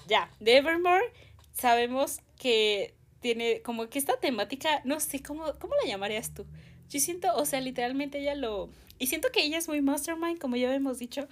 ya, 0.09 0.31
de 0.40 0.57
Evermore 0.59 1.05
sabemos 1.53 2.21
que 2.38 2.95
tiene 3.21 3.62
como 3.62 3.88
que 3.88 3.99
esta 3.99 4.19
temática, 4.19 4.83
no 4.85 5.01
sé, 5.01 5.23
¿cómo, 5.23 5.45
cómo 5.59 5.75
la 5.83 5.88
llamarías 5.88 6.35
tú? 6.35 6.45
Yo 6.90 7.01
siento, 7.01 7.35
o 7.37 7.47
sea, 7.47 7.61
literalmente 7.61 8.19
ella 8.19 8.35
lo... 8.35 8.69
Y 8.99 9.07
siento 9.07 9.29
que 9.33 9.43
ella 9.43 9.59
es 9.59 9.69
muy 9.69 9.81
mastermind, 9.81 10.38
como 10.38 10.57
ya 10.57 10.73
hemos 10.75 10.99
dicho, 10.99 11.27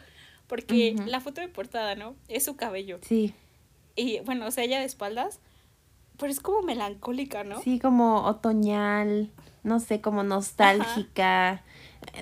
porque 0.47 0.95
Ujú. 0.97 1.07
la 1.07 1.21
foto 1.21 1.41
de 1.41 1.49
portada, 1.49 1.95
¿no? 1.95 2.17
Es 2.29 2.45
su 2.45 2.57
cabello. 2.57 2.99
Sí, 3.03 3.35
Y 3.95 4.21
bueno, 4.21 4.47
o 4.47 4.51
sea, 4.51 4.65
ella 4.65 4.79
de 4.81 4.87
espaldas, 4.87 5.41
pero 6.23 6.33
es 6.33 6.39
como 6.39 6.63
melancólica, 6.63 7.43
¿no? 7.43 7.61
sí, 7.63 7.81
como 7.81 8.23
otoñal, 8.23 9.33
no 9.65 9.81
sé, 9.81 10.01
como 10.01 10.23
nostálgica. 10.23 11.65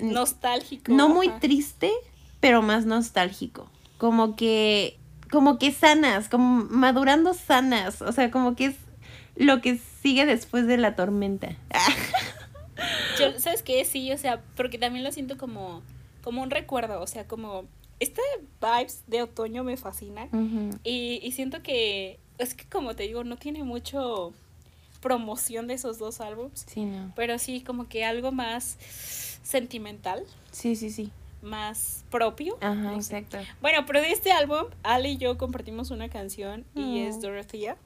Nostálgico. 0.01 0.91
no 0.91 1.07
muy 1.07 1.29
triste, 1.39 1.91
pero 2.39 2.63
más 2.63 2.87
nostálgico. 2.87 3.69
Como 3.99 4.35
que, 4.35 4.97
como 5.29 5.59
que 5.59 5.71
sanas, 5.71 6.29
como 6.29 6.65
madurando 6.65 7.35
sanas. 7.35 8.01
O 8.01 8.11
sea, 8.11 8.31
como 8.31 8.55
que 8.55 8.65
es 8.65 8.75
lo 9.35 9.61
que 9.61 9.79
sigue 10.01 10.25
después 10.25 10.65
de 10.65 10.77
la 10.77 10.95
tormenta. 10.95 11.55
Yo, 13.19 13.39
¿sabes 13.39 13.61
qué? 13.61 13.85
Sí, 13.85 14.11
o 14.11 14.17
sea, 14.17 14.41
porque 14.55 14.79
también 14.79 15.03
lo 15.03 15.11
siento 15.11 15.37
como, 15.37 15.83
como 16.23 16.41
un 16.41 16.49
recuerdo, 16.49 17.01
o 17.01 17.05
sea, 17.05 17.27
como 17.27 17.65
este 18.01 18.21
vibes 18.59 19.03
de 19.07 19.21
otoño 19.23 19.63
me 19.63 19.77
fascina 19.77 20.27
y, 20.83 21.19
y 21.23 21.31
siento 21.31 21.61
que, 21.63 22.19
es 22.37 22.53
que 22.55 22.65
como 22.65 22.95
te 22.95 23.03
digo, 23.03 23.23
no 23.23 23.37
tiene 23.37 23.63
mucho 23.63 24.33
promoción 25.01 25.67
de 25.67 25.75
esos 25.75 25.97
dos 25.97 26.19
álbums, 26.21 26.65
Sí, 26.67 26.83
no. 26.85 27.11
pero 27.15 27.39
sí 27.39 27.61
como 27.61 27.87
que 27.87 28.03
algo 28.05 28.31
más 28.31 28.77
sentimental, 29.43 30.23
Sí, 30.51 30.75
sí, 30.75 30.89
sí. 30.91 31.11
más 31.41 32.05
propio. 32.11 32.57
Ajá, 32.61 32.75
no 32.75 33.01
sé. 33.01 33.17
exacto. 33.17 33.37
Bueno, 33.61 33.85
pero 33.87 34.01
de 34.01 34.11
este 34.11 34.31
álbum, 34.31 34.65
Ali 34.83 35.11
y 35.11 35.17
yo 35.17 35.37
compartimos 35.37 35.89
una 35.91 36.07
canción 36.09 36.65
y 36.75 36.81
Mm. 36.81 37.07
es 37.07 37.21
Dorothea. 37.21 37.77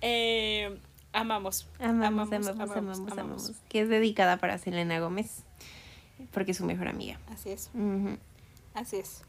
Eh, 0.00 0.76
amamos. 1.12 1.66
Amamos, 1.78 2.28
amamos, 2.32 2.48
amamos, 2.48 2.98
amamos, 3.12 3.52
Que 3.68 3.80
es 3.82 3.88
dedicada 3.88 4.36
para 4.38 4.58
Selena 4.58 4.98
Gómez. 5.00 5.44
Porque 6.32 6.52
es 6.52 6.56
su 6.58 6.64
mejor 6.64 6.88
amiga. 6.88 7.18
Así 7.28 7.50
es, 7.50 7.70
Ujú. 7.74 8.16
Así 8.74 8.96
es. 8.96 9.22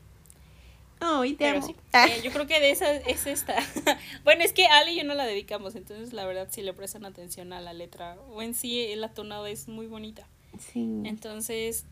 Ay, 0.99 1.34
te 1.34 1.45
Pero 1.45 1.58
amo. 1.58 1.67
sí, 1.67 1.75
Ah. 1.91 2.08
eh, 2.08 2.21
yo 2.23 2.32
creo 2.32 2.47
que 2.47 2.60
de 2.62 2.71
esa 2.71 2.93
es 2.95 3.27
esta. 3.27 3.56
bueno, 4.23 4.43
es 4.43 4.53
que 4.53 4.67
Ale 4.67 4.93
y 4.93 4.97
yo 4.97 5.03
no 5.03 5.13
la 5.15 5.25
dedicamos, 5.25 5.75
entonces 5.75 6.13
la 6.13 6.25
verdad 6.25 6.47
si 6.49 6.62
le 6.62 6.73
prestan 6.73 7.06
atención 7.06 7.51
a 7.51 7.60
la 7.60 7.73
letra 7.73 8.15
o 8.32 8.41
en 8.41 8.53
sí 8.53 8.88
la 8.95 9.10
tonada 9.10 9.49
es 9.49 9.67
muy 9.67 9.88
bonita. 9.88 10.25
Sí. 10.60 11.01
Entonces, 11.03 11.86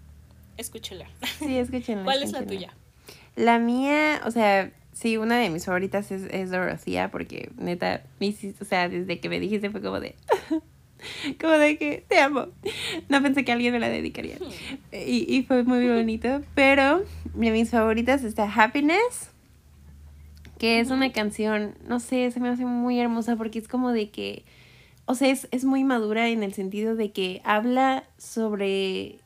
escúchela. 0.57 1.09
Sí, 1.39 1.57
escúchenla. 1.57 2.03
¿Cuál 2.05 2.23
es 2.23 2.31
la 2.31 2.45
tuya? 2.45 2.73
La 3.35 3.59
mía, 3.59 4.21
o 4.25 4.31
sea, 4.31 4.71
sí, 4.93 5.17
una 5.17 5.37
de 5.39 5.49
mis 5.49 5.65
favoritas 5.65 6.11
es, 6.11 6.23
es 6.31 6.51
Dorothea, 6.51 7.11
porque 7.11 7.51
neta, 7.57 8.03
me 8.19 8.27
hiciste- 8.27 8.63
o 8.63 8.65
sea, 8.65 8.87
desde 8.87 9.19
que 9.19 9.27
me 9.29 9.39
dijiste 9.41 9.69
fue 9.71 9.81
como 9.81 9.99
de. 9.99 10.15
como 11.41 11.53
de 11.53 11.77
que 11.77 12.05
te 12.07 12.19
amo. 12.19 12.47
No 13.09 13.21
pensé 13.21 13.43
que 13.45 13.51
alguien 13.51 13.73
me 13.73 13.79
la 13.79 13.89
dedicaría. 13.89 14.37
Y, 14.91 15.25
y 15.33 15.43
fue 15.43 15.63
muy 15.63 15.87
bonito. 15.87 16.41
Pero 16.55 17.03
de 17.33 17.51
mis 17.51 17.69
favoritas 17.69 18.23
está 18.23 18.51
Happiness, 18.51 19.31
que 20.57 20.79
es 20.79 20.89
una 20.91 21.11
canción, 21.11 21.75
no 21.87 21.99
sé, 21.99 22.29
se 22.31 22.39
me 22.39 22.49
hace 22.49 22.65
muy 22.65 22.99
hermosa 22.99 23.35
porque 23.35 23.59
es 23.59 23.67
como 23.67 23.91
de 23.91 24.09
que 24.09 24.43
o 25.05 25.15
sea, 25.15 25.29
es, 25.29 25.47
es 25.51 25.65
muy 25.65 25.83
madura 25.83 26.29
en 26.29 26.41
el 26.43 26.53
sentido 26.53 26.95
de 26.95 27.11
que 27.11 27.41
habla 27.43 28.03
sobre, 28.17 29.19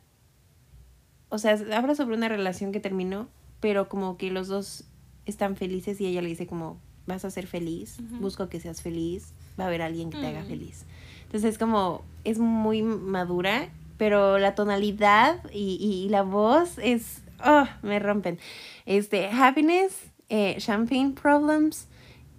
o 1.29 1.38
sea, 1.38 1.57
habla 1.75 1.93
sobre 1.95 2.15
una 2.15 2.29
relación 2.29 2.71
que 2.71 2.79
terminó, 2.79 3.27
pero 3.59 3.88
como 3.89 4.17
que 4.17 4.31
los 4.31 4.47
dos 4.47 4.85
están 5.25 5.55
felices 5.57 5.99
y 6.01 6.07
ella 6.07 6.21
le 6.21 6.29
dice 6.29 6.47
como, 6.47 6.79
vas 7.05 7.25
a 7.25 7.29
ser 7.29 7.45
feliz, 7.45 7.97
busco 8.19 8.47
que 8.49 8.59
seas 8.59 8.81
feliz, 8.81 9.33
va 9.59 9.65
a 9.65 9.67
haber 9.67 9.81
alguien 9.81 10.09
que 10.09 10.17
te 10.17 10.25
haga 10.27 10.41
Mm. 10.43 10.47
feliz. 10.47 10.85
Entonces 11.25 11.53
es 11.53 11.57
como, 11.57 12.03
es 12.23 12.39
muy 12.39 12.81
madura, 12.81 13.69
pero 13.97 14.38
la 14.39 14.55
tonalidad 14.55 15.41
y, 15.53 15.77
y 15.79 16.09
la 16.09 16.23
voz 16.23 16.77
es, 16.77 17.21
oh, 17.45 17.65
me 17.81 17.99
rompen. 17.99 18.39
Este, 18.85 19.27
Happiness, 19.27 20.01
eh, 20.29 20.55
Champagne 20.59 21.13
Problems 21.13 21.88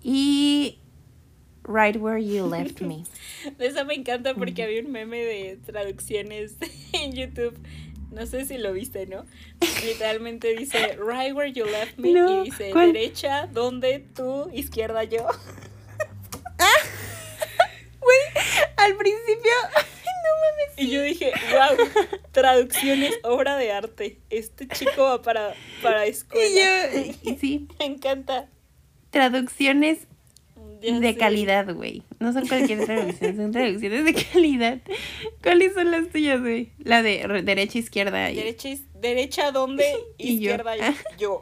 y 0.03 0.79
Right 1.64 1.96
Where 1.96 2.25
You 2.25 2.49
Left 2.49 2.81
Me. 2.81 3.05
Esa 3.59 3.85
me 3.85 3.94
encanta 3.94 4.35
porque 4.35 4.62
había 4.62 4.81
un 4.83 4.92
meme 4.92 5.18
de 5.18 5.59
traducciones 5.64 6.57
en 6.92 7.12
YouTube. 7.12 7.59
No 8.12 8.25
sé 8.25 8.46
si 8.46 8.57
lo 8.57 8.72
viste, 8.72 9.07
¿no? 9.07 9.25
Literalmente 9.85 10.55
dice 10.57 10.96
right 10.96 11.35
where 11.35 11.53
you 11.53 11.64
left 11.66 11.99
me 11.99 12.12
No, 12.12 12.42
y 12.42 12.51
dice 12.51 12.70
¿cuál? 12.70 12.92
derecha, 12.92 13.46
donde 13.49 13.99
tú, 13.99 14.49
izquierda 14.55 15.05
yo. 15.05 15.27
Al 18.87 18.96
principio, 18.96 19.53
no 19.75 20.31
mames. 20.40 20.79
Y 20.79 20.90
yo 20.90 21.03
dije, 21.03 21.33
wow, 21.53 21.87
traducciones, 22.33 23.14
obra 23.25 23.57
de 23.57 23.72
arte. 23.72 24.18
Este 24.31 24.68
chico 24.68 25.03
va 25.05 25.22
para, 25.22 25.55
para 25.83 26.07
Y 26.07 26.11
escuela. 26.11 26.90
yo, 26.92 27.01
y 27.22 27.37
sí, 27.37 27.68
Me 27.79 27.87
encanta. 27.87 28.49
traducciones 29.11 30.01
Ya 30.83 31.01
de 31.01 31.12
sé. 31.12 31.18
calidad, 31.18 31.72
güey. 31.75 32.03
No 32.20 32.33
son 32.33 32.46
cualquier 32.46 32.85
traducción, 32.85 33.37
son 33.37 33.53
traducciones 33.53 34.05
de 34.05 34.14
calidad. 34.14 34.79
¿Cuáles 35.42 35.75
son 35.75 35.90
las 35.90 36.09
tuyas, 36.11 36.40
güey? 36.40 36.70
La 36.79 37.03
de 37.03 37.27
re- 37.27 37.42
derecha, 37.42 37.79
izquierda. 37.79 38.31
y- 38.31 38.37
Derecha, 38.37 38.68
derecha 38.94 39.51
donde, 39.53 39.85
Y 40.18 40.38
yo. 40.40 40.51
izquierda 40.53 40.77
yo. 41.18 41.40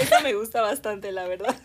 Eso 0.00 0.20
me 0.22 0.34
gusta 0.34 0.60
bastante, 0.60 1.10
la 1.12 1.26
verdad. 1.26 1.56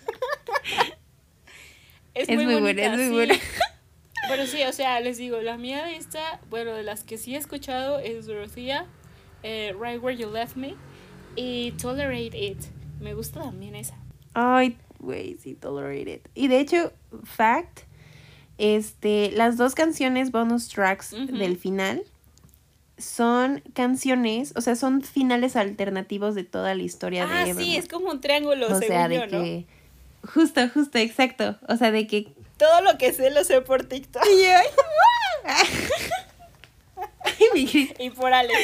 Es 2.13 2.28
muy 2.30 2.45
buena, 2.60 2.82
es 2.95 3.12
muy 3.12 3.28
sí. 3.28 3.41
Pero 4.30 4.45
sí, 4.45 4.62
o 4.63 4.74
sea, 4.74 5.00
les 5.00 5.17
digo, 5.17 5.41
la 5.41 5.58
mía 5.58 5.86
de 5.86 5.95
esta, 5.95 6.39
bueno, 6.50 6.74
de 6.74 6.84
las 6.84 7.04
que 7.04 7.17
sí 7.17 7.36
he 7.36 7.38
escuchado 7.38 8.00
es 8.00 8.26
Dorothea, 8.28 8.86
eh, 9.43 9.74
Right 9.80 10.02
Where 10.04 10.17
You 10.17 10.30
Left 10.32 10.56
Me 10.56 10.76
y 11.36 11.72
Tolerate 11.82 12.38
It. 12.38 12.58
Me 13.00 13.13
gusta 13.13 13.41
también 13.41 13.76
esa. 13.76 13.98
Ay, 14.34 14.78
güey, 15.00 15.38
sí, 15.39 15.56
tolerated. 15.56 16.22
Y 16.36 16.48
de 16.50 16.60
hecho, 16.60 16.91
fact, 17.24 17.82
este, 18.58 19.32
las 19.32 19.58
dos 19.58 19.74
canciones 19.74 20.32
bonus 20.32 20.67
tracks 20.67 21.12
del 21.12 21.58
final 21.58 22.04
son 22.98 23.63
canciones, 23.74 24.52
o 24.58 24.62
sea, 24.62 24.76
son 24.76 25.02
finales 25.02 25.56
alternativos 25.56 26.36
de 26.36 26.43
toda 26.43 26.76
la 26.76 26.84
historia 26.84 27.24
Ah, 27.24 27.39
de 27.39 27.45
sí, 27.45 27.50
Evermore. 27.52 27.78
es 27.78 27.88
como 27.88 28.12
un 28.12 28.19
triángulo, 28.22 28.65
o 28.65 28.69
según 28.76 28.84
sea, 28.88 29.08
de 29.08 29.15
yo, 29.15 29.22
¿no? 29.28 29.43
que 29.43 29.65
justo, 30.24 30.68
justo, 30.70 30.98
exacto, 30.98 31.58
o 31.68 31.76
sea, 31.76 31.92
de 31.92 32.08
que 32.08 32.34
Todo 32.58 32.82
lo 32.82 32.98
que 32.98 33.14
sé 33.14 33.32
lo 33.32 33.44
sé 33.44 33.62
por 33.62 33.84
TikTok 33.86 34.24
Y 34.26 34.44
yo, 34.44 34.50
ay, 35.46 35.68
mi 37.54 37.90
y 38.00 38.10
por 38.12 38.34
Alex. 38.34 38.60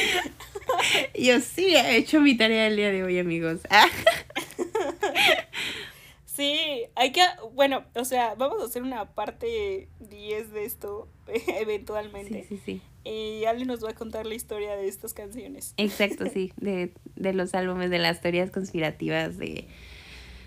Yo 1.14 1.40
sí 1.40 1.74
he 1.76 1.96
hecho 1.96 2.20
mi 2.20 2.36
tarea 2.36 2.66
el 2.66 2.76
día 2.76 2.90
de 2.90 3.04
hoy, 3.04 3.18
amigos. 3.18 3.60
Sí, 6.24 6.84
hay 6.96 7.12
que, 7.12 7.22
bueno, 7.54 7.86
o 7.94 8.04
sea, 8.04 8.34
vamos 8.34 8.60
a 8.60 8.66
hacer 8.66 8.82
una 8.82 9.06
parte 9.14 9.88
10 10.00 10.52
de 10.52 10.66
esto 10.66 11.08
eventualmente. 11.58 12.44
Sí, 12.46 12.60
sí, 12.62 12.62
sí. 12.62 12.82
Y 13.10 13.46
Ale 13.46 13.64
nos 13.64 13.82
va 13.82 13.92
a 13.92 13.94
contar 13.94 14.26
la 14.26 14.34
historia 14.34 14.76
de 14.76 14.86
estas 14.86 15.14
canciones. 15.14 15.72
Exacto, 15.78 16.26
sí. 16.30 16.52
De, 16.58 16.92
de 17.14 17.32
los 17.32 17.54
álbumes, 17.54 17.88
de 17.88 18.00
las 18.00 18.20
teorías 18.20 18.50
conspirativas, 18.50 19.38
de, 19.38 19.66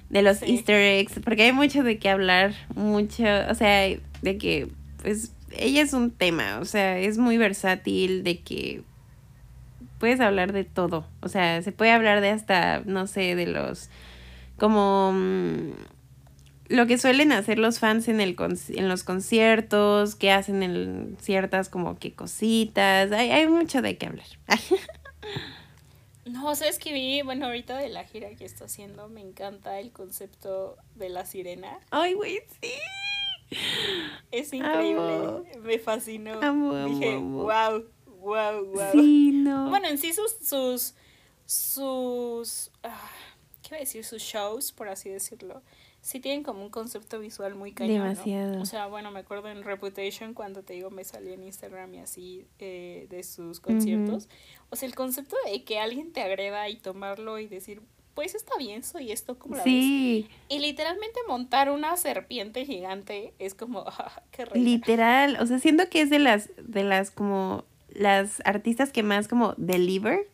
de 0.10 0.22
los 0.22 0.38
Sí. 0.40 0.46
easter 0.56 0.76
eggs. 0.82 1.20
Porque 1.24 1.44
hay 1.44 1.52
mucho 1.52 1.84
de 1.84 1.98
qué 2.00 2.10
hablar. 2.10 2.54
Mucho, 2.76 3.24
o 3.50 3.56
sea, 3.56 3.88
de 4.22 4.38
que, 4.38 4.68
pues, 5.02 5.32
ella 5.58 5.82
es 5.82 5.94
un 5.94 6.12
tema. 6.12 6.60
O 6.60 6.66
sea, 6.66 6.98
es 7.00 7.18
muy 7.18 7.38
versátil, 7.38 8.24
de 8.24 8.40
que 8.42 8.84
puedes 10.00 10.20
hablar 10.20 10.54
de 10.54 10.64
todo. 10.64 11.06
O 11.22 11.30
sea, 11.30 11.62
se 11.62 11.72
puede 11.72 11.92
hablar 11.92 12.22
de 12.22 12.30
hasta, 12.30 12.82
no 12.86 13.08
sé, 13.08 13.36
de 13.36 13.48
los 13.48 13.90
como 14.58 15.14
mm, 15.14 15.72
lo 16.70 16.86
que 16.86 16.98
suelen 16.98 17.32
hacer 17.32 17.58
los 17.60 17.80
fans 17.80 18.08
en 18.08 18.22
el 18.22 18.36
en 18.70 18.90
los 18.90 19.04
conciertos, 19.04 20.16
que 20.16 20.32
hacen 20.32 20.64
en 20.64 21.18
ciertas 21.22 21.70
como 21.70 21.98
que 21.98 22.14
cositas, 22.14 23.12
hay, 23.12 23.32
hay 23.32 23.48
mucho 23.48 23.82
de 23.82 23.98
qué 23.98 24.08
hablar. 24.08 24.26
No, 26.32 26.56
¿sabes 26.56 26.80
que 26.80 26.94
vi? 26.94 27.22
Bueno, 27.22 27.48
ahorita 27.48 27.78
de 27.78 27.90
la 27.90 28.04
gira 28.04 28.36
que 28.36 28.46
está 28.46 28.66
haciendo, 28.66 29.08
me 29.10 29.22
encanta 29.22 29.80
el 29.80 29.92
concepto 29.92 30.78
de 30.96 31.10
la 31.10 31.26
sirena. 31.26 31.80
Ay, 31.90 32.14
güey, 32.14 32.42
sí. 32.62 32.74
Es 34.32 34.54
increíble. 34.54 35.02
Amo. 35.02 35.44
Me 35.62 35.80
fascinó. 35.80 36.40
Amo, 36.42 36.76
amo, 36.76 36.88
Dije, 36.88 37.18
wow, 37.18 37.86
wow, 38.20 38.66
wow. 38.66 38.92
Sí, 38.92 39.32
no. 39.34 39.70
Bueno, 39.70 39.88
en 39.88 39.98
sí 39.98 40.14
sus, 40.14 40.36
sus, 40.42 40.94
sus, 41.46 42.72
ah, 42.84 43.10
¿qué 43.64 43.70
iba 43.70 43.78
a 43.78 43.80
decir? 43.80 44.06
Sus 44.06 44.22
shows, 44.22 44.72
por 44.72 44.88
así 44.88 45.10
decirlo, 45.10 45.64
sí 46.02 46.20
tienen 46.20 46.44
como 46.44 46.64
un 46.64 46.70
concepto 46.70 47.20
visual 47.20 47.56
muy 47.56 47.72
cañón, 47.74 47.98
¿no? 47.98 48.04
Demasiado. 48.06 48.62
O 48.62 48.66
sea, 48.66 48.88
bueno, 48.88 49.12
me 49.12 49.20
acuerdo 49.20 49.50
en 49.50 49.64
Reputation 49.64 50.34
cuando 50.34 50.64
te 50.64 50.74
digo 50.74 50.90
me 50.90 51.04
salí 51.04 51.34
en 51.34 51.44
Instagram 51.44 51.94
y 51.96 52.00
así 52.00 52.46
eh, 52.60 53.08
de 53.10 53.24
sus 53.24 53.60
conciertos. 53.60 54.30
O 54.70 54.76
sea, 54.76 54.88
el 54.88 54.96
concepto 54.96 55.36
de 55.46 55.64
que 55.64 55.80
alguien 55.80 56.12
te 56.14 56.22
agreda 56.22 56.70
y 56.70 56.78
tomarlo 56.78 57.40
y 57.40 57.48
decir, 57.48 57.82
pues 58.14 58.36
está 58.36 58.58
bien, 58.58 58.84
soy 58.84 59.12
esto, 59.12 59.40
como 59.40 59.56
la 59.56 59.64
ves? 59.64 59.72
sí, 59.72 60.28
Y 60.50 60.60
literalmente 60.60 61.20
montar 61.28 61.70
una 61.70 61.96
serpiente 61.96 62.66
gigante 62.66 63.34
es 63.40 63.54
como, 63.54 63.80
ah, 63.88 64.22
qué 64.32 64.46
reina. 64.46 64.70
literal, 64.70 65.38
o 65.40 65.46
sea, 65.46 65.60
siento 65.60 65.90
que 65.90 66.02
es 66.02 66.10
de 66.10 66.20
las 66.20 66.50
de 66.58 66.84
las 66.84 67.12
como 67.12 67.64
las 67.90 68.42
artistas 68.46 68.92
que 68.92 69.04
más 69.04 69.28
como 69.28 69.54
deliver, 69.58 70.28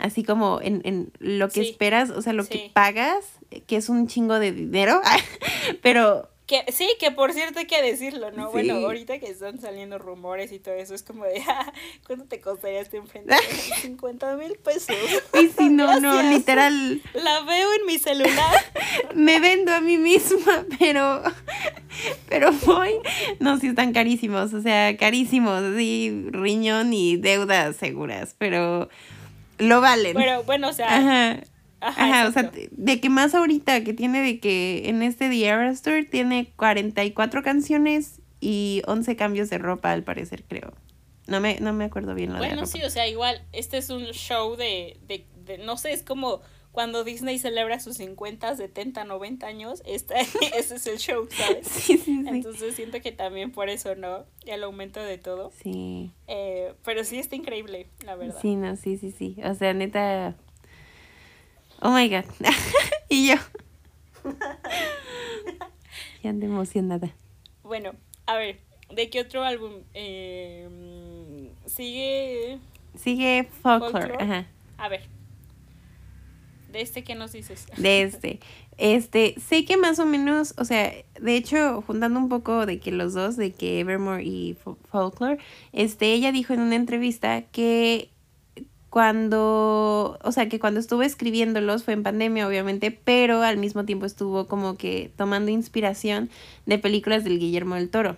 así 0.00 0.22
como 0.24 0.60
en, 0.62 0.80
en 0.84 1.12
lo 1.18 1.48
que 1.48 1.62
Sí, 1.62 1.70
esperas, 1.70 2.10
o 2.10 2.22
sea, 2.22 2.32
lo 2.32 2.42
sí. 2.44 2.50
que 2.50 2.70
pagas, 2.72 3.24
que 3.66 3.76
es 3.76 3.88
un 3.88 4.06
chingo 4.08 4.38
de 4.38 4.52
dinero, 4.52 5.00
pero 5.82 6.28
Que, 6.46 6.64
sí, 6.72 6.88
que 6.98 7.12
por 7.12 7.32
cierto 7.32 7.60
hay 7.60 7.66
que 7.66 7.80
decirlo, 7.80 8.32
¿no? 8.32 8.46
Sí. 8.46 8.52
Bueno, 8.52 8.74
ahorita 8.74 9.20
que 9.20 9.26
están 9.28 9.60
saliendo 9.60 9.98
rumores 9.98 10.50
y 10.50 10.58
todo 10.58 10.74
eso, 10.74 10.94
es 10.96 11.04
como 11.04 11.24
de, 11.24 11.40
ah, 11.48 11.72
¿cuánto 12.06 12.24
te 12.24 12.40
costaría 12.40 12.80
este 12.80 12.96
enfrentamiento? 12.96 13.54
50 13.82 14.36
mil 14.36 14.54
pesos. 14.58 14.96
y 15.40 15.46
si 15.48 15.68
no, 15.68 16.00
no, 16.00 16.20
literal, 16.22 17.00
La 17.14 17.42
veo 17.42 17.68
en 17.78 17.86
mi 17.86 17.98
celular. 17.98 18.54
me 19.14 19.38
vendo 19.38 19.72
a 19.72 19.80
mí 19.80 19.96
misma, 19.96 20.64
pero, 20.80 21.22
pero 22.28 22.50
voy, 22.66 22.94
no, 23.38 23.58
sí 23.60 23.68
están 23.68 23.92
carísimos, 23.92 24.52
o 24.52 24.60
sea, 24.60 24.96
carísimos, 24.96 25.62
así, 25.62 26.26
riñón 26.30 26.92
y 26.92 27.16
deudas 27.16 27.76
seguras, 27.76 28.34
pero 28.38 28.88
lo 29.60 29.80
valen. 29.80 30.16
Pero 30.16 30.42
bueno, 30.44 30.68
o 30.68 30.72
sea, 30.72 30.86
Ajá. 30.96 31.40
ajá, 31.80 32.04
Ajá, 32.04 32.28
o 32.28 32.32
sea, 32.32 32.50
de 32.70 33.00
que 33.00 33.08
más 33.08 33.34
ahorita 33.34 33.82
que 33.84 33.94
tiene 33.94 34.20
de 34.22 34.40
que 34.40 34.88
en 34.88 35.02
este 35.02 35.28
The 35.28 35.46
Eras 35.46 35.82
Tour 35.82 36.06
tiene 36.10 36.52
44 36.56 37.42
canciones 37.42 38.20
y 38.40 38.82
11 38.86 39.16
cambios 39.16 39.50
de 39.50 39.58
ropa 39.58 39.92
al 39.92 40.02
parecer, 40.02 40.44
creo. 40.44 40.72
No 41.26 41.40
me, 41.40 41.60
no 41.60 41.72
me 41.72 41.84
acuerdo 41.84 42.14
bien 42.14 42.30
lo 42.30 42.36
de 42.36 42.40
la 42.40 42.48
Bueno, 42.48 42.66
sí, 42.66 42.82
o 42.82 42.90
sea, 42.90 43.06
igual, 43.06 43.40
este 43.52 43.78
es 43.78 43.90
un 43.90 44.04
show 44.06 44.56
de, 44.56 44.98
de, 45.06 45.26
de, 45.44 45.58
no 45.58 45.76
sé, 45.76 45.92
es 45.92 46.02
como 46.02 46.40
cuando 46.72 47.02
Disney 47.04 47.38
celebra 47.38 47.80
sus 47.80 47.96
50, 47.96 48.54
70, 48.56 49.04
90 49.04 49.46
años, 49.46 49.82
esta, 49.86 50.14
ese 50.54 50.76
es 50.76 50.86
el 50.86 50.98
show, 50.98 51.26
¿sabes? 51.30 51.66
Sí, 51.66 51.98
sí, 51.98 52.22
sí. 52.22 52.24
Entonces 52.28 52.76
siento 52.76 53.00
que 53.00 53.12
también 53.12 53.50
por 53.50 53.68
eso, 53.68 53.94
¿no? 53.96 54.24
El 54.46 54.62
aumento 54.62 55.00
de 55.00 55.18
todo. 55.18 55.50
Sí, 55.62 56.12
Eh, 56.28 56.74
pero 56.84 57.02
sí 57.04 57.18
está 57.18 57.34
increíble, 57.36 57.86
la 58.04 58.14
verdad. 58.14 58.38
sí, 58.40 58.54
no, 58.56 58.76
sí, 58.76 58.96
sí, 58.98 59.10
sí. 59.10 59.36
O 59.44 59.54
sea, 59.54 59.74
neta. 59.74 60.36
Oh 61.82 61.90
my 61.90 62.08
god. 62.08 62.24
y 63.08 63.28
yo. 63.28 63.34
ya 66.22 66.30
ando 66.30 66.46
emocionada. 66.46 67.10
Bueno, 67.62 67.92
a 68.26 68.36
ver, 68.36 68.58
¿de 68.90 69.10
qué 69.10 69.20
otro 69.20 69.42
álbum? 69.42 69.82
Eh, 69.94 70.68
mm, 70.70 71.68
sigue. 71.68 72.58
Sigue 72.96 73.48
Folklore. 73.62 73.92
Folklore. 74.08 74.24
Ajá. 74.24 74.46
A 74.78 74.88
ver. 74.88 75.02
¿De 76.72 76.80
este 76.82 77.04
qué 77.04 77.14
nos 77.14 77.32
dices? 77.32 77.66
de 77.76 78.02
este. 78.02 78.40
Este, 78.78 79.34
sé 79.38 79.64
que 79.66 79.76
más 79.76 79.98
o 79.98 80.06
menos, 80.06 80.54
o 80.56 80.64
sea, 80.64 80.92
de 81.20 81.36
hecho, 81.36 81.82
juntando 81.86 82.18
un 82.18 82.28
poco 82.28 82.64
de 82.64 82.78
que 82.80 82.92
los 82.92 83.12
dos, 83.12 83.36
de 83.36 83.52
que 83.52 83.80
Evermore 83.80 84.24
y 84.24 84.54
Fo- 84.64 84.78
Folklore, 84.90 85.38
este, 85.72 86.12
ella 86.14 86.32
dijo 86.32 86.54
en 86.54 86.60
una 86.60 86.76
entrevista 86.76 87.42
que 87.42 88.10
cuando, 88.88 90.18
o 90.22 90.32
sea, 90.32 90.48
que 90.48 90.58
cuando 90.58 90.80
estuvo 90.80 91.02
escribiéndolos 91.02 91.84
fue 91.84 91.94
en 91.94 92.02
pandemia, 92.02 92.48
obviamente, 92.48 92.90
pero 92.90 93.42
al 93.42 93.56
mismo 93.58 93.84
tiempo 93.84 94.06
estuvo 94.06 94.46
como 94.48 94.76
que 94.76 95.12
tomando 95.16 95.50
inspiración 95.50 96.30
de 96.66 96.78
películas 96.78 97.22
del 97.22 97.38
Guillermo 97.38 97.74
del 97.76 97.90
Toro. 97.90 98.16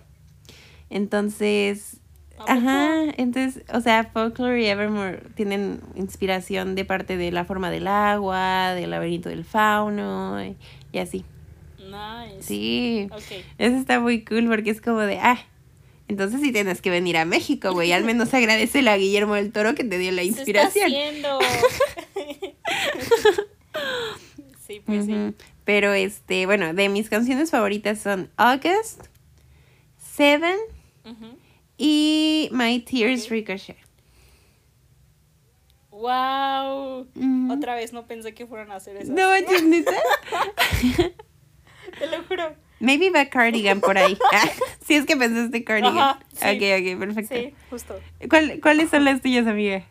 Entonces, 0.89 1.97
¿A 1.97 2.02
ajá, 2.47 3.03
entonces, 3.17 3.63
o 3.73 3.81
sea, 3.81 4.05
Folklore 4.05 4.61
y 4.61 4.65
Evermore 4.67 5.21
tienen 5.35 5.79
inspiración 5.95 6.75
de 6.75 6.85
parte 6.85 7.17
de 7.17 7.31
La 7.31 7.45
forma 7.45 7.69
del 7.71 7.87
agua, 7.87 8.73
del 8.73 8.89
laberinto 8.91 9.29
del 9.29 9.45
fauno 9.45 10.43
y, 10.43 10.55
y 10.91 10.97
así. 10.99 11.25
Nice. 11.77 12.41
Sí, 12.41 13.09
eso 13.57 13.75
está 13.77 13.99
muy 13.99 14.23
cool 14.25 14.47
porque 14.47 14.71
es 14.71 14.81
como 14.81 14.99
de, 15.01 15.19
ah, 15.19 15.39
entonces 16.07 16.41
sí 16.41 16.51
tienes 16.51 16.81
que 16.81 16.89
venir 16.89 17.17
a 17.17 17.25
México, 17.25 17.71
güey, 17.71 17.91
al 17.91 18.03
menos 18.03 18.33
agradecele 18.33 18.89
a 18.89 18.97
Guillermo 18.97 19.35
del 19.35 19.51
Toro 19.51 19.75
que 19.75 19.83
te 19.83 19.97
dio 19.97 20.11
la 20.11 20.21
Se 20.23 20.27
está 20.29 20.39
inspiración. 20.41 20.85
haciendo. 20.85 21.39
sí, 24.67 24.81
pues 24.85 25.05
sí. 25.05 25.15
Pero 25.65 25.93
este, 25.93 26.45
bueno, 26.45 26.73
de 26.73 26.89
mis 26.89 27.09
canciones 27.09 27.51
favoritas 27.51 27.99
son 27.99 28.29
August, 28.37 29.05
Seven 29.97 30.57
Ujú. 31.05 31.37
Y 31.85 32.47
My 32.53 32.79
Tears 32.79 33.25
Ok. 33.25 33.31
Ricochet. 33.31 33.77
Wow. 35.91 37.07
Ujú. 37.15 37.53
Otra 37.53 37.75
vez 37.75 37.93
no 37.93 38.05
pensé 38.07 38.33
que 38.33 38.45
fueran 38.47 38.71
a 38.71 38.75
hacer 38.75 38.95
eso. 38.97 39.11
No 39.11 39.29
neta. 39.63 39.91
Te 41.99 42.07
lo 42.07 42.23
juro. 42.23 42.55
Maybe 42.79 43.09
va 43.11 43.25
Cardigan 43.29 43.79
por 43.81 43.97
ahí. 43.97 44.17
Ah, 44.33 44.49
si 44.85 44.95
es 44.95 45.05
que 45.05 45.15
pensaste 45.15 45.63
Cardigan. 45.63 45.97
Ajá, 45.97 46.19
sí. 46.33 46.45
Ok, 46.45 46.63
ok, 46.95 46.99
perfecto. 46.99 47.35
Sí, 47.35 47.53
justo. 47.69 47.99
¿Cuál- 48.29 48.59
¿Cuáles 48.61 48.89
son 48.89 49.05
las 49.05 49.21
tuyas, 49.21 49.45
amiga? 49.47 49.83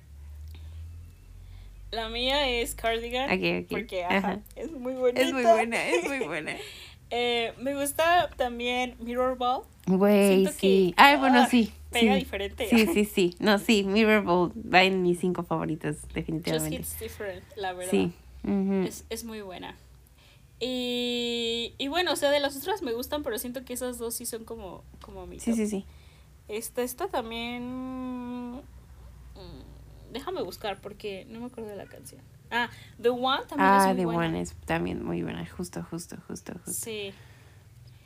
La 1.90 2.08
mía 2.08 2.48
es 2.48 2.74
Cardigan. 2.74 3.30
Ok, 3.30 3.64
ok. 3.64 3.70
Porque 3.70 4.04
ajá, 4.04 4.16
Ajá. 4.16 4.38
es 4.56 4.70
muy 4.72 4.94
bonita. 4.94 5.20
Es 5.20 5.32
muy 5.32 5.42
buena, 5.44 5.88
es 5.88 6.04
muy 6.08 6.18
buena. 6.26 6.52
Eh, 7.10 7.52
me 7.58 7.74
gusta 7.74 8.30
también 8.36 8.96
Mirror 8.98 9.36
Ball. 9.36 9.62
Güey, 9.86 10.28
Siento 10.28 10.50
que, 10.52 10.56
sí. 10.58 10.94
Ay, 10.96 11.16
bueno, 11.18 11.40
ah, 11.42 11.46
sí. 11.50 11.72
Pega 11.92 12.14
sí. 12.14 12.18
diferente. 12.18 12.66
Sí, 12.68 12.86
sí, 12.92 13.04
sí. 13.04 13.34
No, 13.38 13.58
sí, 13.58 13.84
Mirrorball 13.84 14.52
va 14.72 14.82
en 14.82 15.02
mis 15.02 15.18
cinco 15.20 15.42
favoritos, 15.42 15.96
Just 16.02 16.14
definitivamente. 16.14 16.76
hits 16.76 16.98
different, 16.98 17.44
la 17.56 17.72
verdad. 17.72 17.90
Sí. 17.90 18.12
ujú. 18.44 18.84
Es, 18.86 19.04
es 19.10 19.24
muy 19.24 19.40
buena. 19.42 19.76
Y, 20.64 21.74
y 21.78 21.88
bueno, 21.88 22.12
o 22.12 22.16
sea, 22.16 22.30
de 22.30 22.38
las 22.40 22.56
otras 22.56 22.82
me 22.82 22.92
gustan, 22.92 23.22
pero 23.22 23.36
siento 23.38 23.64
que 23.64 23.72
esas 23.72 23.98
dos 23.98 24.14
sí 24.14 24.26
son 24.26 24.44
como, 24.44 24.84
como 25.00 25.26
mi 25.26 25.40
Sí, 25.40 25.50
top. 25.50 25.56
sí, 25.56 25.66
sí. 25.66 25.84
Esta, 26.48 26.82
esta 26.82 27.08
también... 27.08 27.62
mm, 28.54 28.60
Déjame 30.12 30.42
buscar 30.42 30.80
porque 30.80 31.24
no 31.30 31.40
me 31.40 31.46
acuerdo 31.46 31.70
de 31.70 31.76
la 31.76 31.86
canción. 31.86 32.20
Ah, 32.50 32.68
The 33.00 33.08
One 33.08 33.44
también 33.48 33.72
es 33.74 33.82
Ah, 33.82 33.88
muy 33.88 33.96
The 33.96 34.04
buena. 34.06 34.26
One 34.28 34.40
es 34.40 34.54
también 34.66 35.02
muy 35.04 35.22
buena. 35.22 35.44
Justo, 35.46 35.82
justo, 35.90 36.16
justo, 36.28 36.52
justo. 36.64 36.72
Sí, 36.84 37.12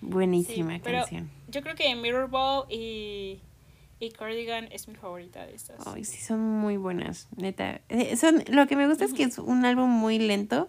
Buenísima 0.00 0.74
sí, 0.74 0.80
pero 0.84 0.98
canción. 1.00 1.30
yo 1.48 1.62
creo 1.62 1.74
que 1.74 1.94
Mirrorball 1.96 2.66
y, 2.70 3.40
y 3.98 4.10
Cardigan 4.10 4.68
es 4.72 4.88
mi 4.88 4.94
favorita 4.94 5.46
de 5.46 5.54
estas. 5.54 5.86
Ay, 5.86 6.04
sí, 6.04 6.18
son 6.18 6.40
muy 6.40 6.76
buenas, 6.76 7.28
neta. 7.36 7.80
Eh, 7.88 8.16
son, 8.16 8.44
lo 8.48 8.66
que 8.66 8.76
me 8.76 8.88
gusta 8.88 9.04
es 9.04 9.14
que 9.14 9.22
es 9.22 9.38
un 9.38 9.64
álbum 9.64 9.90
muy 9.90 10.18
lento, 10.18 10.68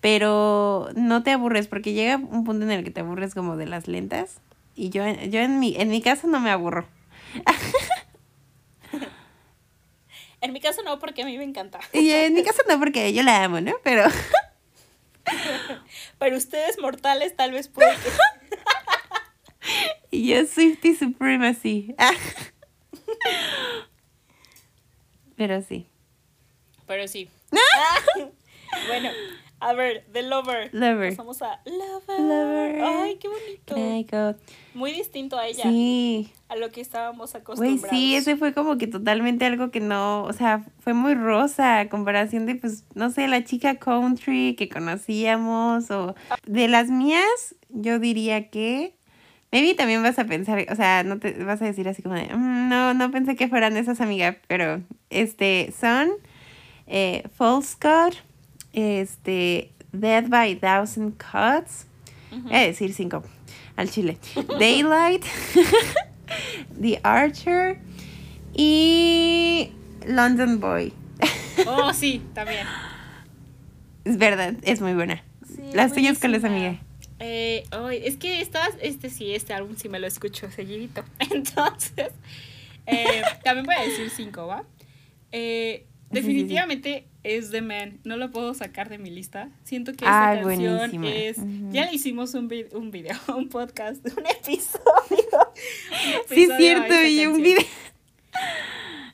pero 0.00 0.88
no 0.94 1.22
te 1.22 1.32
aburres, 1.32 1.68
porque 1.68 1.92
llega 1.92 2.16
un 2.16 2.44
punto 2.44 2.64
en 2.64 2.70
el 2.70 2.84
que 2.84 2.90
te 2.90 3.00
aburres 3.00 3.34
como 3.34 3.56
de 3.56 3.66
las 3.66 3.88
lentas. 3.88 4.40
Y 4.74 4.90
yo, 4.90 5.04
yo 5.06 5.40
en 5.40 5.60
mi, 5.60 5.76
en 5.76 5.88
mi 5.88 6.02
caso 6.02 6.26
no 6.26 6.40
me 6.40 6.50
aburro. 6.50 6.86
En 10.40 10.52
mi 10.52 10.60
caso 10.60 10.82
no, 10.82 10.98
porque 10.98 11.22
a 11.22 11.24
mí 11.24 11.38
me 11.38 11.44
encanta. 11.44 11.80
Y 11.90 12.10
en 12.10 12.34
mi 12.34 12.44
caso 12.44 12.60
no, 12.68 12.78
porque 12.78 13.14
yo 13.14 13.22
la 13.22 13.44
amo, 13.44 13.62
¿no? 13.62 13.72
Pero 13.82 14.04
Pero 16.18 16.36
ustedes 16.36 16.78
mortales 16.78 17.36
tal 17.36 17.52
vez 17.52 17.68
pueden 17.68 17.96
y 20.10 20.28
yo 20.28 20.46
Swifty 20.46 20.94
Supremacy. 20.94 21.94
Pero 25.46 25.60
sí. 25.62 25.86
Pero 26.86 27.06
sí. 27.06 27.28
bueno, 28.88 29.10
a 29.60 29.72
ver, 29.74 30.06
The 30.12 30.22
Lover. 30.22 30.70
Lover. 30.72 31.10
Pasamos 31.10 31.42
a 31.42 31.60
Lover. 31.66 32.20
Lover. 32.20 32.82
Ay, 32.82 33.16
qué 33.16 33.28
bonito. 33.28 34.38
Muy 34.74 34.92
distinto 34.92 35.38
a 35.38 35.46
ella, 35.46 35.62
Sí. 35.64 36.30
a 36.48 36.56
lo 36.56 36.70
que 36.70 36.80
estábamos 36.80 37.32
Güey, 37.32 37.42
acostumbrados. 37.42 37.90
sí, 37.90 38.14
ese 38.16 38.36
fue 38.36 38.52
como 38.54 38.78
que 38.78 38.86
totalmente 38.86 39.44
algo 39.44 39.70
que 39.70 39.80
no, 39.80 40.24
o 40.24 40.32
sea, 40.32 40.64
fue 40.80 40.94
muy 40.94 41.14
rosa 41.14 41.80
a 41.80 41.88
comparación 41.90 42.46
de, 42.46 42.54
pues, 42.56 42.84
no 42.94 43.10
sé, 43.10 43.28
la 43.28 43.44
chica 43.44 43.76
country 43.76 44.54
que 44.56 44.68
conocíamos 44.70 45.90
o 45.90 46.14
de 46.46 46.68
las 46.68 46.88
mías, 46.90 47.54
yo 47.68 47.98
diría 47.98 48.48
que, 48.50 48.96
maybe 49.54 49.74
también 49.74 50.02
vas 50.02 50.18
a 50.18 50.24
pensar, 50.24 50.66
o 50.68 50.74
sea, 50.74 51.04
no 51.04 51.18
te 51.20 51.32
vas 51.44 51.62
a 51.62 51.64
decir 51.64 51.88
así 51.88 52.02
como 52.02 52.16
de, 52.16 52.26
"Mm, 52.34 52.68
no, 52.68 52.92
no 52.92 53.10
pensé 53.12 53.36
que 53.36 53.46
fueran 53.48 53.76
esas 53.76 54.00
amigas, 54.00 54.34
pero, 54.48 54.82
este, 55.10 55.72
son 55.80 56.10
eh, 56.88 57.22
False 57.36 57.76
God, 57.80 58.14
este, 58.72 59.70
Dead 59.92 60.24
by 60.28 60.56
Thousand 60.56 61.14
Cuts. 61.16 61.86
Voy 62.32 62.52
a 62.56 62.58
decir 62.60 62.92
cinco 62.92 63.22
al 63.76 63.88
chile. 63.88 64.18
Daylight, 64.58 65.24
The 66.80 66.98
Archer 67.04 67.78
y 68.54 69.70
London 70.06 70.58
Boy. 70.60 70.92
Oh, 71.66 71.92
sí, 71.94 72.20
también. 72.34 72.66
Es 74.04 74.18
verdad, 74.18 74.54
es 74.62 74.80
muy 74.80 74.94
buena. 74.94 75.22
Sí, 75.46 75.62
Las 75.72 75.92
tuyas, 75.94 76.18
¿cuáles, 76.18 76.42
buenísima. 76.42 76.68
amiga? 76.70 76.83
Eh, 77.26 77.64
ay, 77.70 78.02
es 78.04 78.16
que 78.18 78.40
estas, 78.42 78.70
este 78.82 79.08
sí, 79.08 79.34
este 79.34 79.54
álbum 79.54 79.76
sí 79.76 79.88
me 79.88 79.98
lo 79.98 80.06
escucho 80.06 80.50
seguidito. 80.50 81.02
Entonces, 81.30 82.08
eh, 82.86 83.22
también 83.42 83.64
voy 83.64 83.74
a 83.76 83.82
decir 83.82 84.10
cinco, 84.10 84.46
¿va? 84.46 84.64
Eh, 85.32 85.86
Sí, 86.12 86.20
sí, 86.20 86.26
sí. 86.26 86.32
definitivamente 86.34 87.06
es 87.24 87.50
The 87.50 87.60
Man. 87.62 87.98
No 88.04 88.16
lo 88.16 88.30
puedo 88.30 88.52
sacar 88.54 88.88
de 88.88 88.98
mi 88.98 89.10
lista. 89.10 89.48
Siento 89.64 89.92
que 89.92 90.04
esta 90.04 90.38
canción 90.42 90.76
buenísima. 90.76 91.08
es. 91.12 91.38
Ujú. 91.38 91.70
Ya 91.72 91.86
le 91.86 91.94
hicimos 91.94 92.34
un, 92.34 92.46
vi- 92.46 92.66
un 92.72 92.90
video, 92.92 93.16
un 93.36 93.48
podcast, 93.48 94.04
un 94.16 94.24
episodio. 94.42 94.82
un 95.10 95.54
Sí, 95.56 96.12
es 96.12 96.50
episodio 96.50 96.56
cierto, 96.58 97.02
y 97.06 97.26
un 97.26 97.42
video. 97.42 97.62
Sí, 97.62 97.68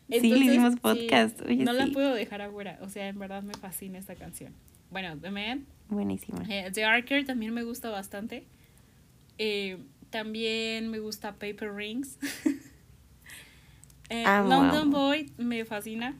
le 0.08 0.16
Entonces, 0.16 0.46
hicimos 0.48 0.72
sí, 0.74 0.78
podcast. 0.80 1.40
Oye, 1.42 1.64
no 1.64 1.72
la 1.72 1.86
sí. 1.86 1.92
puedo 1.92 2.12
dejar 2.12 2.42
afuera. 2.42 2.78
O 2.82 2.88
sea, 2.88 3.06
en 3.08 3.18
verdad 3.18 3.42
me 3.44 3.54
fascina 3.54 3.98
esta 3.98 4.16
canción. 4.16 4.52
Bueno, 4.90 5.16
The 5.18 5.30
Man, 5.30 5.66
Buenísima. 5.90 6.42
eh, 6.48 6.70
The 6.72 6.84
Archer 6.84 7.24
también 7.26 7.52
me 7.52 7.62
gusta 7.64 7.90
bastante. 7.90 8.44
Eh, 9.38 9.76
también 10.10 10.88
me 10.90 10.98
gusta 10.98 11.32
Paper 11.34 11.72
Rings. 11.74 12.18
Eh, 14.12 14.24
Amo, 14.26 14.48
London 14.48 14.88
amo. 14.88 14.90
Boy 14.98 15.30
me 15.38 15.64
fascina. 15.64 16.16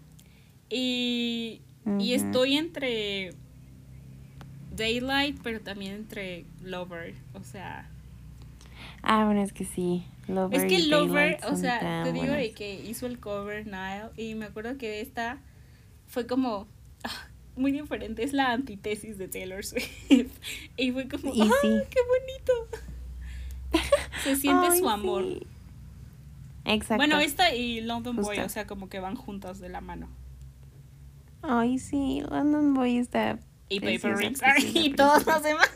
Y, 0.68 1.60
y 1.98 2.12
estoy 2.12 2.56
entre 2.56 3.32
Daylight, 4.76 5.40
pero 5.42 5.60
también 5.60 5.94
entre 5.94 6.44
Lover. 6.62 7.14
O 7.34 7.42
sea, 7.42 7.88
Ah, 9.02 9.24
bueno, 9.24 9.42
es 9.42 9.52
que 9.52 9.64
sí. 9.64 10.04
Lover 10.28 10.60
es 10.60 10.72
que 10.72 10.86
Lover, 10.86 11.38
o 11.50 11.56
sea, 11.56 12.04
te 12.04 12.12
digo 12.12 12.32
de 12.32 12.52
que 12.52 12.74
hizo 12.84 13.06
el 13.06 13.18
cover 13.18 13.66
Nile 13.66 14.10
y 14.16 14.34
me 14.36 14.44
acuerdo 14.44 14.78
que 14.78 15.00
esta 15.00 15.38
fue 16.06 16.26
como 16.28 16.68
muy 17.56 17.72
diferente, 17.72 18.22
es 18.22 18.32
la 18.32 18.52
antítesis 18.52 19.18
de 19.18 19.28
Taylor 19.28 19.64
Swift 19.64 19.88
y 20.76 20.92
fue 20.92 21.08
como, 21.08 21.34
Y 21.34 21.42
¡ah, 21.42 21.50
sí. 21.62 21.68
qué 21.90 21.98
bonito! 22.08 22.78
Se 24.24 24.36
siente 24.36 24.68
Ay, 24.70 24.78
su 24.78 24.88
amor. 24.88 25.24
sí. 25.24 25.46
Exacto. 26.64 26.96
Bueno, 26.96 27.18
esta 27.20 27.54
y 27.54 27.80
London 27.80 28.16
Boy, 28.16 28.38
o 28.40 28.48
sea, 28.48 28.66
como 28.66 28.88
que 28.88 29.00
van 29.00 29.16
juntas 29.16 29.60
de 29.60 29.68
la 29.70 29.80
mano. 29.80 30.08
Ay, 31.42 31.78
sí, 31.78 32.22
London 32.28 32.74
Boy 32.74 32.98
está. 32.98 33.38
Y 33.68 33.80
Paper 33.80 34.16
Rings 34.16 34.40
y 34.74 34.90
todas 34.92 35.24
preciosa. 35.24 35.32
las 35.32 35.42
demás. 35.42 35.70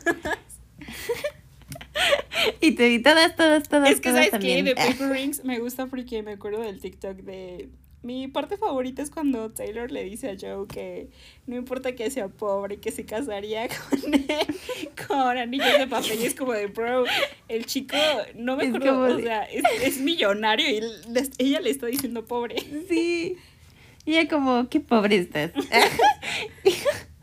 Y 2.61 2.73
te 2.73 2.89
vi 2.89 3.01
todas, 3.01 3.35
todas, 3.35 3.67
todas. 3.67 3.89
Es 3.89 4.01
que, 4.01 4.09
todas 4.09 4.27
¿sabes 4.27 4.27
qué? 4.27 4.31
también. 4.31 4.65
De 4.65 4.75
Paper 4.75 5.09
Rings 5.09 5.43
me 5.43 5.59
gusta 5.59 5.87
porque 5.87 6.21
me 6.23 6.33
acuerdo 6.33 6.61
del 6.61 6.79
TikTok 6.79 7.17
de... 7.17 7.69
Mi 8.05 8.27
parte 8.27 8.55
favorita 8.57 9.01
es 9.01 9.09
cuando 9.09 9.49
Taylor 9.51 9.91
le 9.91 10.03
dice 10.03 10.29
a 10.29 10.35
Joe 10.39 10.67
que 10.67 11.09
no 11.47 11.55
importa 11.55 11.95
que 11.95 12.11
sea 12.11 12.27
pobre, 12.27 12.77
que 12.77 12.91
se 12.91 13.03
casaría 13.03 13.67
con 13.89 14.13
él 14.13 14.25
con 15.07 15.37
anillos 15.37 15.79
de 15.79 15.87
papel. 15.87 16.19
Y 16.21 16.25
es 16.25 16.35
como 16.35 16.53
de, 16.53 16.67
bro, 16.67 17.05
el 17.47 17.65
chico, 17.65 17.97
no 18.35 18.57
me 18.57 18.65
Es 18.65 18.75
acuerdo, 18.75 18.99
o 18.99 19.17
de- 19.17 19.23
sea, 19.23 19.43
es, 19.45 19.63
es 19.83 19.97
millonario 20.01 20.69
y 20.69 20.81
le- 20.81 21.29
ella 21.39 21.59
le 21.61 21.71
está 21.71 21.87
diciendo 21.87 22.23
pobre. 22.25 22.57
Sí. 22.87 23.37
Y 24.05 24.11
ella 24.17 24.27
como, 24.29 24.69
qué 24.69 24.79
pobre 24.79 25.15
estás. 25.17 25.51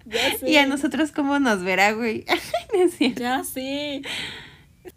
Ya 0.04 0.36
sé. 0.36 0.50
y 0.50 0.56
a 0.56 0.66
nosotros 0.66 1.12
cómo 1.12 1.38
nos 1.38 1.62
verá, 1.62 1.92
güey. 1.92 2.24
No 2.74 2.82
es 2.82 2.96
cierto. 2.96 3.20
Ya 3.20 3.44
sé. 3.44 4.02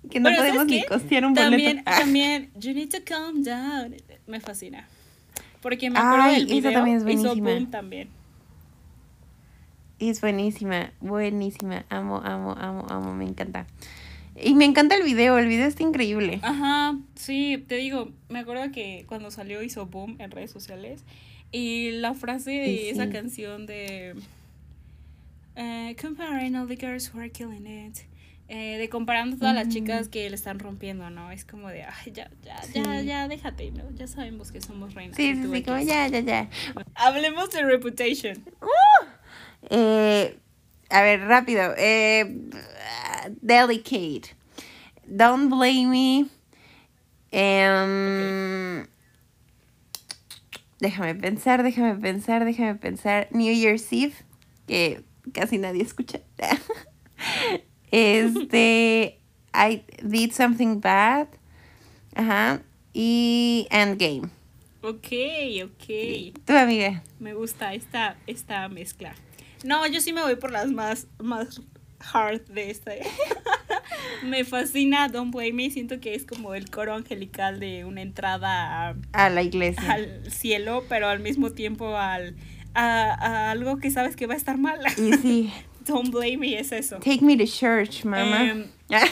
Que 0.10 0.20
no 0.20 0.30
Pero, 0.30 0.38
¿sabes 0.38 0.52
podemos 0.56 0.66
ni 0.66 0.84
costear 0.84 1.26
un 1.26 1.34
boleto. 1.36 1.52
También, 1.52 1.84
también, 1.84 2.52
you 2.56 2.74
need 2.74 2.90
to 2.90 2.98
calm 3.06 3.44
down. 3.44 3.96
Me 4.26 4.40
fascina. 4.40 4.88
Porque 5.66 5.90
me 5.90 5.98
acuerdo 5.98 6.26
Ay, 6.26 6.36
del 6.36 6.44
esa 6.44 6.54
video 6.54 6.72
también 6.74 6.98
es 6.98 7.02
hizo 7.02 7.24
buenísima. 7.24 7.50
boom 7.50 7.72
también. 7.72 8.10
Es 9.98 10.22
buenísima, 10.22 10.92
buenísima. 11.02 11.86
Amo, 11.90 12.22
amo, 12.24 12.52
amo, 12.52 12.86
amo, 12.88 13.16
me 13.16 13.26
encanta. 13.26 13.66
Y 14.40 14.54
me 14.54 14.66
encanta 14.66 14.96
el 14.96 15.02
video, 15.02 15.40
el 15.40 15.48
video 15.48 15.66
está 15.66 15.82
increíble. 15.82 16.40
Ajá, 16.44 16.96
sí, 17.16 17.66
te 17.68 17.78
digo, 17.78 18.12
me 18.30 18.38
acuerdo 18.38 18.72
que 18.72 19.06
cuando 19.08 19.32
salió 19.32 19.64
hizo 19.64 19.88
boom 19.88 20.18
en 20.20 20.30
redes 20.30 20.52
sociales 20.52 21.04
y 21.52 21.94
la 21.94 22.14
frase 22.14 22.52
de 22.52 22.92
esa 22.92 23.10
canción 23.10 23.66
de 23.66 24.14
eh, 25.56 25.96
comparing 26.00 26.56
all 26.56 26.68
the 26.68 26.76
girls 26.76 27.12
who 27.12 27.20
are 27.20 27.32
killing 27.32 27.66
it. 27.66 28.02
Eh, 28.48 28.78
de 28.78 28.90
comparando 28.90 29.38
todas 29.38 29.56
las 29.56 29.70
chicas 29.70 30.08
que 30.10 30.30
le 30.30 30.36
están 30.36 30.60
rompiendo, 30.60 31.10
¿no? 31.10 31.32
Es 31.32 31.46
como 31.46 31.70
de, 31.70 31.84
ay, 31.84 32.12
ya, 32.14 32.30
ya, 32.44 32.62
Sí. 32.64 32.74
ya, 32.76 33.02
ya, 33.02 33.28
déjate, 33.28 33.72
¿no? 33.72 33.90
Ya 33.96 34.08
sabemos 34.08 34.52
que 34.52 34.62
somos 34.62 34.94
reinas. 34.94 35.16
Sí, 35.18 35.34
sí, 35.36 35.42
sí, 35.52 35.64
como 35.64 35.80
ya, 35.80 36.08
ya, 36.08 36.20
ya. 36.20 36.50
Hablemos 36.96 37.50
de 37.52 37.64
Reputation. 37.64 38.44
Eh, 39.70 40.38
a 40.90 41.02
ver, 41.02 41.22
rápido. 41.22 41.74
Eh, 41.78 42.50
delicate. 43.42 44.36
Don't 45.08 45.50
blame 45.50 45.88
me. 45.88 46.26
Em, 47.32 48.86
Déjame 50.80 51.16
pensar, 51.16 51.64
déjame 51.64 51.96
pensar, 51.96 52.46
déjame 52.46 52.76
pensar. 52.76 53.28
New 53.32 53.52
Year's 53.54 53.92
Eve, 53.92 54.14
que 54.68 55.04
casi 55.34 55.58
nadie 55.58 55.82
escucha. 55.82 56.20
este, 57.96 59.20
I 59.54 59.84
did 60.04 60.32
something 60.32 60.80
bad. 60.82 61.28
Ajá. 62.16 62.62
Y 62.94 63.68
Endgame. 63.72 64.30
Ok, 64.82 65.08
ok. 65.64 66.36
Tu 66.46 66.54
amiga. 66.54 67.04
Me 67.20 67.34
gusta 67.34 67.74
esta, 67.74 68.18
esta 68.28 68.68
mezcla. 68.70 69.16
No, 69.64 69.86
yo 69.88 70.00
sí 70.02 70.14
me 70.14 70.22
voy 70.22 70.36
por 70.36 70.52
las 70.52 70.72
más, 70.72 71.08
más 71.20 71.62
hard 72.14 72.42
de 72.48 72.70
esta. 72.70 72.92
me 74.24 74.44
fascina 74.46 75.10
Don't 75.10 75.34
Blame 75.34 75.54
Me. 75.54 75.72
Siento 75.72 76.00
que 76.00 76.14
es 76.16 76.26
como 76.26 76.54
el 76.54 76.70
coro 76.70 76.94
angelical 76.94 77.60
de 77.60 77.84
una 77.86 78.02
entrada 78.02 78.90
a- 78.90 78.96
A 79.14 79.30
la 79.30 79.42
iglesia. 79.42 79.92
al 79.92 80.32
cielo, 80.32 80.84
pero 80.88 81.08
al 81.08 81.20
mismo 81.20 81.50
tiempo 81.52 81.98
al, 81.98 82.36
a, 82.74 83.14
a 83.14 83.52
algo 83.52 83.78
que 83.78 83.90
sabes 83.90 84.16
que 84.16 84.28
va 84.28 84.36
a 84.36 84.38
estar 84.38 84.58
mal. 84.58 84.80
Y 84.98 85.14
sí. 85.14 85.54
Don't 85.88 86.12
Blame 86.12 86.38
Me 86.38 86.60
es 86.60 86.72
eso. 86.72 86.98
Take 86.98 87.22
me 87.22 87.38
to 87.38 87.46
church, 87.46 88.04
mama. 88.06 88.44
Em, 88.50 88.66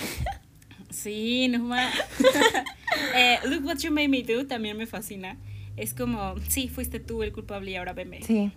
Sí, 0.90 1.48
no 1.50 1.60
más. 1.60 1.94
eh, 3.16 3.40
Look 3.46 3.66
What 3.66 3.78
You 3.80 3.92
Made 3.92 4.08
Me 4.10 4.22
Do 4.24 4.46
también 4.46 4.78
me 4.78 4.86
fascina. 4.86 5.38
Es 5.76 5.94
como, 5.94 6.36
sí, 6.48 6.68
fuiste 6.70 7.00
tú 7.00 7.24
el 7.24 7.32
culpable 7.34 7.72
y 7.72 7.76
ahora 7.78 7.94
veme. 7.94 8.22
sí. 8.22 8.52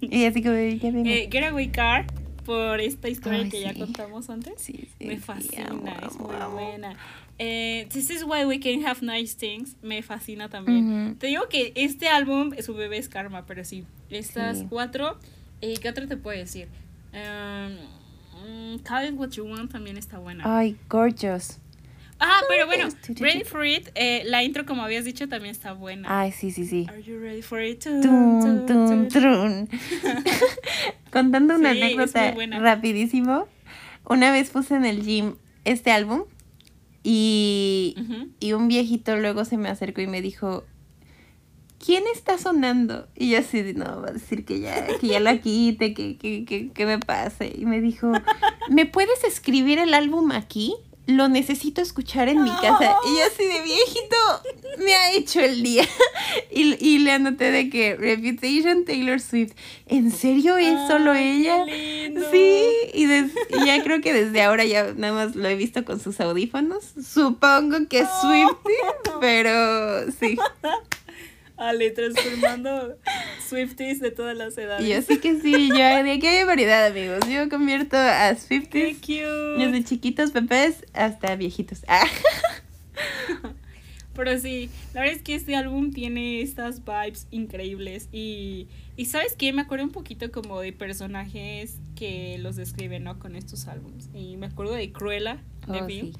Y 0.00 0.24
así 0.26 0.42
como, 0.42 0.54
ya 0.54 0.90
vimos. 0.90 1.06
Eh, 1.08 1.28
Getaway 1.32 1.68
Car, 1.68 2.04
por 2.44 2.80
esta 2.80 3.08
historia 3.08 3.40
Ay, 3.40 3.48
que 3.48 3.60
ya 3.62 3.72
sí. 3.72 3.80
contamos 3.80 4.28
antes. 4.28 4.54
sí, 4.60 4.86
sí, 4.98 5.04
Me 5.06 5.16
fascina, 5.18 5.68
amo, 5.70 5.86
es 5.86 6.14
amo, 6.16 6.26
muy 6.28 6.36
amo. 6.36 6.54
buena. 6.56 6.96
Eh, 7.38 7.86
This 7.90 8.10
is 8.10 8.22
why 8.24 8.44
we 8.44 8.60
can 8.60 8.84
have 8.84 9.00
nice 9.00 9.34
things. 9.34 9.76
Me 9.80 10.02
fascina 10.02 10.50
también. 10.50 11.06
Ujú. 11.08 11.14
Te 11.16 11.28
digo 11.28 11.48
que 11.48 11.72
este 11.74 12.08
álbum, 12.08 12.52
su 12.60 12.74
bebé 12.74 12.98
es 12.98 13.08
Karma, 13.08 13.46
pero 13.46 13.64
sí. 13.64 13.84
Estas 14.10 14.62
cuatro. 14.68 15.18
¿Y 15.62 15.78
qué 15.78 15.88
otro 15.88 16.06
te 16.06 16.18
puedo 16.18 16.36
decir? 16.38 16.68
Um, 17.12 17.76
mm, 18.44 18.78
Call 18.84 19.06
It 19.08 19.14
What 19.16 19.30
You 19.30 19.44
Want 19.46 19.70
también 19.72 19.96
está 19.96 20.18
buena. 20.18 20.44
Ay, 20.46 20.76
gorgeous. 20.88 21.58
Ah, 22.20 22.40
pero 22.48 22.66
bueno. 22.66 22.88
Ready 23.20 23.44
for 23.44 23.64
It, 23.64 23.90
eh, 23.94 24.22
la 24.26 24.42
intro, 24.42 24.66
como 24.66 24.82
habías 24.82 25.04
dicho, 25.04 25.28
también 25.28 25.52
está 25.52 25.72
buena. 25.72 26.20
Ay, 26.20 26.32
sí, 26.32 26.50
sí, 26.50 26.66
sí. 26.66 26.86
Are 26.88 27.00
you 27.02 27.18
ready 27.20 27.42
for 27.42 27.62
it? 27.62 27.80
Tum, 27.84 28.66
tum, 28.66 29.08
trun. 29.08 29.68
Contando 31.12 31.54
una 31.54 31.72
Sí, 31.72 31.80
anécdota 31.80 32.34
rapidísimo. 32.58 33.46
Una 34.04 34.32
vez 34.32 34.50
puse 34.50 34.74
en 34.74 34.84
el 34.84 35.02
gym 35.04 35.36
este 35.64 35.92
álbum 35.92 36.24
y, 37.04 37.94
y 38.40 38.52
un 38.52 38.68
viejito 38.68 39.16
luego 39.16 39.44
se 39.44 39.56
me 39.56 39.68
acercó 39.68 40.00
y 40.00 40.06
me 40.06 40.20
dijo, 40.20 40.64
¿quién 41.84 42.04
está 42.14 42.38
sonando? 42.38 43.06
Y 43.16 43.30
yo 43.30 43.38
así, 43.38 43.62
no, 43.74 44.02
va 44.02 44.08
a 44.08 44.12
decir 44.12 44.44
que 44.44 44.60
ya, 44.60 44.86
que 44.98 45.06
ya 45.06 45.20
la 45.20 45.40
quite, 45.40 45.94
que, 45.94 46.16
que, 46.16 46.44
que, 46.44 46.70
que 46.72 46.86
me 46.86 46.98
pase. 46.98 47.52
Y 47.56 47.66
me 47.66 47.80
dijo, 47.80 48.12
¿me 48.68 48.86
puedes 48.86 49.24
escribir 49.24 49.78
el 49.78 49.94
álbum 49.94 50.32
aquí? 50.32 50.74
Lo 51.06 51.26
necesito 51.28 51.80
escuchar 51.80 52.28
en 52.28 52.42
mi 52.42 52.50
casa. 52.50 52.94
Y 53.06 53.16
yo 53.18 53.24
así 53.26 53.42
de 53.46 53.62
viejito, 53.62 54.16
me 54.84 54.94
ha 54.94 55.12
hecho 55.12 55.40
el 55.40 55.62
día. 55.62 55.84
Y, 56.50 56.76
y 56.84 56.98
le 56.98 57.12
anoté 57.12 57.50
de 57.50 57.70
que 57.70 57.94
Reputation 57.96 58.84
Taylor 58.84 59.20
Swift. 59.20 59.52
¿En 59.86 60.10
serio 60.10 60.56
es 60.58 60.74
solo 60.88 61.12
Ay, 61.12 61.46
ella? 61.46 61.64
Sí, 62.30 62.62
y, 62.94 63.06
des- 63.06 63.32
y 63.50 63.66
ya 63.66 63.82
creo 63.82 64.00
que 64.00 64.12
desde 64.12 64.42
ahora 64.42 64.64
ya 64.64 64.92
nada 64.96 65.12
más 65.14 65.36
lo 65.36 65.48
he 65.48 65.54
visto 65.56 65.84
con 65.84 66.00
sus 66.00 66.20
audífonos. 66.20 66.84
Supongo 67.02 67.86
que 67.88 68.00
es 68.00 68.08
Swiftie, 68.20 69.18
pero 69.20 70.10
sí. 70.12 70.36
Ale, 71.58 71.90
transformando 71.90 72.96
Swifties 73.48 74.00
de 74.00 74.10
todas 74.10 74.36
las 74.36 74.56
edades. 74.56 74.88
Yo 74.88 75.02
sí 75.02 75.20
que 75.20 75.40
sí, 75.40 75.70
ya 75.76 76.02
de 76.02 76.12
aquí 76.12 76.26
hay 76.26 76.44
variedad, 76.44 76.86
amigos. 76.86 77.20
Yo 77.28 77.48
convierto 77.48 77.96
a 77.96 78.34
Swifties 78.36 79.00
desde 79.00 79.84
chiquitos 79.84 80.32
bebés 80.32 80.84
hasta 80.92 81.34
viejitos. 81.36 81.84
Ah. 81.88 82.06
Pero 84.14 84.36
sí, 84.40 84.68
la 84.94 85.02
verdad 85.02 85.16
es 85.16 85.22
que 85.22 85.36
este 85.36 85.54
álbum 85.54 85.92
tiene 85.92 86.42
estas 86.42 86.84
vibes 86.84 87.28
increíbles 87.30 88.08
y, 88.10 88.66
y 88.96 89.04
¿sabes 89.04 89.36
qué? 89.36 89.52
Me 89.52 89.62
acuerdo 89.62 89.84
un 89.84 89.92
poquito 89.92 90.32
como 90.32 90.60
de 90.60 90.72
personajes 90.72 91.78
que 91.94 92.36
los 92.38 92.56
describen, 92.56 93.04
¿no? 93.04 93.20
Con 93.20 93.36
estos 93.36 93.68
álbums. 93.68 94.10
Y 94.12 94.36
me 94.36 94.46
acuerdo 94.46 94.72
de 94.74 94.90
Cruella, 94.90 95.40
de 95.68 95.80
Oh, 95.80 95.86
sí. 95.86 96.12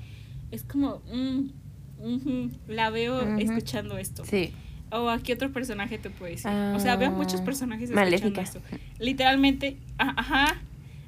Es 0.53 0.63
como, 0.63 1.03
mm, 1.13 2.49
la 2.69 2.91
veo 2.91 3.37
escuchando 3.37 3.99
esto. 3.99 4.25
Sí. 4.25 4.55
¿O 4.91 5.09
a 5.11 5.19
qué 5.19 5.35
otro 5.35 5.53
personaje 5.53 5.99
te 5.99 6.11
puedo 6.11 6.33
decir? 6.33 6.51
o 6.51 6.81
sea, 6.81 6.97
veo 6.97 7.11
muchos 7.11 7.41
Ah, 7.41 7.45
personajes 7.45 7.91
escuchando 7.91 8.41
esto. 8.41 8.61
Literalmente, 8.99 9.77
ajá, 9.99 10.61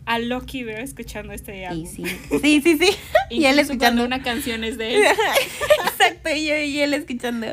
a 0.07 0.19
Loki 0.19 0.65
veo 0.65 0.79
escuchando 0.79 1.33
este 1.33 1.67
álbum. 1.67 1.85
Y 1.85 1.87
sí. 1.87 2.05
Sí, 2.43 2.61
sí, 2.63 2.79
sí. 2.79 2.91
Y 3.31 3.45
él 3.45 3.59
escuchando. 3.59 4.05
una 4.05 4.23
canción 4.23 4.65
es 4.65 4.77
de 4.77 4.97
él. 4.97 5.03
Exacto, 5.87 6.31
y, 6.35 6.47
yo, 6.49 6.57
y 6.57 6.81
él 6.81 6.95
escuchando. 6.95 7.47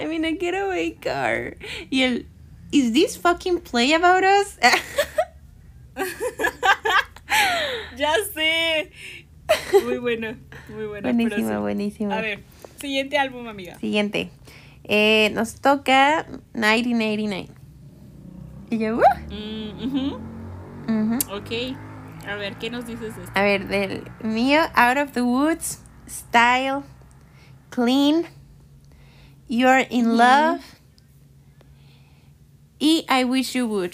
I 0.00 0.06
mean, 0.06 0.24
a 0.24 0.28
getaway 0.38 0.92
car. 0.94 1.56
Y 1.90 2.02
él, 2.02 2.26
¿Is 2.70 2.92
this 2.92 3.18
fucking 3.18 3.60
play 3.60 3.92
about 3.94 4.22
us? 4.24 4.58
Ya 7.96 8.12
sé. 8.34 8.90
Muy 9.84 9.98
buena, 9.98 10.36
muy 10.68 10.86
buena. 10.86 11.02
pero 11.12 11.14
buenísimo, 11.14 11.48
sí. 11.50 11.56
buenísimo. 11.56 12.12
A 12.12 12.20
ver, 12.20 12.40
siguiente 12.80 13.18
álbum, 13.18 13.46
amiga. 13.46 13.78
Siguiente. 13.78 14.30
Eh, 14.84 15.30
nos 15.34 15.60
toca 15.60 16.26
1989. 16.52 17.48
Y 18.70 18.78
yo, 18.78 18.96
"Uh". 18.96 19.00
Mm, 19.30 19.84
ujú, 19.86 20.16
Ujú. 20.86 21.36
Ok. 21.36 21.76
A 22.28 22.34
ver, 22.36 22.56
¿qué 22.56 22.70
nos 22.70 22.86
dices 22.86 23.16
de 23.16 23.22
esto? 23.24 23.32
A 23.34 23.42
ver, 23.42 23.68
del 23.68 24.04
mío, 24.22 24.60
Out 24.74 24.98
of 24.98 25.12
the 25.12 25.22
Woods, 25.22 25.80
Style, 26.08 26.82
Clean, 27.70 28.24
You're 29.48 29.86
in. 29.90 30.16
Love 30.16 30.60
y 32.78 33.06
I 33.10 33.24
Wish 33.24 33.52
You 33.54 33.66
Would. 33.66 33.92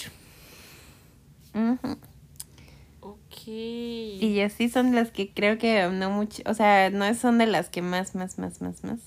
Ok. 3.01 3.47
Y 3.47 4.41
así 4.41 4.69
son 4.69 4.93
las 4.95 5.11
que 5.11 5.33
creo 5.33 5.57
que 5.57 5.87
no 5.89 6.09
mucho, 6.09 6.43
o 6.45 6.53
sea, 6.53 6.89
no 6.89 7.13
son 7.15 7.37
de 7.37 7.47
las 7.47 7.69
que 7.69 7.81
más, 7.81 8.15
más, 8.15 8.37
más, 8.37 8.61
más, 8.61 8.83
más 8.83 8.99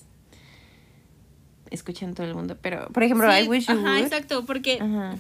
escuchan 1.75 2.14
todo 2.14 2.27
el 2.27 2.35
mundo. 2.35 2.57
Pero, 2.62 2.89
por 2.89 3.03
ejemplo, 3.03 3.31
Sí, 3.31 3.45
I 3.45 3.49
Wish 3.49 3.66
You 3.66 3.75
Ajá, 3.79 3.83
Would. 3.95 4.05
exacto, 4.05 4.45
porque 4.47 4.79
Ajá. 4.81 5.16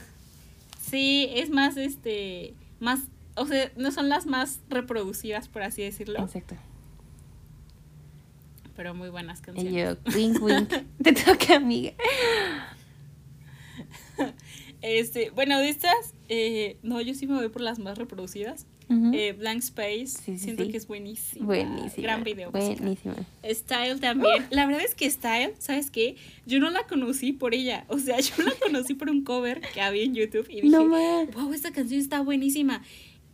sí, 0.80 1.28
es 1.34 1.50
más, 1.50 1.76
este, 1.76 2.54
más, 2.80 3.00
o 3.36 3.46
sea, 3.46 3.70
no 3.76 3.90
son 3.92 4.08
las 4.08 4.26
más 4.26 4.60
reproducidas, 4.68 5.48
por 5.48 5.62
así 5.62 5.82
decirlo, 5.82 6.20
Exacto. 6.20 6.54
pero 8.76 8.94
muy 8.94 9.08
buenas 9.10 9.40
Y 9.40 9.42
canciones. 9.42 9.72
yo, 9.74 10.12
wink, 10.16 10.42
wink. 10.42 10.68
Te 11.02 11.12
toca, 11.12 11.56
amiga. 11.56 11.92
Este, 14.86 15.30
bueno, 15.30 15.58
de 15.60 15.70
estas, 15.70 16.12
eh, 16.28 16.76
no, 16.82 17.00
yo 17.00 17.14
sí 17.14 17.26
me 17.26 17.34
voy 17.36 17.48
por 17.48 17.62
las 17.62 17.78
más 17.78 17.96
reproducidas. 17.96 18.66
Eh, 19.14 19.32
Blank 19.32 19.60
Space, 19.60 20.08
Sí, 20.08 20.36
sí, 20.36 20.38
siento 20.38 20.64
sí. 20.64 20.70
que 20.70 20.76
es 20.76 20.86
buenísimo. 20.86 21.46
Buenísima. 21.46 22.02
Gran 22.02 22.22
video. 22.22 22.52
musical. 22.52 22.76
Buenísima. 22.80 23.14
Style 23.42 23.98
también. 23.98 24.44
La 24.50 24.66
verdad 24.66 24.82
es 24.84 24.94
que 24.94 25.10
Style, 25.10 25.54
¿sabes 25.58 25.90
qué? 25.90 26.16
Yo 26.44 26.60
no 26.60 26.68
la 26.68 26.86
conocí 26.86 27.32
por 27.32 27.54
ella. 27.54 27.86
O 27.88 27.98
sea, 27.98 28.20
yo 28.20 28.34
la 28.44 28.52
conocí 28.62 28.92
por 28.92 29.08
un 29.08 29.24
cover 29.24 29.62
que 29.72 29.80
había 29.80 30.02
en 30.04 30.14
YouTube 30.14 30.46
y 30.50 30.60
dije, 30.60 30.68
No 30.68 30.86
wow, 30.86 31.52
esta 31.54 31.72
canción 31.72 31.98
está 31.98 32.20
buenísima. 32.20 32.82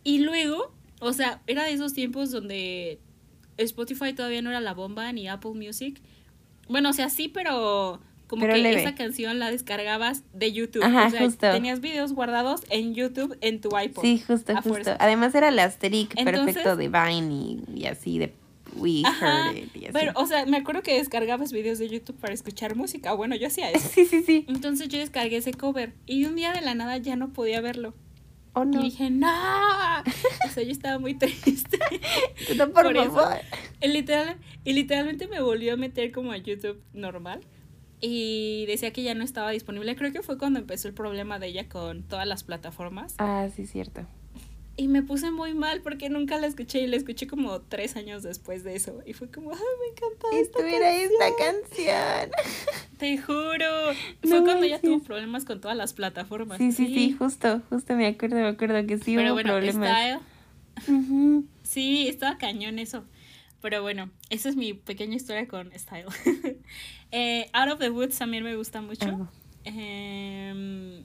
Y 0.05 0.19
luego, 0.19 0.71
o 1.01 1.11
sea, 1.11 1.41
era 1.47 1.65
de 1.65 1.73
esos 1.73 1.93
tiempos 1.93 2.31
donde 2.31 2.99
Spotify 3.57 4.13
todavía 4.13 4.41
no 4.41 4.51
era 4.51 4.61
la 4.61 4.73
bomba 4.73 5.11
ni 5.11 5.27
Apple 5.27 5.51
Music. 5.53 6.01
Bueno, 6.69 6.91
o 6.91 6.93
sea, 6.93 7.09
sí, 7.09 7.27
pero 7.27 7.99
como 8.31 8.43
Pero 8.43 8.53
que 8.53 8.61
leve. 8.61 8.81
esa 8.81 8.95
canción 8.95 9.37
la 9.39 9.51
descargabas 9.51 10.23
de 10.33 10.53
YouTube. 10.53 10.81
Ajá, 10.83 11.07
o 11.07 11.09
sea, 11.11 11.19
justo. 11.21 11.51
tenías 11.51 11.81
videos 11.81 12.13
guardados 12.13 12.61
en 12.69 12.95
YouTube 12.95 13.37
en 13.41 13.59
tu 13.59 13.77
iPod. 13.77 14.01
Sí, 14.01 14.23
justo, 14.25 14.53
justo. 14.63 14.95
Además 14.99 15.35
era 15.35 15.49
el 15.49 15.59
asterisk 15.59 16.13
Entonces- 16.17 16.45
perfecto 16.55 16.75
de 16.77 16.87
Vine 16.87 17.33
y, 17.33 17.63
y 17.81 17.85
así 17.87 18.17
de 18.19 18.33
We 18.77 19.01
Ajá, 19.05 19.47
Heard 19.49 19.57
It 19.57 19.75
y 19.75 19.83
así. 19.85 19.93
Pero, 19.93 20.13
o 20.15 20.25
sea, 20.25 20.45
me 20.45 20.55
acuerdo 20.55 20.81
que 20.81 20.93
descargabas 20.97 21.51
videos 21.51 21.77
de 21.77 21.89
YouTube 21.89 22.15
para 22.15 22.33
escuchar 22.33 22.75
música. 22.77 23.11
Bueno, 23.13 23.35
yo 23.35 23.47
hacía 23.47 23.69
eso. 23.69 23.89
Sí, 23.93 24.05
sí, 24.05 24.23
sí. 24.23 24.45
Entonces 24.47 24.87
yo 24.87 24.97
descargué 24.97 25.35
ese 25.37 25.53
cover 25.53 25.91
y 26.05 26.23
un 26.25 26.37
día 26.37 26.53
de 26.53 26.61
la 26.61 26.73
nada 26.73 26.95
ya 26.97 27.17
no 27.17 27.33
podía 27.33 27.59
verlo. 27.59 27.93
Oh, 28.53 28.65
no. 28.65 28.79
Y 28.81 28.83
dije, 28.85 29.09
no. 29.09 29.27
O 29.29 30.49
sea, 30.53 30.63
yo 30.63 30.71
estaba 30.71 30.99
muy 30.99 31.13
triste. 31.17 31.79
No, 32.57 32.69
por, 32.71 32.83
por 32.83 32.97
eso. 32.97 33.11
favor. 33.11 33.37
Y, 33.81 33.87
literal, 33.89 34.37
y 34.65 34.73
literalmente 34.73 35.27
me 35.27 35.41
volvió 35.41 35.73
a 35.73 35.77
meter 35.77 36.11
como 36.11 36.31
a 36.31 36.37
YouTube 36.37 36.81
normal. 36.93 37.41
Y 38.01 38.65
decía 38.65 38.91
que 38.91 39.03
ya 39.03 39.13
no 39.13 39.23
estaba 39.23 39.51
disponible. 39.51 39.95
Creo 39.95 40.11
que 40.11 40.23
fue 40.23 40.37
cuando 40.37 40.59
empezó 40.59 40.87
el 40.87 40.93
problema 40.95 41.37
de 41.37 41.47
ella 41.47 41.69
con 41.69 42.03
todas 42.03 42.27
las 42.27 42.43
plataformas. 42.43 43.13
Ah, 43.19 43.47
sí, 43.55 43.67
cierto. 43.67 44.07
Y 44.77 44.87
me 44.87 45.03
puse 45.03 45.29
muy 45.29 45.53
mal 45.53 45.81
porque 45.81 46.09
nunca 46.09 46.39
la 46.39 46.47
escuché 46.47 46.81
y 46.81 46.87
la 46.87 46.95
escuché 46.95 47.27
como 47.27 47.61
tres 47.61 47.95
años 47.95 48.23
después 48.23 48.63
de 48.63 48.75
eso. 48.75 49.03
Y 49.05 49.13
fue 49.13 49.29
como, 49.29 49.51
ay, 49.51 49.59
me 49.59 49.87
encanta 49.91 50.27
esta 50.33 50.59
Esto 50.59 50.63
era 50.65 50.95
esta 50.95 51.35
canción". 51.37 52.31
Te 52.97 53.17
juro. 53.17 53.93
No 54.23 54.29
Fue 54.29 54.43
cuando 54.43 54.63
ella 54.65 54.79
tuvo 54.81 54.99
problemas 55.03 55.45
con 55.45 55.61
todas 55.61 55.77
las 55.77 55.93
plataformas. 55.93 56.57
Sí, 56.57 56.71
sí, 56.71 56.87
sí, 56.87 57.11
justo, 57.11 57.61
justo 57.69 57.95
me 57.95 58.07
acuerdo, 58.07 58.37
me 58.37 58.47
acuerdo 58.47 58.85
que 58.87 58.97
sí 58.97 59.15
Pero 59.15 59.29
hubo 59.29 59.33
bueno, 59.33 59.51
problemas. 59.51 59.89
Style. 59.89 60.19
Ujú. 60.87 61.45
Sí, 61.63 62.07
estaba 62.07 62.37
cañón 62.37 62.79
eso. 62.79 63.03
Pero 63.61 63.83
bueno, 63.83 64.09
esa 64.29 64.49
es 64.49 64.55
mi 64.55 64.73
pequeña 64.73 65.15
historia 65.15 65.47
con 65.47 65.71
Style. 65.77 66.05
Eh, 67.11 67.49
Out 67.53 67.69
of 67.73 67.79
the 67.79 67.89
Woods 67.89 68.17
también 68.17 68.43
me 68.43 68.55
gusta 68.55 68.81
mucho. 68.81 69.27
Em, 69.63 71.03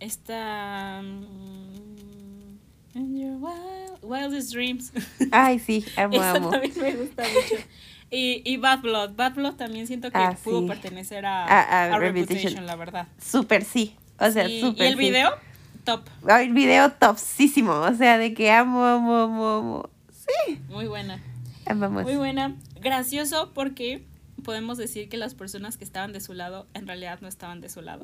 esta. 0.00 1.00
mm, 1.02 2.58
In 2.94 3.16
your 3.16 3.36
wild- 3.38 3.98
wildest 4.02 4.52
dreams. 4.52 4.92
Ay, 5.32 5.58
sí, 5.58 5.84
amo, 5.96 6.14
Esa 6.14 6.32
amo. 6.36 6.50
también 6.50 6.72
me 6.80 6.92
gusta 6.96 7.22
mucho. 7.22 7.62
Y, 8.10 8.42
y 8.44 8.56
Bad 8.56 8.80
Blood. 8.80 9.10
Bad 9.16 9.34
Blood 9.34 9.54
también 9.56 9.86
siento 9.86 10.10
que 10.10 10.16
Ah, 10.18 10.36
pudo 10.42 10.62
sí. 10.62 10.68
pertenecer 10.68 11.26
a, 11.26 11.44
A- 11.44 11.62
a 11.62 11.94
a 11.94 11.98
Reputation. 11.98 12.28
Reputation, 12.36 12.66
la 12.66 12.76
verdad. 12.76 13.08
Súper 13.20 13.64
sí. 13.64 13.94
O 14.18 14.30
sea, 14.30 14.46
Sí, 14.46 14.60
súper 14.60 14.86
Y 14.86 14.88
el 14.88 14.94
sí. 14.94 14.98
video, 15.00 15.30
top. 15.84 16.08
El 16.28 16.52
video 16.54 16.90
topsísimo. 16.92 17.72
O 17.72 17.94
sea, 17.94 18.16
de 18.18 18.32
que 18.34 18.50
amo, 18.50 18.82
amo, 18.84 19.16
amo, 19.16 19.48
amo. 19.48 19.90
Sí. 20.10 20.58
Muy 20.70 20.86
buena. 20.86 21.20
Amamos. 21.66 22.04
Muy 22.04 22.16
buena. 22.16 22.56
Gracioso 22.80 23.52
porque 23.54 24.06
podemos 24.48 24.78
decir 24.78 25.10
que 25.10 25.18
las 25.18 25.34
personas 25.34 25.76
que 25.76 25.84
estaban 25.84 26.14
de 26.14 26.20
su 26.22 26.32
lado 26.32 26.66
en 26.72 26.86
realidad 26.86 27.18
no 27.20 27.28
estaban 27.28 27.60
de 27.60 27.68
su 27.68 27.82
lado. 27.82 28.02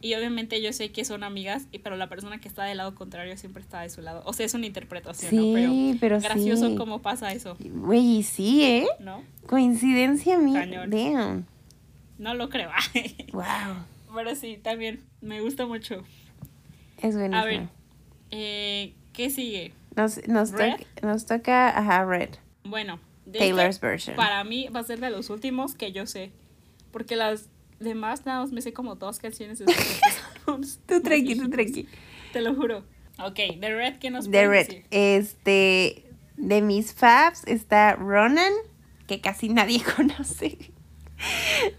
Y 0.00 0.14
obviamente 0.14 0.62
yo 0.62 0.72
sé 0.72 0.92
que 0.92 1.04
son 1.04 1.24
amigas, 1.24 1.66
pero 1.82 1.96
la 1.96 2.08
persona 2.08 2.38
que 2.38 2.46
está 2.46 2.62
del 2.62 2.76
lado 2.76 2.94
contrario 2.94 3.36
siempre 3.36 3.64
está 3.64 3.80
de 3.80 3.88
su 3.90 4.00
lado. 4.00 4.22
O 4.24 4.32
sea, 4.32 4.46
es 4.46 4.54
una 4.54 4.66
interpretación, 4.66 5.34
¿no? 5.34 5.56
Sí, 5.58 5.98
pero 5.98 6.20
gracioso 6.20 6.68
sí. 6.68 6.76
cómo 6.76 7.02
pasa 7.02 7.32
eso, 7.32 7.56
Güey, 7.58 8.22
sí, 8.22 8.62
¿eh? 8.62 8.86
¿no? 9.00 9.24
Coincidencia. 9.48 10.36
Cañón. 10.36 10.88
Damn. 10.88 11.46
No 12.16 12.34
lo 12.34 12.48
creo. 12.48 12.70
Wow. 13.32 13.42
pero 14.14 14.36
sí, 14.36 14.60
también 14.62 15.02
me 15.20 15.40
gusta 15.40 15.66
mucho. 15.66 16.04
Es 16.98 17.16
buenísimo. 17.16 17.42
A 17.42 17.44
ver, 17.44 17.68
eh, 18.30 18.94
¿qué 19.12 19.30
sigue? 19.30 19.72
Nos, 19.96 20.28
nos, 20.28 20.52
¿Red? 20.52 20.76
toca, 20.76 21.06
nos 21.08 21.26
toca, 21.26 21.76
ajá, 21.76 22.04
Red. 22.04 22.30
Bueno, 22.62 23.00
de 23.26 23.38
Taylor's 23.38 23.76
este, 23.76 23.86
version. 23.86 24.16
para 24.16 24.42
mí 24.44 24.68
va 24.74 24.80
a 24.80 24.84
ser 24.84 25.00
de 25.00 25.10
los 25.10 25.30
últimos 25.30 25.74
que 25.74 25.92
yo 25.92 26.06
sé. 26.06 26.32
Porque 26.90 27.16
las 27.16 27.48
demás 27.80 28.26
nada 28.26 28.40
más 28.40 28.52
me 28.52 28.60
sé 28.62 28.72
como 28.72 28.96
dos 28.96 29.18
canciones 29.18 29.58
de. 29.58 29.66
Tú 30.44 31.00
tranqui, 31.02 31.36
tú 31.36 31.48
tranqui. 31.48 31.86
Te 32.32 32.40
lo 32.40 32.54
juro. 32.54 32.84
Ok, 33.18 33.38
The 33.60 33.74
Red, 33.74 33.98
¿qué 33.98 34.10
nos 34.10 34.28
puedes 34.28 34.48
Red. 34.48 34.66
decir? 34.66 34.84
Este. 34.90 36.04
De 36.36 36.60
mis 36.62 36.92
faves 36.92 37.42
está 37.46 37.94
Ronan, 37.94 38.52
que 39.06 39.20
casi 39.20 39.48
nadie 39.48 39.82
conoce. 39.96 40.58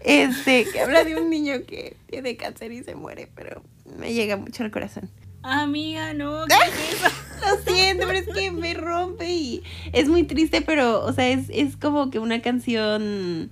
Este, 0.00 0.64
que 0.64 0.80
habla 0.80 1.04
de 1.04 1.16
un 1.20 1.28
niño 1.28 1.64
que 1.66 1.96
tiene 2.06 2.36
cáncer 2.36 2.72
y 2.72 2.82
se 2.82 2.94
muere, 2.94 3.28
pero 3.34 3.62
me 3.98 4.14
llega 4.14 4.36
mucho 4.36 4.64
al 4.64 4.70
corazón. 4.70 5.10
Amiga, 5.44 6.14
no, 6.14 6.44
¿qué 6.46 6.54
es 6.54 6.94
eso? 7.02 7.08
Lo 7.66 7.74
siento, 7.74 8.06
pero 8.06 8.18
es 8.18 8.26
que 8.26 8.50
me 8.50 8.72
rompe 8.72 9.30
y 9.30 9.62
es 9.92 10.08
muy 10.08 10.22
triste, 10.24 10.62
pero, 10.62 11.04
o 11.04 11.12
sea, 11.12 11.28
es, 11.28 11.50
es 11.50 11.76
como 11.76 12.10
que 12.10 12.18
una 12.18 12.40
canción, 12.40 13.50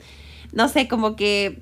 no 0.53 0.69
sé, 0.69 0.89
como 0.89 1.15
que, 1.17 1.61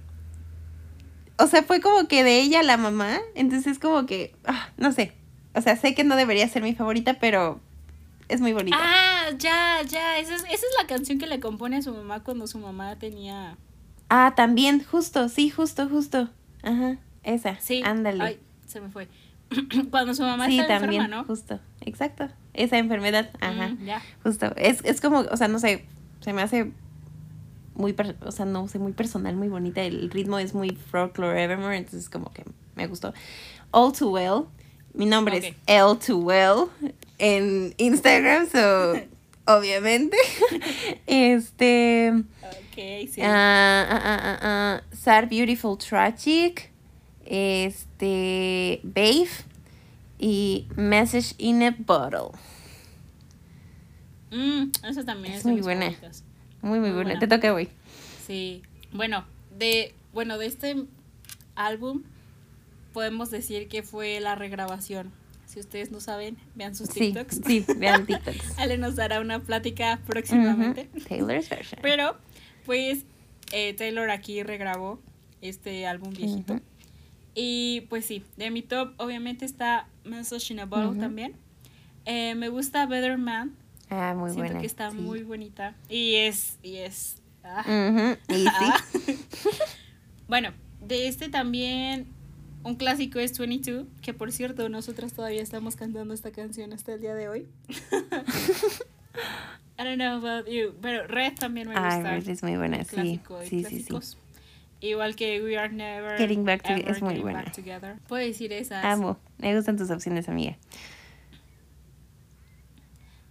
o 1.37 1.47
sea, 1.49 1.64
fue 1.64 1.81
como 1.81 2.07
que 2.07 2.22
de 2.22 2.39
ella 2.41 2.61
a 2.61 2.62
la 2.62 2.76
mamá, 2.76 3.18
entonces 3.35 3.72
es 3.72 3.78
como 3.81 4.07
que, 4.07 4.33
ah, 4.45 4.68
no 4.76 4.93
sé, 4.93 5.12
o 5.55 5.61
sea, 5.61 5.74
sé 5.76 5.95
que 5.97 6.05
no 6.05 6.14
debería 6.14 6.47
ser 6.47 6.62
mi 6.62 6.74
favorita, 6.74 7.14
pero 7.14 7.61
es 8.28 8.41
muy 8.41 8.53
bonita. 8.53 8.76
Ah, 8.81 9.31
ya, 9.37 9.83
ya. 9.83 10.18
Esa 10.20 10.37
es, 10.37 10.43
esa 10.43 10.53
es 10.55 10.72
la 10.81 10.87
canción 10.87 11.18
que 11.18 11.26
le 11.26 11.41
compone 11.41 11.78
a 11.78 11.83
su 11.83 11.93
mamá 11.93 12.22
cuando 12.22 12.47
su 12.47 12.59
mamá 12.59 12.97
tenía. 12.97 13.57
Ah, 14.09 14.35
también, 14.37 14.85
justo, 14.85 15.28
sí, 15.28 15.51
justo, 15.51 15.89
justo. 15.89 16.28
Ajá, 16.62 16.99
esa, 17.24 17.59
Sí. 17.59 17.83
ándale. 17.85 18.22
Ay, 18.22 18.41
se 18.66 18.81
me 18.81 18.89
fue. 18.91 19.09
cuando 19.90 20.14
su 20.14 20.22
mamá 20.22 20.46
sí, 20.46 20.59
está 20.59 20.78
también, 20.78 21.03
enferma, 21.03 21.22
¿no? 21.22 21.24
justo, 21.24 21.61
exacto. 21.80 22.28
Esa 22.55 22.78
enfermedad, 22.78 23.30
ajá. 23.40 23.68
Mm, 23.68 23.84
ya. 23.84 24.03
Justo, 24.22 24.53
es, 24.57 24.84
es 24.84 25.01
como, 25.01 25.20
o 25.20 25.36
sea, 25.36 25.48
no 25.48 25.59
sé, 25.59 25.84
se 26.20 26.32
me 26.32 26.42
hace 26.42 26.72
muy, 27.74 27.94
o 28.24 28.32
sea, 28.32 28.44
no 28.44 28.68
sé, 28.68 28.78
muy 28.78 28.92
personal, 28.92 29.36
muy 29.36 29.48
bonita. 29.48 29.82
El 29.82 30.11
ritmo 30.11 30.38
es 30.38 30.55
muy 30.55 30.70
folklore 30.70 31.42
evermore, 31.42 31.76
entonces 31.76 32.09
como 32.09 32.32
que 32.32 32.44
me 32.74 32.86
gustó. 32.86 33.12
All 33.72 33.92
Too 33.92 34.11
Well, 34.11 34.46
mi 34.94 35.07
nombre 35.07 35.38
es 35.38 35.55
L 35.66 35.96
Too 36.05 36.18
Well 36.18 36.68
en 37.18 37.74
Instagram, 37.78 38.48
so, 38.48 38.94
obviamente. 39.46 40.16
este, 41.07 42.12
Ok, 42.12 43.09
sí. 43.11 43.20
ah, 43.22 43.86
ah, 43.90 44.38
ah, 44.42 44.82
Sad 44.92 45.28
Beautiful 45.28 45.78
Tragic, 45.78 46.69
este, 47.31 48.81
Babe 48.83 49.28
y 50.18 50.66
Message 50.76 51.35
in 51.39 51.62
a 51.62 51.70
Bottle. 51.78 52.37
Mm, 54.33 54.70
esa 54.85 55.05
también 55.05 55.35
Es 55.35 55.41
es, 55.41 55.47
muy 55.47 55.61
buena. 55.61 55.87
Muy, 55.91 55.99
muy, 56.01 56.81
Muy 56.81 56.91
buena. 56.91 56.95
buena. 57.14 57.20
Te 57.20 57.28
toca, 57.28 57.53
güey. 57.53 57.68
Sí. 58.26 58.62
Bueno, 58.93 59.24
de, 59.57 59.95
bueno, 60.12 60.39
de 60.39 60.47
este 60.47 60.76
álbum 61.55 62.03
podemos 62.93 63.31
decir 63.31 63.68
que 63.68 63.83
fue 63.85 64.18
la 64.20 64.35
regrabación. 64.35 65.12
Si 65.47 65.59
ustedes 65.61 65.91
no 65.91 66.01
saben, 66.01 66.37
vean 66.55 66.74
sus 66.76 66.91
TikToks. 66.91 67.41
sí, 67.47 67.64
vean 67.76 68.07
TikToks. 68.07 68.59
Ale 68.59 68.76
nos 68.78 68.97
dará 68.97 69.20
una 69.20 69.39
plática 69.41 70.01
próximamente. 70.07 70.89
Taylor's 71.09 71.49
version. 71.49 71.78
Pero, 71.83 72.16
pues, 72.66 73.05
eh, 73.53 73.74
Taylor 73.74 74.11
aquí 74.11 74.43
regrabó 74.43 75.01
este 75.41 75.87
álbum 75.87 76.12
viejito. 76.12 76.61
Y 77.35 77.83
pues 77.89 78.05
sí, 78.07 78.24
de 78.37 78.51
mi 78.51 78.62
top 78.62 78.93
obviamente 78.97 79.45
está 79.45 79.87
a 80.61 80.64
Bottle 80.66 80.89
Ujú. 80.91 81.01
también. 81.01 81.35
Eh, 82.05 82.35
me 82.35 82.49
gusta 82.49 82.87
Better 82.87 83.18
Man. 83.18 83.55
Ah, 83.89 84.14
muy 84.16 84.31
Siento 84.31 84.45
buena. 84.49 84.61
que 84.61 84.66
está 84.66 84.91
sí. 84.91 84.97
muy 84.97 85.22
bonita. 85.22 85.74
Y 85.89 86.16
es, 86.16 86.59
y 86.62 86.76
es. 86.76 87.16
ah. 87.45 87.62
Ujú, 87.66 88.35
Y 88.35 88.47
Ah. 88.49 88.76
sí. 89.07 89.18
bueno, 90.28 90.53
de 90.81 91.09
este 91.09 91.28
también 91.28 92.07
un 92.62 92.74
clásico 92.76 93.18
es 93.18 93.39
22, 93.39 93.87
que 94.03 94.12
por 94.12 94.33
cierto 94.33 94.68
nosotras 94.68 95.12
todavía 95.12 95.41
estamos 95.43 95.76
cantando 95.76 96.12
esta 96.14 96.31
canción 96.31 96.72
hasta 96.72 96.95
el 96.95 97.01
día 97.01 97.14
de 97.14 97.28
hoy. 97.28 97.47
I 99.78 99.85
don't 99.85 99.97
know 99.97 100.16
about 100.18 100.47
you, 100.47 100.74
pero 100.83 101.07
Red 101.07 101.35
también 101.37 101.68
me 101.68 101.74
Ah, 101.76 101.95
gusta. 101.97 102.11
Red 102.11 102.28
es 102.28 102.43
muy 102.43 102.57
buena, 102.57 102.85
sí. 102.85 102.91
clásico 102.95 103.41
Sí, 103.45 103.64
sí, 103.64 103.81
sí. 103.81 103.89
Igual 104.81 105.14
que 105.14 105.43
We 105.43 105.59
Are 105.59 105.72
Never 105.72 106.16
Getting 106.16 106.45
Back 106.45 106.62
to- 106.62 106.72
Ever 106.72 106.91
es 106.91 107.03
muy 107.03 107.18
buena. 107.18 107.45
Together. 107.53 107.99
Puedo 108.09 108.24
decir 108.24 108.53
esas. 108.53 108.85
Amo. 108.85 109.18
Me 109.39 109.55
gustan 109.55 109.76
tus 109.76 109.91
opciones, 109.91 110.28
amiga. 110.28 110.57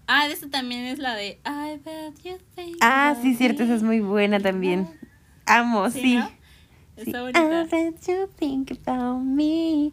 Ah, 0.07 0.27
de 0.27 0.33
esta 0.33 0.49
también 0.49 0.85
es 0.85 0.97
la 0.99 1.15
de 1.15 1.39
I 1.45 1.77
bet 1.83 2.15
you 2.23 2.37
think 2.55 2.77
Ah, 2.81 3.15
sí, 3.21 3.35
cierto. 3.35 3.63
Esa 3.63 3.75
es 3.75 3.83
muy 3.83 3.99
buena 3.99 4.39
también. 4.39 4.87
Amo, 5.45 5.89
Sí, 5.91 6.01
sí. 6.01 6.15
¿no? 6.17 6.27
Sí. 6.27 7.03
Está 7.05 7.21
bonita. 7.21 7.39
I 7.41 7.67
bet 7.69 7.95
you 8.07 8.27
think 8.37 8.71
about 8.85 9.23
me. 9.23 9.91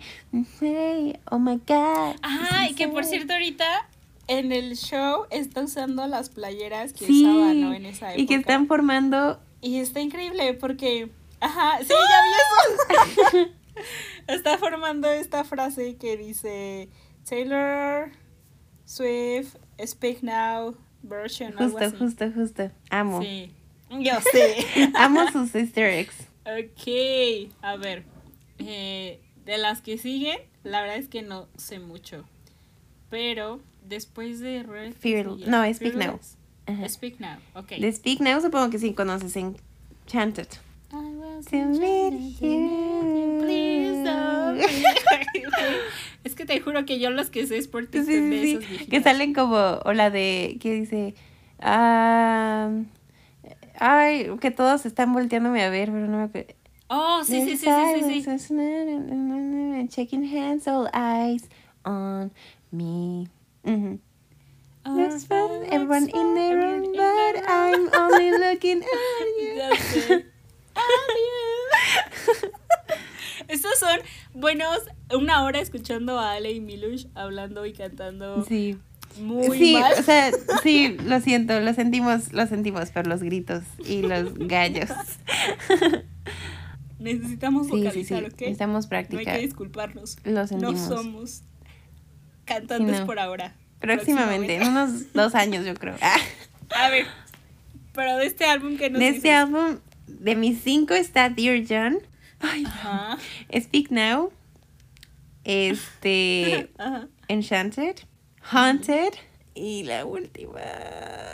Hey, 0.60 1.18
oh 1.30 1.38
my 1.38 1.56
God. 1.66 2.16
Ah, 2.22 2.66
y 2.70 2.74
que 2.74 2.88
por 2.88 3.04
cierto 3.04 3.32
ahorita 3.34 3.64
en 4.28 4.52
el 4.52 4.74
show 4.76 5.26
está 5.30 5.62
usando 5.62 6.06
las 6.06 6.30
playeras 6.30 6.92
que 6.92 7.06
Sí, 7.06 7.24
usaba, 7.26 7.52
¿no? 7.54 7.74
En 7.74 7.86
esa 7.86 8.08
época. 8.08 8.20
y 8.22 8.26
que 8.26 8.34
están 8.36 8.66
formando. 8.66 9.38
Y 9.60 9.76
está 9.78 10.00
increíble 10.00 10.54
porque, 10.54 11.10
ajá, 11.40 11.78
sí, 11.80 11.88
ya 11.88 12.22
vi 12.22 13.38
eso. 13.38 13.48
está 14.28 14.58
formando 14.58 15.08
esta 15.10 15.44
frase 15.44 15.96
que 15.96 16.16
dice 16.16 16.88
Taylor 17.28 18.10
Swift 18.84 19.56
Speak 19.84 20.22
Now 20.22 20.76
version, 21.02 21.52
algo 21.58 21.78
Justo, 21.78 21.84
así. 21.84 21.96
justo, 21.98 22.32
justo. 22.34 22.70
Amo. 22.90 23.20
Sí, 23.22 23.52
yo 23.90 24.20
sé. 24.32 24.66
Amo 24.94 25.30
sus 25.30 25.54
easter 25.54 25.86
eggs. 25.90 26.16
Ok, 26.44 27.52
a 27.62 27.76
ver. 27.76 28.04
eh, 28.58 29.20
de 29.44 29.58
las 29.58 29.82
que 29.82 29.98
siguen, 29.98 30.38
la 30.64 30.80
verdad 30.80 30.96
es 30.96 31.08
que 31.08 31.22
no 31.22 31.48
sé 31.56 31.78
mucho. 31.78 32.24
Pero 33.10 33.60
después 33.84 34.40
de 34.40 34.62
Red. 34.64 34.94
Fear- 34.94 35.36
no, 35.46 35.72
Speak 35.74 35.94
Now. 35.94 36.18
Speak 36.88 37.20
Now, 37.20 37.38
ok. 37.54 37.68
De 37.78 37.92
Speak 37.92 38.20
Now 38.20 38.40
supongo 38.40 38.70
que 38.70 38.78
sí 38.80 38.92
conoces 38.94 39.36
Enchanted. 39.36 40.48
To 41.44 41.56
meet 41.78 42.40
you. 42.40 43.40
Please 43.42 44.02
don't. 44.02 44.60
Es 46.24 46.34
que 46.34 46.44
te 46.46 46.60
juro 46.60 46.84
que 46.86 46.98
yo 46.98 47.10
los 47.10 47.30
que 47.30 47.46
sé 47.46 47.58
es 47.58 47.68
por 47.68 47.86
TikTok 47.86 48.06
sí, 48.10 48.58
sí, 48.60 48.86
Que 48.86 49.02
salen 49.02 49.32
como, 49.34 49.56
o 49.84 49.92
la 49.92 50.10
de, 50.10 50.56
que 50.60 50.72
dice, 50.72 51.14
ah, 51.60 52.70
ay, 53.78 54.30
que 54.40 54.50
todos 54.50 54.86
están 54.86 55.12
volteándome 55.12 55.62
a 55.62 55.70
ver, 55.70 55.90
pero 55.92 56.06
no 56.08 56.18
me 56.18 56.24
acuerdo. 56.24 56.54
Oh, 56.88 57.22
sí, 57.24 57.42
sí, 57.44 57.56
sí, 57.56 57.66
sí, 58.24 58.38
sí. 58.38 59.88
Checking 59.88 60.24
hands, 60.24 60.66
all 60.66 60.88
eyes 60.94 61.48
on 61.84 62.32
me. 62.72 63.28
Ujú. 63.64 64.00
Looks 64.84 65.26
fun, 65.26 65.64
everyone 65.70 66.08
in 66.08 66.34
the 66.34 66.54
room, 66.54 66.92
but 66.92 67.42
I'm 67.48 67.88
only 67.94 68.30
looking 68.30 68.82
at 68.82 70.08
you. 70.10 70.24
Estos 73.48 73.78
son 73.78 74.00
buenos, 74.34 74.78
una 75.14 75.44
hora 75.44 75.60
escuchando 75.60 76.18
a 76.18 76.32
Ale 76.32 76.52
y 76.52 76.60
Milush 76.60 77.06
hablando 77.14 77.64
y 77.66 77.72
cantando 77.72 78.44
Sí. 78.44 78.76
muy 79.20 79.56
sí, 79.56 79.72
mal. 79.74 79.92
o 79.98 80.02
sea, 80.02 80.30
sí, 80.62 80.96
lo 81.04 81.20
siento, 81.20 81.60
lo 81.60 81.72
sentimos, 81.74 82.32
lo 82.32 82.46
sentimos 82.46 82.90
por 82.90 83.06
los 83.06 83.22
gritos 83.22 83.62
y 83.86 84.02
los 84.02 84.34
gallos. 84.36 84.90
Necesitamos 86.98 87.66
Sí, 87.66 87.72
sí, 87.72 87.78
sí, 87.78 87.84
vocalizar, 87.84 88.24
¿ok? 88.24 88.40
necesitamos 88.40 88.72
No 88.90 88.96
hay 88.96 89.04
practicar. 89.04 89.36
que 89.36 89.42
disculparnos. 89.42 90.16
Lo 90.24 90.32
No 90.32 90.46
sentimos. 90.46 90.80
somos 90.80 91.42
cantantes 92.46 93.00
no. 93.00 93.06
por 93.06 93.18
ahora. 93.20 93.54
Próximamente, 93.80 94.56
en 94.56 94.68
unos 94.68 95.12
dos 95.12 95.34
años 95.34 95.64
yo 95.66 95.74
creo. 95.74 95.94
Ah. 96.00 96.16
A 96.74 96.88
ver, 96.90 97.06
pero 97.92 98.16
de 98.16 98.26
este 98.26 98.44
álbum 98.46 98.76
que 98.76 98.90
nos 98.90 98.98
De 98.98 99.08
este 99.08 99.30
álbum, 99.32 99.76
de 100.06 100.34
mis 100.36 100.60
cinco 100.62 100.94
está 100.94 101.28
Dear 101.30 101.62
John, 101.68 101.98
Ajá, 102.40 103.18
Speak 103.58 103.90
Now, 103.90 104.32
este, 105.44 106.70
ajá. 106.78 107.08
Enchanted, 107.28 107.96
Haunted 108.42 109.12
y 109.54 109.84
la 109.84 110.04
última. 110.04 110.60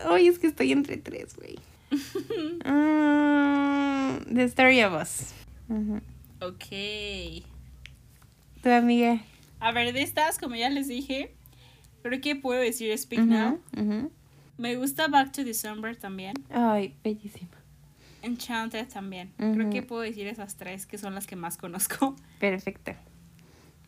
Ay, 0.06 0.28
es 0.28 0.38
que 0.38 0.46
estoy 0.46 0.72
entre 0.72 0.96
tres, 0.96 1.34
güey. 1.36 1.58
Mm, 2.64 4.18
The 4.34 4.44
Story 4.44 4.82
of 4.82 4.94
Us. 5.00 5.32
Ujú. 5.68 6.00
Ok. 6.40 7.44
Tu 8.62 8.70
amiga. 8.70 9.20
A 9.60 9.72
ver, 9.72 9.92
de 9.92 10.02
estas, 10.02 10.38
como 10.38 10.54
ya 10.56 10.70
les 10.70 10.88
dije, 10.88 11.34
creo 12.02 12.20
que 12.20 12.36
puedo 12.36 12.60
decir 12.60 12.96
Speak 12.98 13.20
Now. 13.22 13.60
ujú. 13.76 14.10
Me 14.58 14.76
gusta 14.76 15.08
Back 15.08 15.32
to 15.32 15.44
December 15.44 15.96
también. 15.96 16.34
Ay, 16.50 16.94
bellísima. 17.02 17.50
Enchanted 18.22 18.88
también. 18.88 19.32
Creo 19.36 19.70
que 19.70 19.82
puedo 19.82 20.02
decir 20.02 20.26
esas 20.26 20.56
tres 20.56 20.86
que 20.86 20.98
son 20.98 21.14
las 21.14 21.26
que 21.26 21.36
más 21.36 21.56
conozco. 21.56 22.16
Perfecto. 22.40 22.92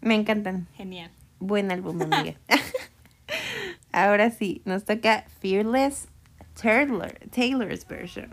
Me 0.01 0.15
encantan. 0.15 0.67
Genial. 0.77 1.11
Buen 1.39 1.71
álbum, 1.71 2.01
amiga. 2.13 2.35
Ahora 3.93 4.31
sí, 4.31 4.61
nos 4.65 4.85
toca 4.85 5.25
Fearless 5.41 6.09
Taylor, 6.61 7.13
Taylor's 7.31 7.87
version. 7.87 8.31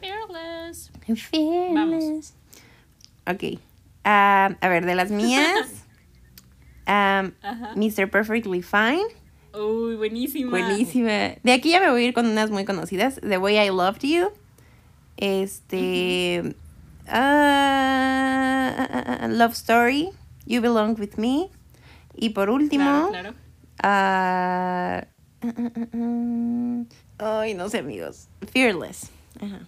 Fearless. 0.00 0.90
Fearless. 1.30 2.34
Ok. 3.26 3.60
Ah, 4.04 4.56
a 4.60 4.68
ver, 4.68 4.84
de 4.86 4.94
las 4.94 5.10
mías. 5.10 5.84
um, 6.86 7.32
Ajá. 7.42 7.72
Mr. 7.76 8.10
Perfectly 8.10 8.62
Fine. 8.62 9.02
Uy, 9.54 9.96
buenísima. 9.96 10.50
Buenísima. 10.50 11.36
De 11.42 11.52
aquí 11.52 11.70
ya 11.70 11.80
me 11.80 11.90
voy 11.90 12.02
a 12.04 12.06
ir 12.08 12.14
con 12.14 12.26
unas 12.26 12.50
muy 12.50 12.64
conocidas. 12.64 13.20
The 13.20 13.38
Way 13.38 13.58
I 13.58 13.70
Loved 13.70 14.02
You. 14.02 14.30
Este. 15.18 16.54
ah, 18.08 18.76
Love 19.28 19.52
Story. 19.54 20.10
You 20.46 20.60
Belong 20.62 20.96
With 20.98 21.16
Me. 21.18 21.48
Y 22.14 22.30
por 22.30 22.48
último. 22.50 23.08
Claro, 23.10 23.34
claro. 23.76 25.06
ay, 27.18 27.54
no 27.54 27.68
sé, 27.68 27.78
amigos. 27.78 28.28
Fearless. 28.52 29.10
Ajá. 29.40 29.60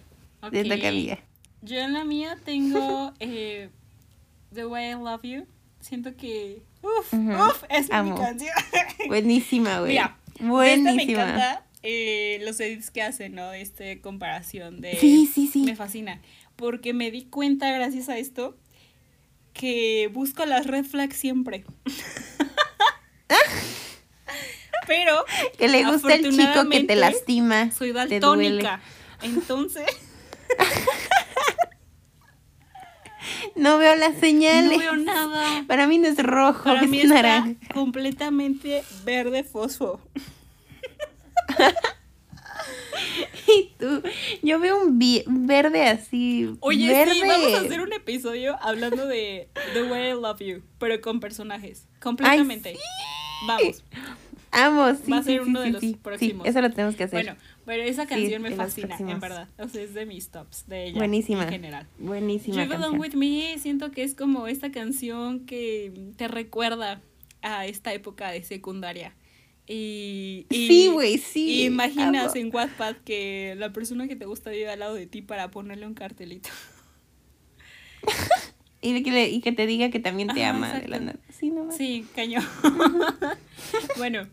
Te 0.51 0.63
toca, 0.63 0.75
Ok. 0.75 0.83
amiga. 0.85 1.19
Yo 1.61 1.77
en 1.77 1.93
la 1.93 2.03
mía 2.03 2.37
tengo 2.43 3.13
eh, 3.19 3.69
The 4.53 4.65
Way 4.65 4.91
I 4.91 4.93
Love 4.95 5.21
You. 5.23 5.45
Siento 5.81 6.15
que. 6.15 6.63
Uf, 6.81 7.13
Ujú. 7.13 7.31
uf, 7.31 7.63
es 7.69 7.89
mi 7.89 8.11
canción. 8.15 8.55
Buenísima, 9.07 9.79
güey. 9.81 9.97
Esta 9.97 10.15
me 10.39 10.47
Buenísima. 10.49 11.21
encanta 11.23 11.63
eh, 11.83 12.39
los 12.43 12.59
edits 12.59 12.91
que 12.91 13.01
hacen, 13.01 13.35
¿no? 13.35 13.49
De 13.49 13.61
este 13.61 14.01
comparación 14.01 14.81
de. 14.81 14.95
Sí, 14.97 15.29
sí, 15.31 15.47
sí. 15.47 15.63
Me 15.63 15.75
fascina. 15.75 16.21
Porque 16.55 16.93
me 16.93 17.11
di 17.11 17.25
cuenta, 17.25 17.71
gracias 17.71 18.09
a 18.09 18.17
esto, 18.17 18.57
que 19.53 20.09
busco 20.13 20.45
las 20.45 20.67
red 20.67 20.85
flags 20.85 21.17
siempre. 21.17 21.65
Pero 24.87 25.25
Que 25.57 25.67
le 25.67 25.83
gusta 25.85 26.15
el 26.15 26.29
chico 26.35 26.69
que 26.69 26.83
te 26.83 26.95
lastima. 26.95 27.71
soy 27.71 27.91
daltónica. 27.91 28.81
Entonces, 29.21 29.85
No 33.55 33.77
veo 33.77 33.95
las 33.95 34.17
señales. 34.19 34.71
no 34.71 34.77
veo 34.79 34.95
nada. 34.97 35.63
Para 35.67 35.87
mí 35.87 35.97
no 35.97 36.07
es 36.07 36.17
rojo, 36.17 36.63
Para 36.63 36.81
es 36.81 36.89
mí 36.89 37.01
está 37.01 37.13
naranja. 37.15 37.53
completamente 37.73 38.83
verde 39.05 39.43
fosfo. 39.43 40.01
Y 43.47 43.71
tú, 43.77 44.01
yo 44.41 44.59
veo 44.59 44.81
un 44.81 44.99
verde 45.47 45.83
así. 45.83 46.55
Oye, 46.59 46.87
verde. 46.87 47.13
sí, 47.13 47.21
vamos 47.27 47.53
a 47.53 47.61
hacer 47.61 47.81
un 47.81 47.91
episodio 47.93 48.57
hablando 48.61 49.07
de 49.07 49.49
The 49.73 49.83
Way 49.83 50.11
I 50.11 50.13
Love 50.13 50.39
You, 50.39 50.61
pero 50.77 51.01
con 51.01 51.19
personajes. 51.19 51.87
Completamente. 51.99 52.77
Vamos. 53.47 53.83
Amo, 54.51 54.93
sí. 54.95 55.11
Va 55.11 55.17
a 55.17 55.23
ser 55.23 55.43
sí, 55.43 55.49
uno 55.49 55.63
sí, 55.63 55.71
de 55.71 55.71
los 55.71 55.97
próximos. 55.99 56.47
Eso 56.47 56.61
lo 56.61 56.69
tenemos 56.69 56.95
que 56.95 57.05
hacer. 57.05 57.23
Bueno, 57.23 57.39
pero 57.65 57.83
esa 57.83 58.05
canción 58.05 58.41
me 58.41 58.51
fascina, 58.51 58.97
en 58.99 59.19
verdad. 59.19 59.47
O 59.57 59.67
sea, 59.67 59.81
es 59.81 59.93
de 59.93 60.05
mis 60.05 60.29
tops 60.29 60.67
de 60.67 60.87
ella. 60.87 60.97
Buenísima. 60.97 61.43
En 61.43 61.49
general. 61.49 61.87
Buenísima 61.97 62.63
You 62.63 62.69
Belong 62.69 62.97
canción. 62.97 62.99
With 62.99 63.13
Me, 63.15 63.57
siento 63.59 63.91
que 63.91 64.03
es 64.03 64.13
como 64.13 64.47
esta 64.47 64.71
canción 64.71 65.45
que 65.45 66.11
te 66.17 66.27
recuerda 66.27 67.01
a 67.41 67.65
esta 67.65 67.93
época 67.93 68.29
de 68.29 68.43
secundaria. 68.43 69.15
Y, 69.67 70.45
y- 70.49 70.67
Sí, 70.67 70.87
güey, 70.91 71.17
sí. 71.17 71.63
imaginas 71.63 72.31
amo. 72.31 72.35
en 72.35 72.53
Wattpad 72.53 72.95
que 73.05 73.55
la 73.57 73.71
persona 73.71 74.07
que 74.07 74.15
te 74.15 74.25
gusta 74.25 74.49
vive 74.49 74.69
al 74.69 74.79
lado 74.79 74.95
de 74.95 75.05
ti 75.07 75.21
para 75.21 75.49
ponerle 75.51 75.85
un 75.87 75.93
cartelito. 75.93 76.49
Y, 78.83 79.03
que 79.03 79.11
le- 79.11 79.29
y 79.29 79.41
que 79.41 79.51
te 79.51 79.67
diga 79.67 79.91
que 79.91 79.99
también 79.99 80.27
te 80.29 80.43
Ajá, 80.43 80.55
ama 80.57 80.73
de 80.79 80.87
la. 80.87 81.13
Sí, 81.29 81.51
no. 81.51 81.71
Sí, 81.71 82.03
cañón. 82.15 82.43
bueno, 83.97 84.27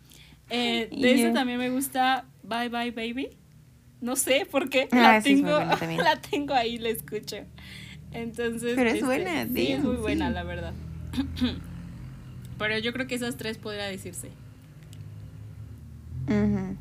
eh, 0.49 0.89
de 0.91 1.13
eso 1.13 1.35
también 1.35 1.59
me 1.59 1.69
gusta 1.69 2.25
Bye 2.45 2.71
Bye 2.71 2.93
Baby. 2.93 3.29
No 4.01 4.17
sé 4.17 4.47
por 4.51 4.71
qué. 4.71 4.89
Ah, 4.91 4.97
la, 5.17 5.21
tengo, 5.23 5.51
la 6.03 6.19
tengo 6.31 6.55
ahí, 6.55 6.79
la 6.79 6.89
escucho. 6.89 7.37
Entonces. 8.13 8.73
Pero 8.75 8.89
es 8.89 8.95
este, 8.95 9.05
buena, 9.05 9.47
Sí, 9.49 9.73
es 9.73 9.85
muy 9.85 9.97
buena, 9.97 10.29
sí. 10.29 10.35
la 10.35 10.45
verdad. 10.45 10.73
Pero 12.59 12.79
yo 12.79 12.95
creo 12.95 13.07
que 13.07 13.17
esas 13.17 13.37
tres 13.37 13.59
podría 13.59 13.85
decirse. 13.85 14.31
Ujú. 16.29 16.77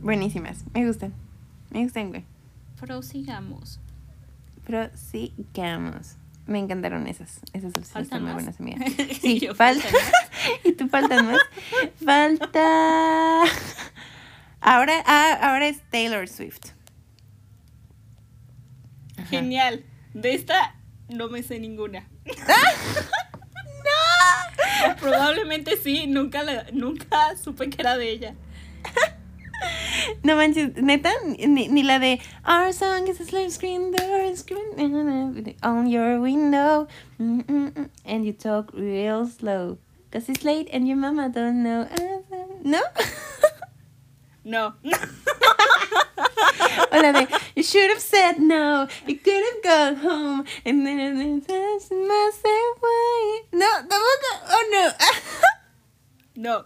Buenísimas. 0.00 0.64
Me 0.72 0.86
gustan. 0.86 1.12
Me 1.70 1.82
gustan, 1.84 2.08
güey. 2.10 2.24
Prosigamos. 2.80 3.80
Pero 4.66 4.90
sigamos. 4.96 6.16
Me 6.46 6.58
encantaron 6.58 7.06
esas. 7.06 7.40
Esas 7.52 7.72
¿Faltan 7.72 8.02
están 8.02 8.22
muy 8.24 8.32
buenas, 8.32 8.58
amiga. 8.60 8.84
Y 8.86 9.14
Sí, 9.20 9.40
yo, 9.40 9.54
falta. 9.54 9.82
¿faltan 9.82 10.60
y 10.64 10.72
tú 10.72 10.88
faltan 10.88 11.26
más. 11.26 11.38
Falta. 12.04 13.42
Ahora, 14.60 15.02
ah, 15.06 15.38
ahora 15.42 15.68
es 15.68 15.80
Taylor 15.90 16.28
Swift. 16.28 16.70
Ajá. 19.16 19.26
Genial. 19.28 19.84
De 20.14 20.34
esta 20.34 20.74
no 21.08 21.28
me 21.28 21.42
sé 21.42 21.58
ninguna. 21.58 22.08
¡No! 23.84 24.96
Probablemente 25.00 25.76
sí, 25.76 26.06
nunca, 26.06 26.42
la, 26.42 26.66
nunca 26.72 27.36
supe 27.36 27.70
que 27.70 27.82
era 27.82 27.96
de 27.96 28.10
ella. 28.10 28.34
No 30.24 30.36
manches, 30.36 30.74
neta, 30.76 31.10
ni, 31.24 31.68
ni 31.68 31.82
la 31.82 31.98
de 31.98 32.20
Our 32.44 32.72
song 32.72 33.08
is 33.08 33.20
a 33.20 33.24
slave 33.24 33.52
screen 33.52 33.92
door 33.92 34.34
screen 34.34 35.54
on 35.62 35.86
your 35.86 36.20
window 36.20 36.88
mm, 37.20 37.44
mm, 37.44 37.70
mm, 37.72 37.88
and 38.04 38.24
you 38.26 38.32
talk 38.32 38.72
real 38.72 39.26
slow 39.26 39.78
cause 40.10 40.28
it's 40.28 40.44
late 40.44 40.68
and 40.72 40.88
your 40.88 40.96
mama 40.96 41.28
don't 41.28 41.62
know. 41.62 41.88
¿No? 42.64 42.80
No. 44.44 44.74
O 46.92 47.00
la 47.00 47.12
de 47.12 47.28
You 47.54 47.62
should 47.62 47.90
have 47.90 48.00
said 48.00 48.38
no, 48.38 48.88
you 49.06 49.16
could 49.16 49.42
have 49.52 49.62
gone 49.62 49.96
home, 49.96 50.44
and 50.64 50.86
then 50.86 50.98
it 50.98 51.48
was 51.48 51.90
away. 51.90 53.42
No, 53.52 53.70
tampoco. 53.88 54.30
Oh 54.50 54.64
no. 54.72 54.90
No. 56.34 56.64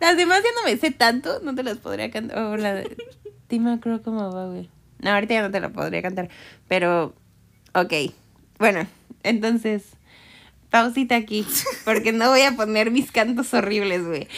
Las 0.00 0.16
demás 0.16 0.42
ya 0.42 0.50
no 0.60 0.68
me 0.68 0.76
sé 0.76 0.90
tanto, 0.90 1.40
no 1.40 1.54
te 1.54 1.62
las 1.62 1.78
podría 1.78 2.10
cantar. 2.10 2.38
O 2.38 2.56
la 2.56 2.74
de 2.74 2.96
McGraw, 3.58 4.02
¿cómo 4.02 4.32
va, 4.32 4.46
güey? 4.46 4.68
No, 4.98 5.10
ahorita 5.10 5.34
ya 5.34 5.42
no 5.42 5.50
te 5.50 5.60
la 5.60 5.70
podría 5.70 6.02
cantar. 6.02 6.28
Pero, 6.68 7.14
ok. 7.74 7.92
Bueno, 8.58 8.86
entonces, 9.22 9.84
pausita 10.70 11.16
aquí. 11.16 11.46
Porque 11.84 12.12
no 12.12 12.30
voy 12.30 12.42
a 12.42 12.52
poner 12.52 12.90
mis 12.90 13.10
cantos 13.12 13.52
horribles, 13.54 14.04
güey. 14.04 14.28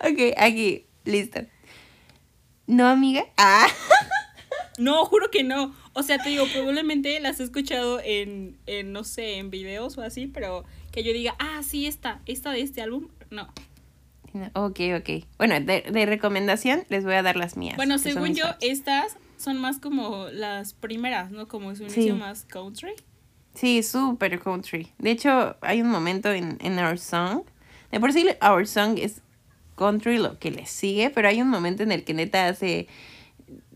ok, 0.00 0.34
aquí, 0.36 0.86
listo. 1.04 1.40
¿No, 2.66 2.86
amiga? 2.88 3.24
Ah. 3.36 3.66
No, 4.78 5.06
juro 5.06 5.30
que 5.30 5.42
no. 5.42 5.74
O 5.94 6.02
sea, 6.02 6.18
te 6.18 6.28
digo, 6.28 6.44
probablemente 6.52 7.18
las 7.20 7.40
he 7.40 7.44
escuchado 7.44 7.98
en, 8.04 8.58
en, 8.66 8.92
no 8.92 9.04
sé, 9.04 9.38
en 9.38 9.50
videos 9.50 9.96
o 9.96 10.02
así, 10.02 10.26
pero 10.26 10.64
que 10.96 11.04
yo 11.04 11.12
diga, 11.12 11.36
ah, 11.38 11.60
sí, 11.62 11.86
esta, 11.86 12.22
esta 12.24 12.50
de 12.52 12.62
este 12.62 12.80
álbum, 12.80 13.08
no. 13.30 13.46
Ok, 14.54 14.80
ok. 14.98 15.24
Bueno, 15.36 15.60
de, 15.60 15.82
de 15.92 16.06
recomendación 16.06 16.84
les 16.88 17.04
voy 17.04 17.14
a 17.14 17.22
dar 17.22 17.36
las 17.36 17.56
mías. 17.58 17.76
Bueno, 17.76 17.98
según 17.98 18.34
yo, 18.34 18.44
favoritas. 18.46 18.70
estas 18.70 19.16
son 19.36 19.58
más 19.60 19.78
como 19.78 20.28
las 20.32 20.72
primeras, 20.72 21.30
¿no? 21.30 21.48
Como 21.48 21.74
su 21.74 21.88
Sí. 21.90 22.00
inicio 22.00 22.16
más 22.16 22.44
country. 22.46 22.92
Sí, 23.54 23.82
súper 23.82 24.38
country. 24.40 24.88
De 24.98 25.10
hecho, 25.10 25.56
hay 25.60 25.82
un 25.82 25.88
momento 25.90 26.32
en, 26.32 26.56
en 26.60 26.78
Our 26.78 26.98
Song. 26.98 27.42
De 27.92 28.00
por 28.00 28.12
sí, 28.14 28.26
Our 28.42 28.66
Song 28.66 28.98
es 28.98 29.20
country 29.74 30.16
lo 30.16 30.38
que 30.38 30.50
le 30.50 30.64
sigue, 30.64 31.10
pero 31.10 31.28
hay 31.28 31.42
un 31.42 31.48
momento 31.48 31.82
en 31.82 31.92
el 31.92 32.04
que 32.04 32.14
neta 32.14 32.48
hace 32.48 32.88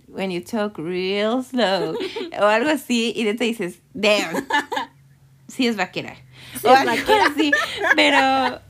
When 0.09 0.31
you 0.31 0.43
talk 0.43 0.77
real 0.79 1.45
slow 1.45 1.95
o 2.41 2.45
algo 2.45 2.71
así 2.71 3.13
y 3.15 3.25
neta 3.25 3.45
dices, 3.45 3.81
damn. 3.93 4.47
Sí 5.49 5.67
es 5.67 5.77
vaquera. 5.77 6.15
Sí 6.61 6.67
o 6.67 6.75
algo 6.75 6.93
así, 7.31 7.51
pero 7.97 8.61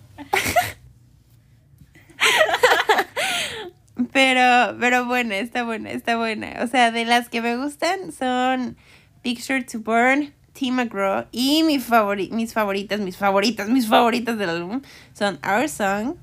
Pero, 4.13 4.77
pero 4.81 5.05
buena, 5.07 5.37
está 5.37 5.63
buena, 5.65 5.91
está 5.91 6.17
buena. 6.17 6.63
O 6.63 6.67
sea, 6.67 6.91
de 6.91 7.05
las 7.05 7.29
que 7.29 7.43
me 7.43 7.57
gustan 7.57 8.13
son 8.13 8.77
Picture 9.23 9.63
to 9.63 9.81
Burn, 9.81 10.33
Tim 10.55 10.75
McGraw 10.77 11.27
y 11.33 11.63
mi 11.65 11.79
favori 11.79 12.31
mis 12.31 12.53
favoritas, 12.55 13.01
mis 13.01 13.17
favoritas, 13.17 13.69
mis 13.69 13.87
favoritas 13.87 14.39
del 14.39 14.49
álbum 14.51 14.81
son 15.13 15.39
Our 15.47 15.69
Song, 15.69 16.15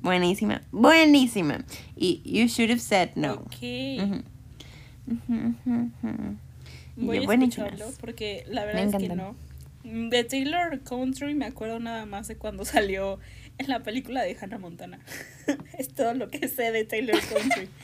buenísima, 0.00 0.62
buenísima, 0.72 1.64
y 1.96 2.22
You 2.24 2.46
Should 2.46 2.70
Have 2.70 2.80
Said 2.80 3.10
No. 3.14 3.34
Ok. 3.34 3.56
Voy 6.96 7.18
a 7.18 7.26
buenísimas. 7.26 7.68
escucharlo 7.72 7.92
porque 8.00 8.44
la 8.48 8.62
Me 8.62 8.66
verdad 8.74 9.02
es 9.02 9.08
que 9.08 9.14
no. 9.14 9.36
De 9.88 10.22
Taylor 10.24 10.82
Country 10.82 11.34
me 11.34 11.46
acuerdo 11.46 11.80
nada 11.80 12.04
más 12.04 12.28
de 12.28 12.36
cuando 12.36 12.66
salió 12.66 13.18
en 13.56 13.68
la 13.68 13.82
película 13.82 14.22
de 14.22 14.36
Hannah 14.38 14.58
Montana. 14.58 15.00
es 15.78 15.88
todo 15.88 16.12
lo 16.14 16.28
que 16.28 16.46
sé 16.48 16.72
de 16.72 16.84
Taylor 16.84 17.20
Country. 17.20 17.68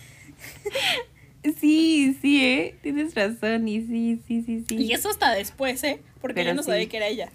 Sí, 1.61 2.17
sí, 2.23 2.43
¿eh? 2.43 2.75
Tienes 2.83 3.15
razón, 3.15 3.69
y 3.69 3.83
sí, 3.83 4.19
sí, 4.27 4.43
sí, 4.47 4.65
sí. 4.67 4.77
Y 4.77 4.95
eso 4.95 5.11
hasta 5.11 5.35
después, 5.35 5.85
¿eh? 5.85 6.01
Porque 6.23 6.37
Pero 6.37 6.49
yo 6.49 6.55
no 6.55 6.63
sí. 6.63 6.71
sabía 6.71 6.89
que 6.89 6.97
era 6.97 7.07
ella. 7.07 7.31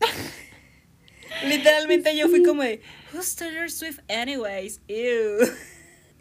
Literalmente 1.46 2.16
yo 2.16 2.30
fui 2.30 2.42
como 2.42 2.62
de, 2.62 2.80
Who's 3.12 3.36
Taylor 3.36 3.70
Swift 3.70 3.98
anyways? 4.08 4.80
Ew. 4.88 5.50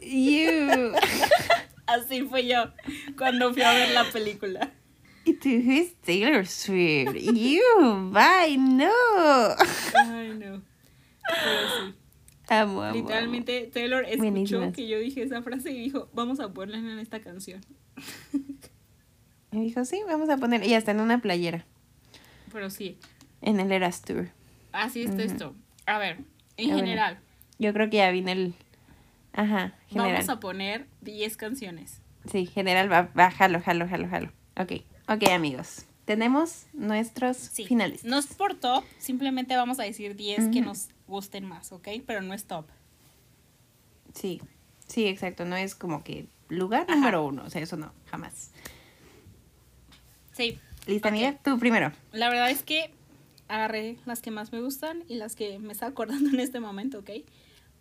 You. 0.02 0.94
Así 1.86 2.24
fue 2.24 2.48
yo 2.48 2.74
cuando 3.18 3.54
fui 3.54 3.62
a 3.62 3.72
ver 3.72 3.92
la 3.92 4.12
película. 4.12 4.74
¿Y 5.26 5.34
tú 5.34 5.50
who's 5.50 5.94
Taylor 6.04 6.46
Swift? 6.48 7.14
You, 7.16 8.12
bye, 8.12 8.58
no. 8.58 8.90
Ay, 10.08 10.30
no. 10.40 10.62
Pero 11.28 11.68
sí. 11.92 11.96
Amo, 12.50 12.82
amo. 12.82 12.96
Literalmente 12.96 13.70
Taylor 13.74 14.04
escuchó 14.06 14.20
Buenísimas. 14.32 14.74
que 14.76 14.88
yo 14.88 15.00
dije 15.00 15.24
esa 15.24 15.42
frase 15.42 15.72
y 15.72 15.80
dijo, 15.80 16.10
vamos 16.14 16.40
a 16.40 16.52
ponerla 16.54 16.92
en 16.92 17.00
esta 17.00 17.22
canción. 17.22 17.62
Me 19.52 19.62
dijo, 19.62 19.86
sí, 19.86 20.02
vamos 20.08 20.30
a 20.30 20.38
poner. 20.38 20.66
Y 20.66 20.74
hasta 20.74 20.92
en 20.92 21.02
una 21.02 21.22
playera. 21.22 21.66
Pero 22.52 22.70
sí, 22.70 22.98
En 23.42 23.60
el 23.60 23.72
Eras 23.72 24.02
Tour. 24.02 24.30
así 24.72 25.02
está 25.04 25.24
Ujú. 25.24 25.32
esto. 25.32 25.56
A 25.86 25.98
ver, 26.00 26.18
en 26.58 26.70
Ah, 26.72 26.74
bueno. 26.74 26.78
general, 26.78 27.20
Yo 27.60 27.74
creo 27.74 27.90
que 27.90 27.98
ya 27.98 28.12
vine 28.12 28.32
el. 28.34 28.54
Ajá, 29.34 29.74
general. 29.88 30.14
vamos 30.14 30.30
a 30.30 30.40
poner 30.40 30.88
10 31.02 31.38
canciones. 31.38 32.02
Sí, 32.30 32.46
general 32.46 32.92
va, 32.92 33.10
va, 33.18 33.32
jalo, 33.32 33.62
jalo, 33.62 33.88
jalo, 33.88 34.08
jalo. 34.10 34.32
Ok, 34.58 34.84
ok, 35.08 35.30
amigos. 35.32 35.86
Tenemos 36.06 36.66
nuestros 36.74 37.38
Sí. 37.38 37.66
finalistas. 37.66 38.10
No 38.10 38.18
es 38.18 38.28
por 38.28 38.56
top, 38.56 38.84
simplemente 38.98 39.56
vamos 39.56 39.80
a 39.80 39.84
decir 39.84 40.16
10 40.16 40.50
que 40.50 40.62
nos 40.62 40.90
gusten 41.08 41.46
más, 41.46 41.72
¿ok? 41.72 41.88
Pero 42.06 42.22
no 42.22 42.34
es 42.34 42.46
top. 42.46 42.66
Sí, 44.14 44.42
sí, 44.88 45.08
exacto. 45.08 45.46
No 45.46 45.56
es 45.56 45.76
como 45.76 46.04
que 46.04 46.28
lugar 46.50 46.86
Ajá. 46.88 46.96
número 46.96 47.24
uno. 47.26 47.44
O 47.46 47.50
sea, 47.50 47.62
eso 47.62 47.78
no, 47.78 47.94
jamás. 48.10 48.52
Sí, 50.34 50.60
¿Lista, 50.88 51.10
Ok. 51.10 51.14
amiga? 51.14 51.38
Tú 51.44 51.60
primero. 51.60 51.92
la 52.12 52.30
verdad 52.30 52.50
es 52.50 52.64
que 52.64 52.92
agarré 53.48 53.98
las 54.06 54.22
que 54.22 54.32
más 54.32 54.52
me 54.52 54.60
gustan 54.62 55.04
y 55.08 55.16
las 55.16 55.36
que 55.36 55.60
me 55.60 55.72
está 55.74 55.86
acordando 55.86 56.30
en 56.34 56.40
este 56.40 56.60
momento, 56.60 57.00
¿ok? 57.00 57.10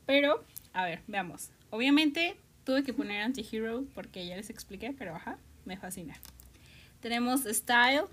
Pero, 0.06 0.44
a 0.72 0.84
ver, 0.84 1.00
veamos. 1.06 1.50
Obviamente 1.70 2.36
tuve 2.64 2.82
que 2.84 2.92
poner 2.92 3.22
Antihero 3.22 3.84
porque 3.94 4.26
ya 4.26 4.36
les 4.36 4.50
expliqué, 4.50 4.92
pero 4.96 5.14
ajá, 5.16 5.38
me 5.64 5.76
fascina. 5.78 6.14
Tenemos 7.00 7.42
Style, 7.44 8.04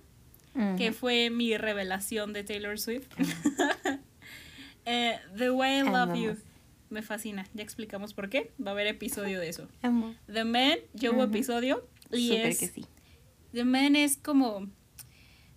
que 0.78 0.92
fue 0.92 1.30
mi 1.30 1.56
revelación 1.58 2.34
de 2.34 2.44
Taylor 2.44 2.80
Swift. 2.80 3.08
Eh, 4.90 5.20
The 5.38 5.52
Way 5.52 5.80
I 5.80 5.84
Love 5.84 6.16
You, 6.16 6.38
me 6.90 7.02
fascina. 7.02 7.46
Ya 7.54 7.62
explicamos 7.62 8.14
por 8.14 8.30
qué. 8.30 8.54
Va 8.66 8.70
a 8.70 8.74
haber 8.74 8.88
episodio 8.88 9.38
de 9.42 9.50
eso. 9.50 9.68
Amo. 9.82 10.16
The 10.32 10.46
Man, 10.46 10.78
yo 10.94 11.12
hubo 11.12 11.24
episodio. 11.26 11.86
Y 12.10 12.30
Súper 12.30 12.46
es, 12.46 12.60
que 12.60 12.68
sí. 12.68 12.86
The 13.52 13.66
Man 13.66 13.98
es 13.98 14.16
como. 14.16 14.70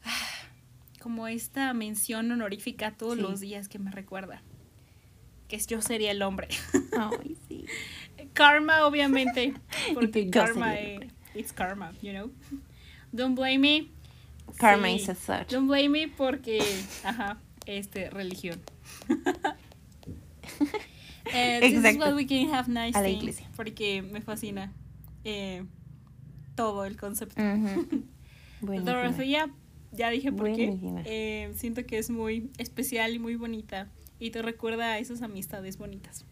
Como 1.00 1.28
esta 1.28 1.72
mención 1.74 2.30
honorífica 2.32 2.90
todos 2.90 3.14
Sí. 3.14 3.22
los 3.22 3.38
días 3.40 3.68
que 3.68 3.78
me 3.78 3.90
recuerda. 3.92 4.42
Que 5.48 5.58
yo 5.58 5.80
sería 5.80 6.10
el 6.10 6.20
hombre. 6.22 6.48
Ay, 6.98 7.36
sí. 7.48 7.64
karma, 8.34 8.84
obviamente. 8.84 9.54
Porque 9.94 10.28
karma 10.28 10.76
es. 10.78 11.00
It's 11.34 11.52
karma, 11.52 11.92
you 12.02 12.10
know. 12.10 12.30
Don't 13.12 13.34
blame 13.34 13.58
me. 13.58 13.90
Karma 14.58 14.88
Sí. 14.88 14.96
is 14.96 15.08
a 15.08 15.14
such. 15.14 15.48
Don't 15.52 15.66
blame 15.68 15.88
me 15.88 16.08
porque. 16.08 16.60
Ajá, 17.04 17.38
este, 17.66 18.10
religión. 18.10 18.60
Eh, 21.32 21.58
this 21.60 21.72
is 21.74 21.78
Exacto. 21.84 21.98
what 22.06 22.14
we 22.16 22.26
can 22.26 22.52
have 22.52 22.66
nice 22.68 22.96
A 22.96 23.02
la 23.02 23.06
things, 23.06 23.22
iglesia. 23.22 23.46
Porque 23.54 24.02
me 24.02 24.20
fascina 24.20 24.72
eh, 25.22 25.62
todo 26.56 26.84
el 26.86 26.96
concepto. 26.96 27.40
Ujú. 27.40 28.04
Buenísima. 28.60 28.92
Dorothea, 28.92 29.48
ya 29.92 30.10
dije 30.10 30.32
por 30.32 30.52
qué. 30.52 30.76
Eh, 31.04 31.52
siento 31.54 31.84
que 31.86 31.98
es 31.98 32.10
muy 32.10 32.50
especial 32.58 33.14
y 33.14 33.18
muy 33.20 33.36
bonita. 33.36 33.86
Y 34.18 34.30
te 34.30 34.42
recuerda 34.42 34.92
a 34.92 34.98
esas 34.98 35.22
amistades 35.22 35.78
bonitas. 35.78 36.24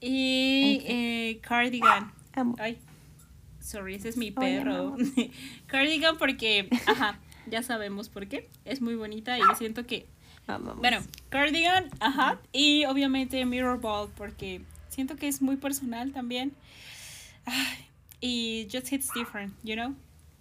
Y 0.00 0.74
Exacto. 0.76 0.92
eh, 0.94 1.38
Cardigan. 1.42 2.12
Amo. 2.34 2.54
Ay, 2.58 2.78
sorry, 3.64 3.94
ese 3.94 4.08
es 4.10 4.16
mi 4.16 4.30
perro. 4.30 4.96
Cardigan 5.66 6.18
porque, 6.18 6.68
ajá, 6.86 7.18
ya 7.46 7.62
sabemos 7.62 8.08
por 8.08 8.28
qué. 8.28 8.48
Es 8.64 8.80
muy 8.80 8.94
bonita 8.94 9.38
y 9.38 9.42
siento 9.56 9.86
que 9.86 10.06
Amamos. 10.46 10.78
bueno, 10.78 10.98
Cardigan, 11.30 11.88
ajá. 12.00 12.38
Y 12.52 12.84
obviamente 12.84 13.44
Mirror 13.44 13.80
Ball, 13.80 14.10
porque 14.16 14.60
siento 14.88 15.16
que 15.16 15.28
es 15.28 15.40
muy 15.40 15.56
personal 15.56 16.12
también. 16.12 16.52
Ay, 17.46 17.86
y 18.20 18.68
Just 18.70 18.92
Hits 18.92 19.08
Different, 19.14 19.54
you 19.62 19.74
know? 19.74 19.94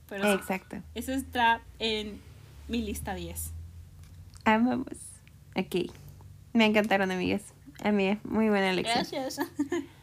Pero 0.08 0.32
Exacto. 0.34 0.82
eso 0.94 1.12
está 1.14 1.62
en 1.80 2.22
mi 2.68 2.82
lista 2.82 3.16
10. 3.16 3.52
Amamos. 4.46 4.88
Ok. 5.56 5.92
Me 6.54 6.66
encantaron, 6.66 7.10
amigas. 7.12 7.42
Amiga, 7.84 8.20
muy 8.24 8.50
buena 8.50 8.70
elección. 8.70 9.06
Gracias. 9.12 9.40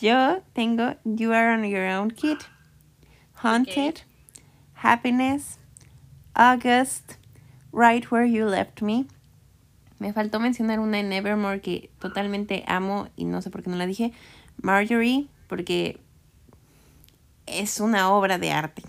Yo 0.00 0.42
tengo 0.52 0.96
You 1.04 1.32
Are 1.32 1.54
on 1.54 1.64
Your 1.64 1.86
Own 1.86 2.10
Kid, 2.10 2.38
Haunted, 3.42 4.02
Happiness, 4.74 5.58
August, 6.34 7.14
Right 7.72 8.10
Where 8.10 8.26
You 8.26 8.46
Left 8.46 8.82
Me. 8.82 9.06
Me 9.98 10.12
faltó 10.12 10.40
mencionar 10.40 10.80
una 10.80 10.98
en 11.00 11.08
Nevermore 11.08 11.60
que 11.60 11.90
totalmente 11.98 12.64
amo 12.66 13.08
y 13.16 13.24
no 13.24 13.40
sé 13.40 13.50
por 13.50 13.62
qué 13.62 13.70
no 13.70 13.76
la 13.76 13.86
dije. 13.86 14.12
Marjorie, 14.60 15.28
porque 15.48 16.00
es 17.46 17.80
una 17.80 18.10
obra 18.10 18.38
de 18.38 18.50
arte. 18.50 18.82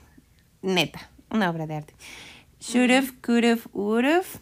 Neta, 0.61 1.09
una 1.29 1.49
obra 1.49 1.67
de 1.67 1.75
arte. 1.75 1.93
Should've, 2.59 3.13
could've, 3.21 3.67
would've. 3.73 4.39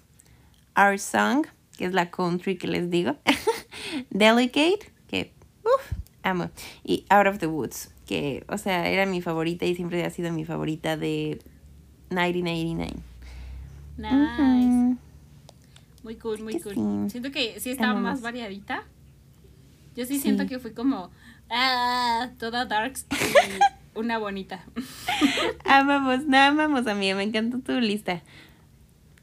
Our 0.76 0.98
Song, 0.98 1.46
que 1.78 1.86
es 1.86 1.94
la 1.94 2.10
country 2.10 2.58
que 2.58 2.68
les 2.68 2.90
digo. 2.90 3.18
Delicate, 4.10 4.92
que 5.08 5.34
uf, 5.64 5.94
amo. 6.24 6.50
Y 6.84 7.06
Out 7.10 7.28
of 7.28 7.38
the 7.40 7.48
Woods, 7.48 7.92
que, 8.08 8.44
o 8.48 8.58
sea, 8.58 8.90
era 8.90 9.06
mi 9.06 9.22
favorita 9.22 9.66
y 9.66 9.76
siempre 9.76 10.04
ha 10.04 10.10
sido 10.10 10.32
mi 10.32 10.46
favorita 10.46 10.98
de 10.98 11.40
1989. 12.10 12.94
Nice. 13.98 14.16
Ujú. 14.16 14.98
Muy 16.04 16.16
cool, 16.16 16.42
muy 16.42 16.60
cool. 16.60 16.74
sí. 16.74 17.12
Siento 17.12 17.32
que 17.32 17.60
sí 17.60 17.72
está 17.72 17.92
Amamos. 17.92 18.04
más 18.04 18.22
variadita. 18.22 18.84
Yo 19.96 20.06
sí, 20.06 20.20
siento 20.20 20.48
que 20.48 20.60
fui 20.60 20.72
como 20.74 21.12
ah, 21.50 22.32
toda 22.40 22.66
darks 22.66 23.06
y 23.12 23.98
una 24.00 24.18
bonita. 24.18 24.66
Amamos, 25.66 26.26
no 26.26 26.38
amamos, 26.38 26.88
amiga, 26.88 27.16
me 27.16 27.24
encantó 27.24 27.60
tu 27.60 27.80
lista. 27.80 28.22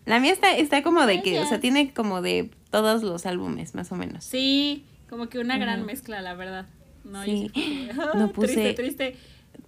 La 0.06 0.20
mía 0.20 0.32
está, 0.32 0.56
está 0.56 0.82
como 0.82 1.06
de 1.06 1.22
que, 1.22 1.40
o 1.40 1.46
sea, 1.46 1.60
tiene 1.60 1.92
como 1.92 2.22
de 2.22 2.50
todos 2.70 3.02
los 3.02 3.26
álbumes, 3.26 3.74
más 3.74 3.92
o 3.92 3.96
menos. 3.96 4.24
Sí, 4.24 4.84
como 5.08 5.28
que 5.28 5.38
una 5.38 5.58
gran 5.58 5.84
mezcla, 5.84 6.22
la 6.22 6.34
verdad. 6.34 6.66
No, 7.10 7.24
Sí. 7.24 7.50
yo 7.54 7.60
sí 7.62 7.88
ah, 7.98 8.12
No 8.16 8.32
puse- 8.32 8.74
Triste, 8.74 8.74
triste, 8.74 9.16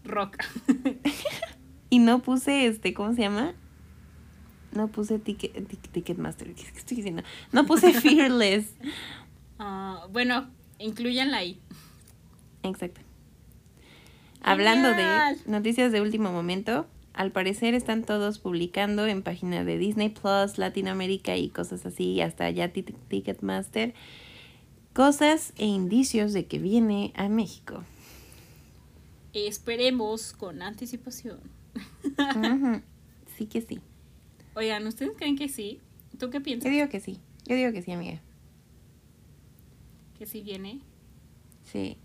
rock. 0.04 0.38
Y 1.90 1.98
no 1.98 2.22
puse, 2.22 2.66
este, 2.66 2.94
¿cómo 2.94 3.12
se 3.14 3.20
llama? 3.20 3.52
No 4.74 4.88
puse 4.88 5.18
ticket, 5.18 5.54
tic- 5.68 5.90
Ticketmaster, 5.92 6.54
¿qué 6.54 6.62
es 6.62 6.72
que 6.72 6.78
estoy 6.78 6.96
diciendo? 6.96 7.22
No 7.52 7.66
puse 7.66 7.92
Fearless. 8.00 8.64
Ah, 9.58 10.06
bueno, 10.10 10.48
incluyanla 10.78 11.36
ahí. 11.36 11.60
Exacto. 12.62 13.02
Hablando 14.40 14.88
Genial. 14.90 15.38
de 15.44 15.50
noticias 15.50 15.92
de 15.92 16.00
último 16.00 16.32
momento, 16.32 16.86
al 17.12 17.30
parecer 17.30 17.74
están 17.74 18.04
todos 18.04 18.38
publicando 18.38 19.06
en 19.06 19.22
página 19.22 19.62
de 19.62 19.76
Disney 19.76 20.08
Plus, 20.08 20.56
Latinoamérica 20.56 21.36
y 21.36 21.50
cosas 21.50 21.84
así, 21.84 22.20
hasta 22.22 22.48
ya 22.50 22.68
Ti- 22.72 22.82
Ticketmaster, 23.08 23.92
cosas 24.92 25.52
e 25.56 25.66
indicios 25.66 26.32
de 26.32 26.46
que 26.46 26.58
viene 26.58 27.12
a 27.16 27.28
México. 27.28 27.82
Esperemos 29.32 30.32
con 30.32 30.62
anticipación. 30.62 31.40
Sí 33.38 33.46
que 33.46 33.62
sí. 33.62 33.80
Oigan, 34.54 34.86
¿ustedes 34.86 35.12
creen 35.16 35.36
que 35.36 35.48
sí? 35.48 35.80
¿Tú 36.18 36.28
qué 36.28 36.36
Yo 36.38 36.42
piensas? 36.42 36.70
digo 36.70 36.88
que 36.90 37.00
sí. 37.00 37.18
Yo 37.46 37.56
digo 37.56 37.72
que 37.72 37.80
sí, 37.80 37.92
amiga. 37.92 38.20
Que 40.18 40.26
sí 40.26 40.42
viene. 40.42 40.80
Sí. 41.64 41.96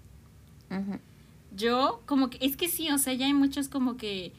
Yo, 1.53 2.01
como 2.05 2.29
que, 2.29 2.37
es 2.39 2.55
que 2.55 2.69
sí, 2.69 2.89
o 2.91 2.97
sea, 2.97 3.13
ya 3.13 3.25
hay 3.25 3.33
muchas 3.33 3.67
como 3.67 3.97
que 3.97 4.31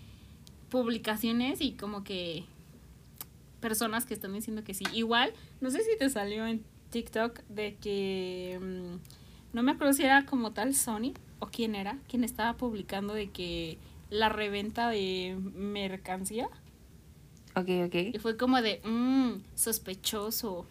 publicaciones 0.70 1.60
y 1.60 1.72
como 1.72 2.04
que 2.04 2.44
personas 3.60 4.06
que 4.06 4.14
están 4.14 4.32
diciendo 4.32 4.64
que 4.64 4.72
sí. 4.72 4.84
Igual, 4.94 5.34
no 5.60 5.70
sé 5.70 5.82
si 5.84 5.96
te 5.98 6.08
salió 6.08 6.46
en 6.46 6.64
TikTok 6.90 7.40
de 7.48 7.76
que, 7.76 8.58
mm, 8.60 9.54
no 9.56 9.62
me 9.62 9.72
acuerdo 9.72 9.92
si 9.92 10.02
era 10.04 10.24
como 10.26 10.52
tal 10.52 10.74
Sony 10.74 11.12
o 11.40 11.46
quién 11.46 11.74
era, 11.74 11.98
quien 12.08 12.24
estaba 12.24 12.56
publicando 12.56 13.14
de 13.14 13.30
que 13.30 13.78
la 14.10 14.28
reventa 14.28 14.88
de 14.88 15.36
mercancía 15.54 16.48
Ok, 17.54 17.68
y 17.68 17.82
ok. 18.16 18.20
fue 18.20 18.36
como 18.36 18.60
de, 18.62 18.80
mmm, 18.84 19.42
sospechoso. 19.54 20.66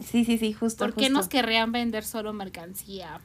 Sí, 0.00 0.24
sí, 0.24 0.38
sí, 0.38 0.52
justo. 0.52 0.84
¿Por 0.84 0.94
qué 0.94 1.02
justo. 1.02 1.14
nos 1.18 1.28
querrían 1.28 1.70
vender 1.70 2.02
solo 2.04 2.32
mercancía? 2.32 3.20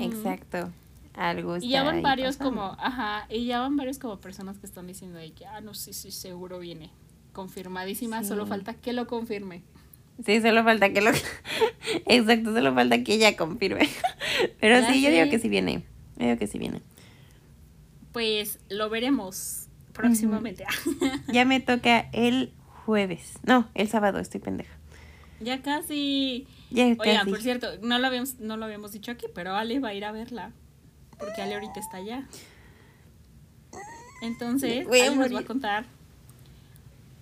Exacto. 0.00 0.72
Algo 1.14 1.56
Y 1.58 1.68
ya 1.70 1.82
van 1.82 2.00
varios 2.02 2.36
pasando. 2.36 2.60
como, 2.60 2.76
ajá, 2.80 3.26
y 3.28 3.46
ya 3.46 3.60
van 3.60 3.76
varios 3.76 3.98
como 3.98 4.18
personas 4.18 4.58
que 4.58 4.66
están 4.66 4.86
diciendo 4.86 5.18
de 5.18 5.32
que, 5.32 5.46
ah, 5.46 5.60
no, 5.60 5.74
sí, 5.74 5.92
sí, 5.92 6.10
seguro 6.10 6.58
viene. 6.58 6.90
Confirmadísima, 7.32 8.22
Sí. 8.22 8.28
solo 8.28 8.46
falta 8.46 8.74
que 8.74 8.92
lo 8.92 9.06
confirme. 9.06 9.62
Sí, 10.24 10.40
solo 10.40 10.64
falta 10.64 10.92
que 10.92 11.00
lo... 11.00 11.10
Exacto, 12.06 12.52
solo 12.52 12.74
falta 12.74 13.02
que 13.04 13.14
ella 13.14 13.36
confirme. 13.36 13.88
Pero 14.60 14.84
sí, 14.86 15.02
yo 15.02 15.10
digo 15.10 15.30
que 15.30 15.38
sí 15.38 15.48
viene. 15.48 15.84
Yo 16.16 16.26
digo 16.26 16.38
que 16.38 16.46
sí 16.46 16.58
viene. 16.58 16.80
Pues 18.12 18.58
lo 18.68 18.90
veremos 18.90 19.68
próximamente. 19.92 20.64
Ya 21.32 21.44
me 21.44 21.60
toca 21.60 22.08
el 22.12 22.52
jueves. 22.84 23.34
No, 23.44 23.68
el 23.74 23.88
sábado, 23.88 24.18
estoy 24.18 24.40
pendeja. 24.40 24.74
ya 25.40 25.62
casi. 25.62 26.46
Ya 26.70 26.84
Oigan, 26.84 26.98
casi. 27.18 27.30
por 27.30 27.42
cierto, 27.42 27.68
no 27.82 27.98
lo 27.98 28.06
habíamos, 28.06 28.40
no 28.40 28.56
lo 28.56 28.64
habíamos 28.64 28.92
dicho 28.92 29.12
aquí, 29.12 29.26
pero 29.34 29.54
Ale 29.54 29.78
va 29.78 29.88
a 29.88 29.94
ir 29.94 30.04
a 30.04 30.12
verla. 30.12 30.52
Porque 31.18 31.42
Ale 31.42 31.54
ahorita 31.54 31.80
está 31.80 31.98
allá. 31.98 32.26
Entonces, 34.22 34.86
Ale 34.86 35.14
nos 35.16 35.34
va 35.34 35.40
a 35.40 35.44
contar. 35.44 35.97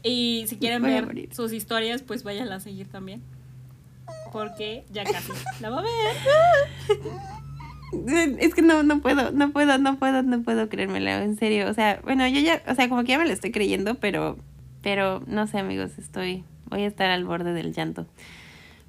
Y 0.02 0.44
si 0.48 0.56
quieren 0.56 0.82
Voy 0.82 0.90
ver 0.90 1.34
sus 1.34 1.52
historias, 1.52 2.02
pues 2.02 2.22
váyanla 2.22 2.56
a 2.56 2.60
seguir 2.60 2.88
también. 2.88 3.22
Porque 4.32 4.84
ya 4.92 5.04
casi 5.04 5.32
la 5.60 5.70
va 5.70 5.80
a 5.80 5.82
ver. 5.82 5.90
Es 8.40 8.54
que 8.54 8.62
no, 8.62 8.82
no 8.82 9.00
puedo, 9.00 9.30
no 9.30 9.52
puedo, 9.52 9.78
no 9.78 9.98
puedo, 9.98 10.22
no 10.22 10.42
puedo 10.42 10.68
creérmelo, 10.68 11.10
en 11.10 11.36
serio. 11.36 11.68
O 11.70 11.74
sea, 11.74 12.00
bueno, 12.02 12.26
yo 12.26 12.40
ya, 12.40 12.62
o 12.68 12.74
sea, 12.74 12.88
como 12.88 13.02
que 13.02 13.10
ya 13.10 13.18
me 13.18 13.26
lo 13.26 13.32
estoy 13.32 13.52
creyendo, 13.52 13.94
pero, 13.96 14.36
pero 14.82 15.22
no 15.26 15.46
sé, 15.46 15.58
amigos, 15.58 15.92
estoy, 15.98 16.44
voy 16.68 16.82
a 16.82 16.86
estar 16.86 17.10
al 17.10 17.24
borde 17.24 17.52
del 17.52 17.72
llanto. 17.72 18.06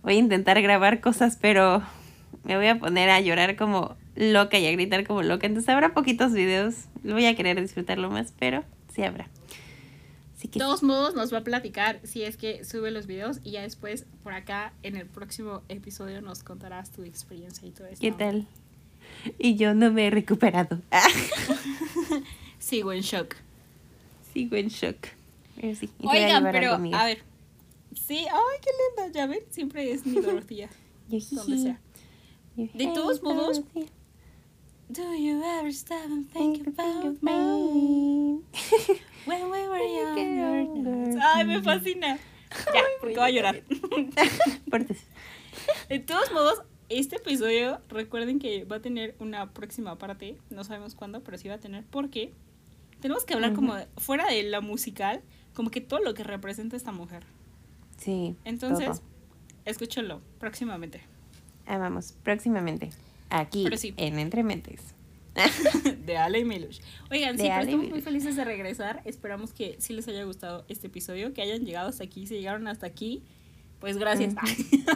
Voy 0.01 0.16
a 0.16 0.20
intentar 0.20 0.62
grabar 0.62 0.99
cosas, 0.99 1.38
pero 1.39 1.84
me 2.43 2.58
voy 2.58 2.68
a 2.68 2.80
poner 2.80 3.10
a 3.10 3.22
llorar 3.22 3.55
como 3.55 3.95
loca 4.16 4.58
y 4.58 4.66
a 4.66 4.72
gritar 4.72 5.05
como 5.05 5.22
loca. 5.22 5.45
Entonces 5.45 5.70
habrá 5.70 5.93
poquitos 5.93 6.34
videos, 6.34 6.86
voy 7.03 7.26
a 7.26 7.36
querer 7.36 7.62
disfrutarlo 7.62 8.10
más, 8.10 8.34
pero 8.39 8.64
sí 8.93 9.03
habrá. 9.03 9.28
Así 10.48 10.52
que 10.52 10.60
De 10.60 10.66
todos 10.66 10.82
modos, 10.82 11.14
nos 11.14 11.34
va 11.34 11.39
a 11.39 11.43
platicar 11.43 12.00
si 12.04 12.24
es 12.24 12.38
que 12.38 12.64
sube 12.64 12.89
los 12.91 13.06
videos 13.06 13.39
y 13.43 13.52
ya 13.52 13.62
después 13.62 14.06
por 14.24 14.34
acá 14.34 14.74
en 14.82 14.95
el 14.95 15.06
próximo 15.06 15.62
episodio 15.68 16.22
nos 16.22 16.43
contarás 16.43 16.91
tu 16.91 17.04
experiencia 17.04 17.68
y 17.68 17.72
todo 17.72 17.88
esto. 17.88 18.00
¿qué 18.00 18.12
tal? 18.14 18.48
Y 19.38 19.56
yo 19.56 19.74
no 19.74 19.91
me 19.91 20.08
he 20.08 20.10
recuperado. 20.10 20.82
Sigo 22.60 22.93
en 22.93 23.02
shock. 23.02 23.36
Sigo 24.34 24.56
en 24.56 24.70
shock. 24.70 25.08
Pero 25.60 25.76
sí, 25.76 25.89
Oigan, 26.00 26.43
pero 26.52 26.74
a 26.74 27.06
ver. 27.06 27.24
Sí, 27.93 28.26
ay, 28.30 28.60
qué 28.62 28.70
linda, 29.04 29.14
ya 29.14 29.28
ven, 29.28 29.41
siempre 29.50 29.91
es 29.91 30.06
mi 30.06 30.22
Dorotía, 30.22 30.70
donde 31.32 31.58
sea. 31.58 31.82
De 32.56 32.88
todos 32.93 33.22
modos. 33.22 33.64
Do 34.89 35.14
you 35.14 35.43
ever 35.43 35.74
stop 35.74 36.06
and 36.06 36.32
think 36.32 36.66
about 36.68 37.22
me. 37.22 38.39
when 39.28 39.49
we 39.51 39.67
were 39.67 40.15
younger? 40.15 41.19
Ay, 41.21 41.45
me 41.45 41.61
fascina. 41.61 42.17
Ya, 42.73 42.82
porque 43.01 43.15
voy 43.15 43.25
a 43.25 43.30
llorar. 43.32 43.61
De 45.89 45.99
todos 45.99 46.32
modos, 46.32 46.61
este 46.89 47.17
episodio, 47.17 47.80
recuerden 47.89 48.39
que 48.39 48.63
va 48.63 48.78
a 48.78 48.82
tener 48.82 49.15
una 49.19 49.51
próxima 49.53 49.97
parte. 49.97 50.38
No 50.49 50.63
sabemos 50.63 50.95
cuándo, 50.95 51.23
pero 51.23 51.38
sí 51.38 51.47
va 51.49 51.55
a 51.55 51.59
tener. 51.59 51.84
Porque 51.89 52.34
tenemos 53.01 53.25
que 53.25 53.34
hablar 53.34 53.53
como 53.53 53.75
de- 53.75 53.88
fuera 53.97 54.25
de 54.28 54.43
la 54.43 54.61
musical, 54.61 55.21
como 55.53 55.69
que 55.71 55.82
todo 55.82 55.99
lo 55.99 56.13
que 56.13 56.23
representa 56.23 56.75
esta 56.78 56.91
mujer. 56.91 57.23
Sí. 57.97 58.36
Entonces, 58.45 58.88
todo. 58.88 59.01
escúchenlo 59.65 60.21
próximamente. 60.39 61.01
Amamos. 61.65 62.13
Próximamente. 62.23 62.91
Aquí. 63.30 63.67
Sí. 63.75 63.93
En 63.97 64.19
Entre 64.19 64.43
Mentes. 64.43 64.93
de 66.06 66.18
Ale 66.18 66.40
y 66.40 66.46
Milush. 66.46 66.80
Oigan, 67.12 67.38
De 67.38 67.44
sí, 67.44 67.50
pero 67.50 67.62
estamos 67.62 67.90
muy 67.90 68.02
felices 68.02 68.36
de 68.36 68.44
regresar. 68.46 69.02
Esperamos 69.06 69.54
que 69.54 69.76
sí 69.80 69.94
les 69.94 70.08
haya 70.08 70.24
gustado 70.24 70.66
este 70.68 70.88
episodio, 70.88 71.34
que 71.34 71.42
hayan 71.42 71.66
llegado 71.66 71.90
hasta 71.90 72.04
aquí. 72.04 72.28
Si 72.28 72.36
llegaron 72.36 72.68
hasta 72.68 72.88
aquí, 72.88 73.24
pues 73.80 73.98
gracias. 73.98 74.34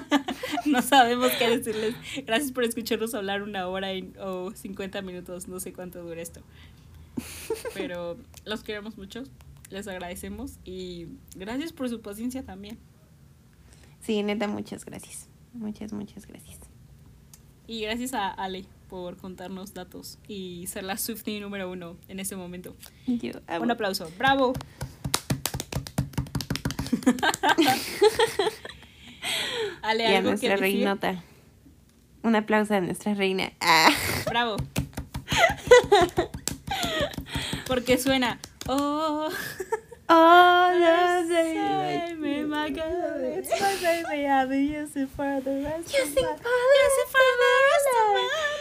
no 0.66 0.82
sabemos 0.82 1.32
qué 1.40 1.58
decirles. 1.58 1.96
Gracias 2.26 2.52
por 2.52 2.64
escucharnos 2.64 3.14
hablar 3.14 3.44
una 3.44 3.68
hora 3.68 3.94
y- 3.94 4.14
o 4.20 4.52
50 4.54 5.02
minutos, 5.02 5.48
no 5.48 5.60
sé 5.60 5.74
cuánto 5.74 6.02
dura 6.04 6.22
esto. 6.22 6.42
Pero 7.74 8.18
los 8.46 8.64
queremos 8.64 8.98
mucho, 8.98 9.24
les 9.70 9.88
agradecemos 9.88 10.58
y 10.64 11.08
gracias 11.36 11.74
por 11.74 11.90
su 11.90 12.02
paciencia 12.02 12.44
también. 12.44 12.78
Sí, 14.02 14.24
neta, 14.24 14.48
muchas 14.48 14.86
gracias. 14.86 15.28
Muchas, 15.54 15.94
muchas 15.94 16.26
gracias. 16.26 16.60
Y 17.68 17.82
gracias 17.82 18.14
a 18.14 18.30
Ale 18.30 18.66
por 18.92 19.16
contarnos 19.16 19.74
datos 19.74 20.20
y 20.28 20.68
ser 20.68 20.84
la 20.84 20.98
Swiftie 20.98 21.40
número 21.40 21.72
uno 21.72 21.96
en 22.10 22.20
este 22.20 22.36
momento. 22.36 22.76
Yo 23.08 23.32
amo. 23.48 23.64
Un 23.64 23.72
aplauso. 23.72 24.12
¡Bravo! 24.18 24.52
Ale, 29.82 30.12
Y 30.12 30.16
a 30.16 30.22
nuestra 30.22 30.56
reinota. 30.58 31.24
Un 32.24 32.36
aplauso 32.36 32.74
a 32.76 32.82
nuestra 32.82 33.14
reina. 33.14 33.52
Ah. 33.62 33.90
Bravo. 34.30 34.58
Porque 37.68 37.98
suena. 37.98 38.40
Oh, 38.68 39.30
Oh, 40.14 40.70
no 40.78 41.22
no 41.22 41.28
sé, 41.30 42.16
me 42.18 42.44
maga- 42.44 42.84
it's 43.40 43.50
my 43.62 43.76
baby, 43.82 44.26
I'll 44.28 44.46
be 44.46 44.58
using 44.68 45.08
for 45.08 45.40
the 45.42 45.64
rest 45.64 45.88
of 45.88 45.94
Using 46.02 46.26
my- 46.26 46.36
for 46.36 46.44
the 46.44 46.82
using 46.84 47.08
for 47.08 47.22
the 47.40 47.54
rest 47.72 47.88
of 47.88 47.96
my 47.96 48.20
life. 48.20 48.61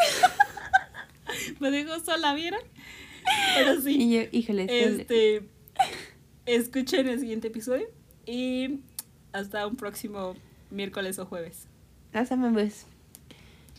Me 1.60 1.70
dejó 1.70 2.00
sola, 2.00 2.34
¿vieron? 2.34 2.60
Pero 3.56 3.80
sí. 3.80 3.96
Y 4.00 4.14
yo, 4.14 4.22
híjole, 4.32 4.66
Este, 4.68 5.42
escuchen 6.46 7.08
el 7.08 7.20
siguiente 7.20 7.48
episodio 7.48 7.88
y 8.26 8.80
hasta 9.32 9.66
un 9.66 9.76
próximo 9.76 10.36
miércoles 10.70 11.18
o 11.18 11.26
jueves. 11.26 11.66
Los 12.12 12.30
amamos. 12.32 12.86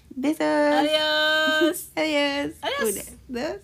Besos. 0.09 0.41
Adiós. 0.41 1.89
Adiós. 1.95 2.55
Adiós. 2.61 3.15
Una, 3.29 3.49
dos. 3.49 3.59